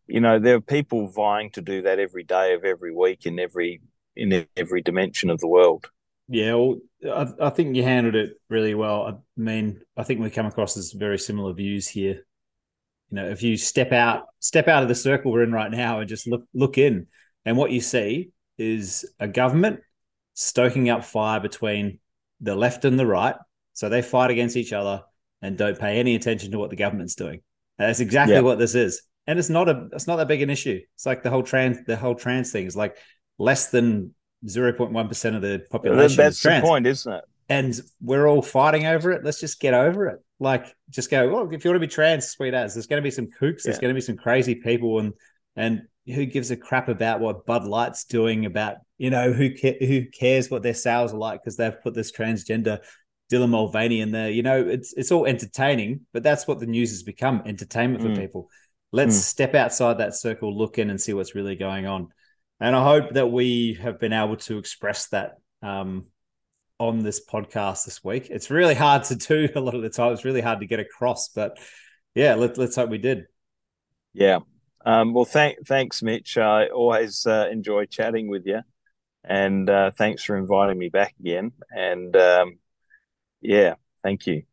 you 0.08 0.20
know 0.20 0.40
there 0.40 0.56
are 0.56 0.62
people 0.62 1.08
vying 1.08 1.52
to 1.52 1.62
do 1.62 1.82
that 1.84 2.00
every 2.00 2.24
day 2.24 2.54
of 2.54 2.64
every 2.64 2.94
week 2.94 3.26
in 3.26 3.40
every 3.40 3.82
in 4.16 4.46
every 4.58 4.82
dimension 4.82 5.30
of 5.30 5.40
the 5.40 5.48
world. 5.48 5.90
Yeah, 6.32 6.54
well, 6.54 6.78
I, 7.12 7.48
I, 7.48 7.50
think 7.50 7.76
you 7.76 7.82
handled 7.82 8.14
it 8.14 8.34
really 8.50 8.76
well. 8.76 9.08
I 9.08 9.14
mean, 9.36 9.82
I 9.98 10.04
think 10.04 10.20
we 10.20 10.30
come 10.30 10.46
across 10.46 10.78
as 10.78 10.92
very 10.92 11.18
similar 11.18 11.54
views 11.54 11.88
here. 11.88 12.24
You 13.10 13.16
know, 13.16 13.30
if 13.30 13.42
you 13.42 13.58
step 13.58 13.92
out, 13.92 14.26
step 14.40 14.68
out 14.68 14.84
of 14.84 14.90
the 14.90 14.96
circle 14.96 15.32
we're 15.32 15.42
in 15.42 15.52
right 15.52 15.72
now, 15.72 16.00
and 16.00 16.08
just 16.08 16.28
look 16.28 16.44
look 16.54 16.78
in, 16.78 17.08
and 17.46 17.58
what 17.58 17.72
you 17.72 17.82
see 17.82 18.32
is 18.58 19.10
a 19.20 19.28
government 19.28 19.82
stoking 20.34 20.90
up 20.90 21.04
fire 21.04 21.40
between 21.40 22.00
the 22.42 22.56
left 22.56 22.86
and 22.86 23.00
the 23.00 23.06
right. 23.06 23.36
So 23.74 23.90
they 23.90 24.02
fight 24.02 24.32
against 24.32 24.58
each 24.58 24.74
other 24.74 25.04
and 25.42 25.58
don't 25.58 25.80
pay 25.80 26.00
any 26.00 26.16
attention 26.16 26.52
to 26.52 26.60
what 26.60 26.70
the 26.70 26.76
government's 26.76 27.16
doing. 27.16 27.42
And 27.78 27.88
that's 27.88 28.02
exactly 28.02 28.36
yep. 28.36 28.44
what 28.44 28.60
this 28.60 28.76
is. 28.76 29.02
And 29.28 29.40
it's 29.40 29.50
not 29.50 29.70
a 29.70 29.88
it's 29.94 30.08
not 30.08 30.18
that 30.18 30.28
big 30.28 30.42
an 30.42 30.50
issue. 30.50 30.80
It's 30.96 31.06
like 31.06 31.24
the 31.24 31.30
whole 31.30 31.44
trans 31.44 31.86
the 31.86 31.96
whole 31.96 32.16
trans 32.16 32.52
thing 32.52 32.66
is 32.66 32.76
like 32.76 32.98
less 33.38 33.70
than 33.70 34.14
0.1% 34.46 35.36
of 35.36 35.42
the 35.42 35.66
population. 35.70 36.18
That's 36.18 36.42
the 36.42 36.62
point, 36.62 36.88
isn't 36.88 37.12
it? 37.12 37.24
And 37.50 37.80
we're 38.00 38.28
all 38.28 38.42
fighting 38.42 38.86
over 38.86 39.12
it. 39.12 39.24
Let's 39.24 39.40
just 39.40 39.60
get 39.60 39.74
over 39.74 40.08
it. 40.08 40.20
Like, 40.40 40.68
just 40.90 41.10
go, 41.10 41.30
well, 41.30 41.50
if 41.52 41.66
you 41.66 41.72
want 41.72 41.82
to 41.82 41.88
be 41.88 41.92
trans, 41.92 42.28
sweet 42.28 42.54
as, 42.54 42.76
there's 42.76 42.88
going 42.88 43.02
to 43.02 43.04
be 43.04 43.12
some 43.12 43.28
kooks, 43.28 43.64
there's 43.64 43.80
going 43.80 43.90
to 43.90 43.96
be 43.98 44.02
some 44.02 44.18
crazy 44.18 44.56
people. 44.56 45.00
And, 45.00 45.14
and 45.56 45.82
who 46.14 46.26
gives 46.26 46.52
a 46.52 46.58
crap 46.58 46.90
about 46.90 47.20
what 47.20 47.46
Bud 47.46 47.66
Light's 47.66 48.06
doing 48.06 48.46
about, 48.46 48.78
you 48.98 49.10
know, 49.10 49.32
who, 49.32 49.50
ca- 49.56 49.86
who 49.86 50.06
cares 50.06 50.50
what 50.50 50.64
their 50.64 50.74
sales 50.74 51.14
are 51.14 51.18
like 51.18 51.42
because 51.42 51.58
they've 51.58 51.82
put 51.82 51.94
this 51.94 52.12
transgender 52.12 52.80
Dylan 53.32 53.50
Mulvaney 53.50 54.02
in 54.02 54.12
there. 54.12 54.30
You 54.30 54.44
know, 54.44 54.60
it's 54.60 54.94
it's 54.94 55.12
all 55.12 55.26
entertaining, 55.26 56.02
but 56.14 56.24
that's 56.24 56.48
what 56.48 56.60
the 56.60 56.66
news 56.66 56.90
has 56.92 57.04
become 57.04 57.44
entertainment 57.46 58.02
for 58.02 58.10
mm. 58.10 58.18
people. 58.18 58.50
Let's 58.92 59.16
mm. 59.16 59.22
step 59.22 59.56
outside 59.56 60.00
that 60.00 60.16
circle, 60.16 60.58
look 60.58 60.80
in, 60.80 60.90
and 60.90 61.00
see 61.00 61.14
what's 61.14 61.36
really 61.36 61.56
going 61.56 61.86
on. 61.86 62.10
And 62.60 62.76
I 62.76 62.84
hope 62.84 63.14
that 63.14 63.32
we 63.32 63.76
have 63.76 64.00
been 64.00 64.14
able 64.14 64.36
to 64.38 64.58
express 64.58 65.08
that 65.10 65.36
um, 65.62 66.08
on 66.80 67.00
this 67.00 67.22
podcast 67.26 67.86
this 67.86 68.04
week. 68.04 68.28
It's 68.30 68.50
really 68.50 68.74
hard 68.74 69.04
to 69.06 69.16
do 69.16 69.50
a 69.56 69.62
lot 69.62 69.76
of 69.76 69.82
the 69.82 69.90
time. 69.90 70.14
It's 70.14 70.26
really 70.26 70.42
hard 70.42 70.60
to 70.62 70.66
get 70.66 70.80
across, 70.80 71.30
but 71.30 71.60
yeah, 72.16 72.36
let, 72.36 72.58
us 72.58 72.76
hope 72.76 72.90
we 72.90 72.98
did. 72.98 73.26
Yeah. 74.14 74.40
Um, 74.86 75.14
well, 75.14 75.26
thank, 75.26 75.66
thanks, 75.68 76.02
Mitch. 76.02 76.38
I 76.38 76.68
always 76.68 77.26
uh, 77.26 77.48
enjoy 77.52 77.86
chatting 77.86 78.30
with 78.30 78.46
you. 78.46 78.62
And 79.24 79.70
uh, 79.70 79.92
thanks 79.92 80.24
for 80.24 80.38
inviting 80.38 80.78
me 80.78 80.90
back 80.90 81.14
again. 81.20 81.52
And 81.70 82.16
um, 82.16 82.60
yeah, 83.42 83.76
thank 84.02 84.26
you. 84.28 84.44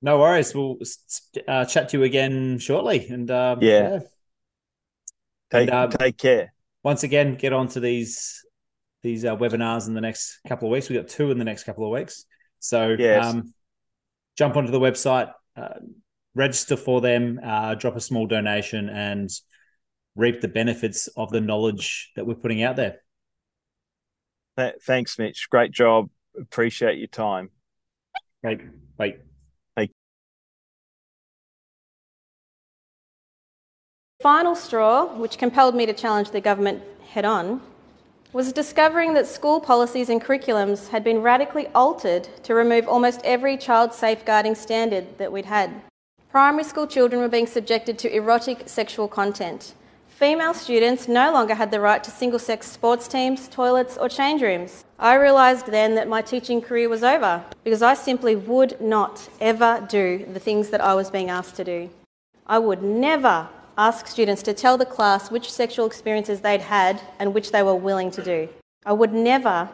No 0.00 0.18
worries. 0.18 0.54
We'll 0.54 0.78
uh, 1.46 1.64
chat 1.66 1.90
to 1.90 1.98
you 1.98 2.04
again 2.04 2.58
shortly. 2.58 3.06
And 3.08 3.30
um, 3.30 3.62
yeah. 3.62 3.90
yeah. 3.90 3.98
Take, 5.50 5.68
and, 5.68 5.70
um, 5.70 5.90
take 5.90 6.16
care 6.18 6.54
once 6.84 7.02
again, 7.02 7.34
get 7.34 7.52
onto 7.52 7.80
these 7.80 8.44
these 9.02 9.24
uh, 9.24 9.36
webinars 9.36 9.88
in 9.88 9.94
the 9.94 10.00
next 10.00 10.38
couple 10.46 10.68
of 10.68 10.72
weeks. 10.72 10.88
We 10.88 10.96
got 10.96 11.08
two 11.08 11.30
in 11.30 11.38
the 11.38 11.44
next 11.44 11.64
couple 11.64 11.84
of 11.84 11.90
weeks. 11.90 12.24
So 12.60 12.94
yes. 12.98 13.24
um, 13.24 13.52
jump 14.38 14.56
onto 14.56 14.70
the 14.70 14.80
website, 14.80 15.32
uh, 15.56 15.80
register 16.34 16.76
for 16.76 17.00
them, 17.00 17.40
uh, 17.44 17.74
drop 17.74 17.96
a 17.96 18.00
small 18.00 18.26
donation, 18.26 18.88
and 18.88 19.28
reap 20.16 20.40
the 20.40 20.48
benefits 20.48 21.08
of 21.16 21.30
the 21.30 21.40
knowledge 21.40 22.12
that 22.16 22.26
we're 22.26 22.34
putting 22.34 22.62
out 22.62 22.76
there. 22.76 23.00
Thanks, 24.82 25.18
Mitch. 25.18 25.48
Great 25.50 25.72
job. 25.72 26.10
Appreciate 26.40 26.98
your 26.98 27.08
time. 27.08 27.50
Great. 28.42 28.60
Bye. 28.96 29.16
final 34.24 34.54
straw, 34.54 35.04
which 35.16 35.36
compelled 35.36 35.74
me 35.74 35.84
to 35.84 35.92
challenge 35.92 36.30
the 36.30 36.40
government 36.40 36.82
head 37.10 37.26
on, 37.26 37.60
was 38.32 38.54
discovering 38.54 39.12
that 39.12 39.26
school 39.26 39.60
policies 39.60 40.08
and 40.08 40.18
curriculums 40.18 40.88
had 40.88 41.04
been 41.04 41.20
radically 41.20 41.66
altered 41.74 42.26
to 42.42 42.54
remove 42.54 42.88
almost 42.88 43.20
every 43.22 43.58
child 43.58 43.92
safeguarding 43.92 44.54
standard 44.54 45.18
that 45.18 45.30
we'd 45.30 45.44
had. 45.44 45.70
Primary 46.30 46.64
school 46.64 46.86
children 46.86 47.20
were 47.20 47.28
being 47.28 47.46
subjected 47.46 47.98
to 47.98 48.16
erotic 48.16 48.62
sexual 48.64 49.08
content. 49.08 49.74
Female 50.14 50.54
students 50.54 51.08
no 51.08 51.32
longer 51.32 51.56
had 51.56 51.72
the 51.72 51.80
right 51.80 52.04
to 52.04 52.08
single 52.08 52.38
sex 52.38 52.70
sports 52.70 53.08
teams, 53.08 53.48
toilets, 53.48 53.96
or 53.96 54.08
change 54.08 54.42
rooms. 54.42 54.84
I 54.96 55.14
realised 55.14 55.66
then 55.66 55.96
that 55.96 56.06
my 56.06 56.22
teaching 56.22 56.62
career 56.62 56.88
was 56.88 57.02
over 57.02 57.44
because 57.64 57.82
I 57.82 57.94
simply 57.94 58.36
would 58.36 58.80
not 58.80 59.28
ever 59.40 59.84
do 59.90 60.24
the 60.32 60.38
things 60.38 60.70
that 60.70 60.80
I 60.80 60.94
was 60.94 61.10
being 61.10 61.30
asked 61.30 61.56
to 61.56 61.64
do. 61.64 61.90
I 62.46 62.60
would 62.60 62.80
never 62.80 63.48
ask 63.76 64.06
students 64.06 64.44
to 64.44 64.54
tell 64.54 64.78
the 64.78 64.86
class 64.86 65.32
which 65.32 65.52
sexual 65.52 65.84
experiences 65.84 66.42
they'd 66.42 66.60
had 66.60 67.00
and 67.18 67.34
which 67.34 67.50
they 67.50 67.64
were 67.64 67.74
willing 67.74 68.12
to 68.12 68.22
do. 68.22 68.48
I 68.86 68.92
would 68.92 69.12
never 69.12 69.68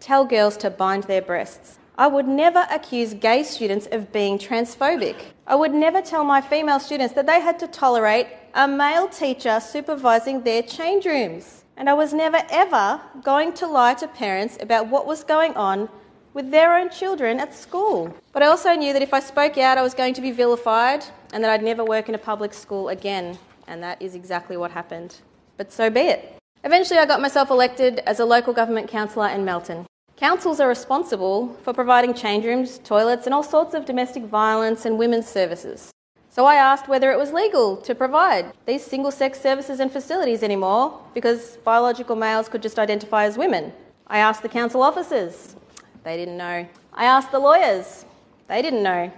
tell 0.00 0.24
girls 0.24 0.56
to 0.58 0.70
bind 0.70 1.04
their 1.04 1.20
breasts. 1.20 1.78
I 1.98 2.06
would 2.06 2.26
never 2.26 2.66
accuse 2.70 3.12
gay 3.12 3.42
students 3.42 3.86
of 3.92 4.10
being 4.10 4.38
transphobic. 4.38 5.16
I 5.46 5.54
would 5.54 5.74
never 5.74 6.00
tell 6.00 6.24
my 6.24 6.40
female 6.40 6.80
students 6.80 7.12
that 7.14 7.26
they 7.26 7.40
had 7.40 7.58
to 7.58 7.66
tolerate 7.66 8.28
a 8.54 8.68
male 8.68 9.08
teacher 9.08 9.60
supervising 9.60 10.42
their 10.42 10.62
change 10.62 11.06
rooms. 11.06 11.64
And 11.76 11.88
I 11.88 11.94
was 11.94 12.12
never 12.12 12.42
ever 12.50 13.00
going 13.22 13.54
to 13.54 13.66
lie 13.66 13.94
to 13.94 14.06
parents 14.06 14.58
about 14.60 14.88
what 14.88 15.06
was 15.06 15.24
going 15.24 15.54
on 15.54 15.88
with 16.34 16.50
their 16.50 16.76
own 16.76 16.90
children 16.90 17.40
at 17.40 17.54
school. 17.54 18.14
But 18.32 18.42
I 18.42 18.46
also 18.46 18.74
knew 18.74 18.92
that 18.92 19.02
if 19.02 19.14
I 19.14 19.20
spoke 19.20 19.56
out, 19.56 19.78
I 19.78 19.82
was 19.82 19.94
going 19.94 20.14
to 20.14 20.20
be 20.20 20.32
vilified 20.32 21.04
and 21.32 21.42
that 21.42 21.50
I'd 21.50 21.62
never 21.62 21.84
work 21.84 22.08
in 22.08 22.14
a 22.14 22.18
public 22.18 22.52
school 22.52 22.90
again. 22.90 23.38
And 23.68 23.82
that 23.82 24.00
is 24.02 24.14
exactly 24.14 24.56
what 24.56 24.70
happened. 24.70 25.16
But 25.56 25.72
so 25.72 25.88
be 25.88 26.00
it. 26.00 26.36
Eventually, 26.64 27.00
I 27.00 27.06
got 27.06 27.20
myself 27.20 27.50
elected 27.50 28.00
as 28.00 28.20
a 28.20 28.24
local 28.24 28.52
government 28.52 28.88
councillor 28.88 29.28
in 29.28 29.44
Melton. 29.44 29.86
Councils 30.16 30.60
are 30.60 30.68
responsible 30.68 31.56
for 31.62 31.72
providing 31.72 32.14
change 32.14 32.44
rooms, 32.44 32.78
toilets, 32.84 33.26
and 33.26 33.34
all 33.34 33.42
sorts 33.42 33.74
of 33.74 33.86
domestic 33.86 34.24
violence 34.24 34.84
and 34.84 34.98
women's 34.98 35.26
services. 35.26 35.90
So 36.34 36.46
I 36.46 36.54
asked 36.54 36.88
whether 36.88 37.12
it 37.12 37.18
was 37.18 37.30
legal 37.30 37.76
to 37.88 37.94
provide 37.94 38.54
these 38.64 38.82
single 38.82 39.10
sex 39.10 39.38
services 39.38 39.80
and 39.80 39.92
facilities 39.92 40.42
anymore 40.42 40.98
because 41.12 41.58
biological 41.58 42.16
males 42.16 42.48
could 42.48 42.62
just 42.62 42.78
identify 42.78 43.24
as 43.24 43.36
women. 43.36 43.70
I 44.06 44.16
asked 44.16 44.40
the 44.40 44.48
council 44.48 44.82
officers 44.82 45.56
they 46.04 46.16
didn't 46.16 46.38
know. 46.38 46.66
I 46.94 47.04
asked 47.04 47.32
the 47.32 47.38
lawyers. 47.38 48.06
They 48.48 48.62
didn't 48.62 48.82
know. 48.82 49.12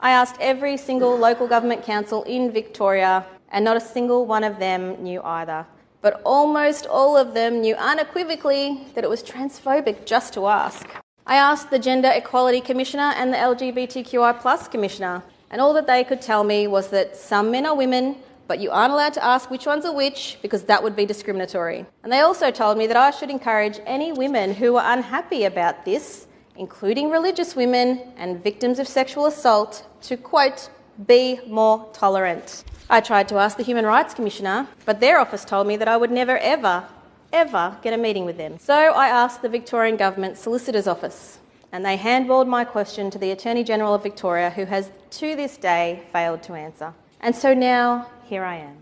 I 0.00 0.10
asked 0.10 0.36
every 0.40 0.76
single 0.76 1.16
local 1.16 1.46
government 1.46 1.84
council 1.84 2.24
in 2.24 2.50
Victoria, 2.50 3.24
and 3.52 3.64
not 3.64 3.76
a 3.76 3.80
single 3.80 4.26
one 4.26 4.42
of 4.42 4.58
them 4.58 5.00
knew 5.00 5.22
either. 5.22 5.64
but 6.02 6.20
almost 6.24 6.86
all 6.86 7.16
of 7.16 7.32
them 7.32 7.60
knew 7.60 7.74
unequivocally 7.76 8.80
that 8.94 9.02
it 9.02 9.10
was 9.10 9.22
transphobic 9.22 10.04
just 10.04 10.34
to 10.34 10.46
ask. 10.46 10.84
I 11.26 11.36
asked 11.36 11.70
the 11.70 11.78
Gender 11.78 12.10
Equality 12.14 12.60
Commissioner 12.60 13.12
and 13.16 13.32
the 13.32 13.38
LGBTQI 13.38 14.70
Commissioner, 14.70 15.22
and 15.50 15.60
all 15.60 15.74
that 15.74 15.86
they 15.86 16.04
could 16.04 16.20
tell 16.20 16.44
me 16.44 16.66
was 16.66 16.88
that 16.88 17.16
some 17.16 17.50
men 17.50 17.66
are 17.66 17.76
women, 17.76 18.16
but 18.46 18.60
you 18.60 18.70
aren't 18.70 18.92
allowed 18.92 19.14
to 19.14 19.24
ask 19.24 19.50
which 19.50 19.66
ones 19.66 19.84
are 19.84 19.94
which 19.94 20.38
because 20.42 20.64
that 20.64 20.82
would 20.82 20.94
be 20.94 21.06
discriminatory. 21.06 21.86
And 22.02 22.12
they 22.12 22.20
also 22.20 22.50
told 22.50 22.78
me 22.78 22.86
that 22.86 22.96
I 22.96 23.10
should 23.10 23.30
encourage 23.30 23.80
any 23.86 24.12
women 24.12 24.54
who 24.54 24.76
are 24.76 24.92
unhappy 24.92 25.44
about 25.44 25.84
this, 25.84 26.26
including 26.56 27.10
religious 27.10 27.56
women 27.56 28.12
and 28.16 28.42
victims 28.42 28.78
of 28.78 28.88
sexual 28.88 29.26
assault, 29.26 29.86
to 30.02 30.16
quote, 30.16 30.70
be 31.06 31.40
more 31.46 31.88
tolerant. 31.92 32.64
I 32.88 33.00
tried 33.00 33.28
to 33.28 33.36
ask 33.36 33.56
the 33.56 33.62
Human 33.62 33.84
Rights 33.84 34.14
Commissioner, 34.14 34.68
but 34.84 35.00
their 35.00 35.18
office 35.18 35.44
told 35.44 35.66
me 35.66 35.76
that 35.76 35.88
I 35.88 35.96
would 35.96 36.10
never, 36.10 36.38
ever, 36.38 36.84
ever 37.32 37.76
get 37.82 37.92
a 37.92 37.98
meeting 37.98 38.24
with 38.24 38.36
them. 38.36 38.58
So 38.58 38.74
I 38.74 39.08
asked 39.08 39.42
the 39.42 39.48
Victorian 39.48 39.96
Government 39.96 40.38
Solicitor's 40.38 40.86
Office, 40.86 41.38
and 41.76 41.84
they 41.84 41.98
handballed 41.98 42.48
my 42.48 42.64
question 42.64 43.10
to 43.10 43.18
the 43.18 43.32
Attorney 43.32 43.62
General 43.62 43.92
of 43.92 44.02
Victoria, 44.02 44.48
who 44.48 44.64
has 44.64 44.90
to 45.10 45.36
this 45.36 45.58
day 45.58 46.04
failed 46.10 46.42
to 46.44 46.54
answer. 46.54 46.94
And 47.20 47.36
so 47.36 47.52
now, 47.52 48.06
here 48.24 48.44
I 48.44 48.56
am. 48.56 48.78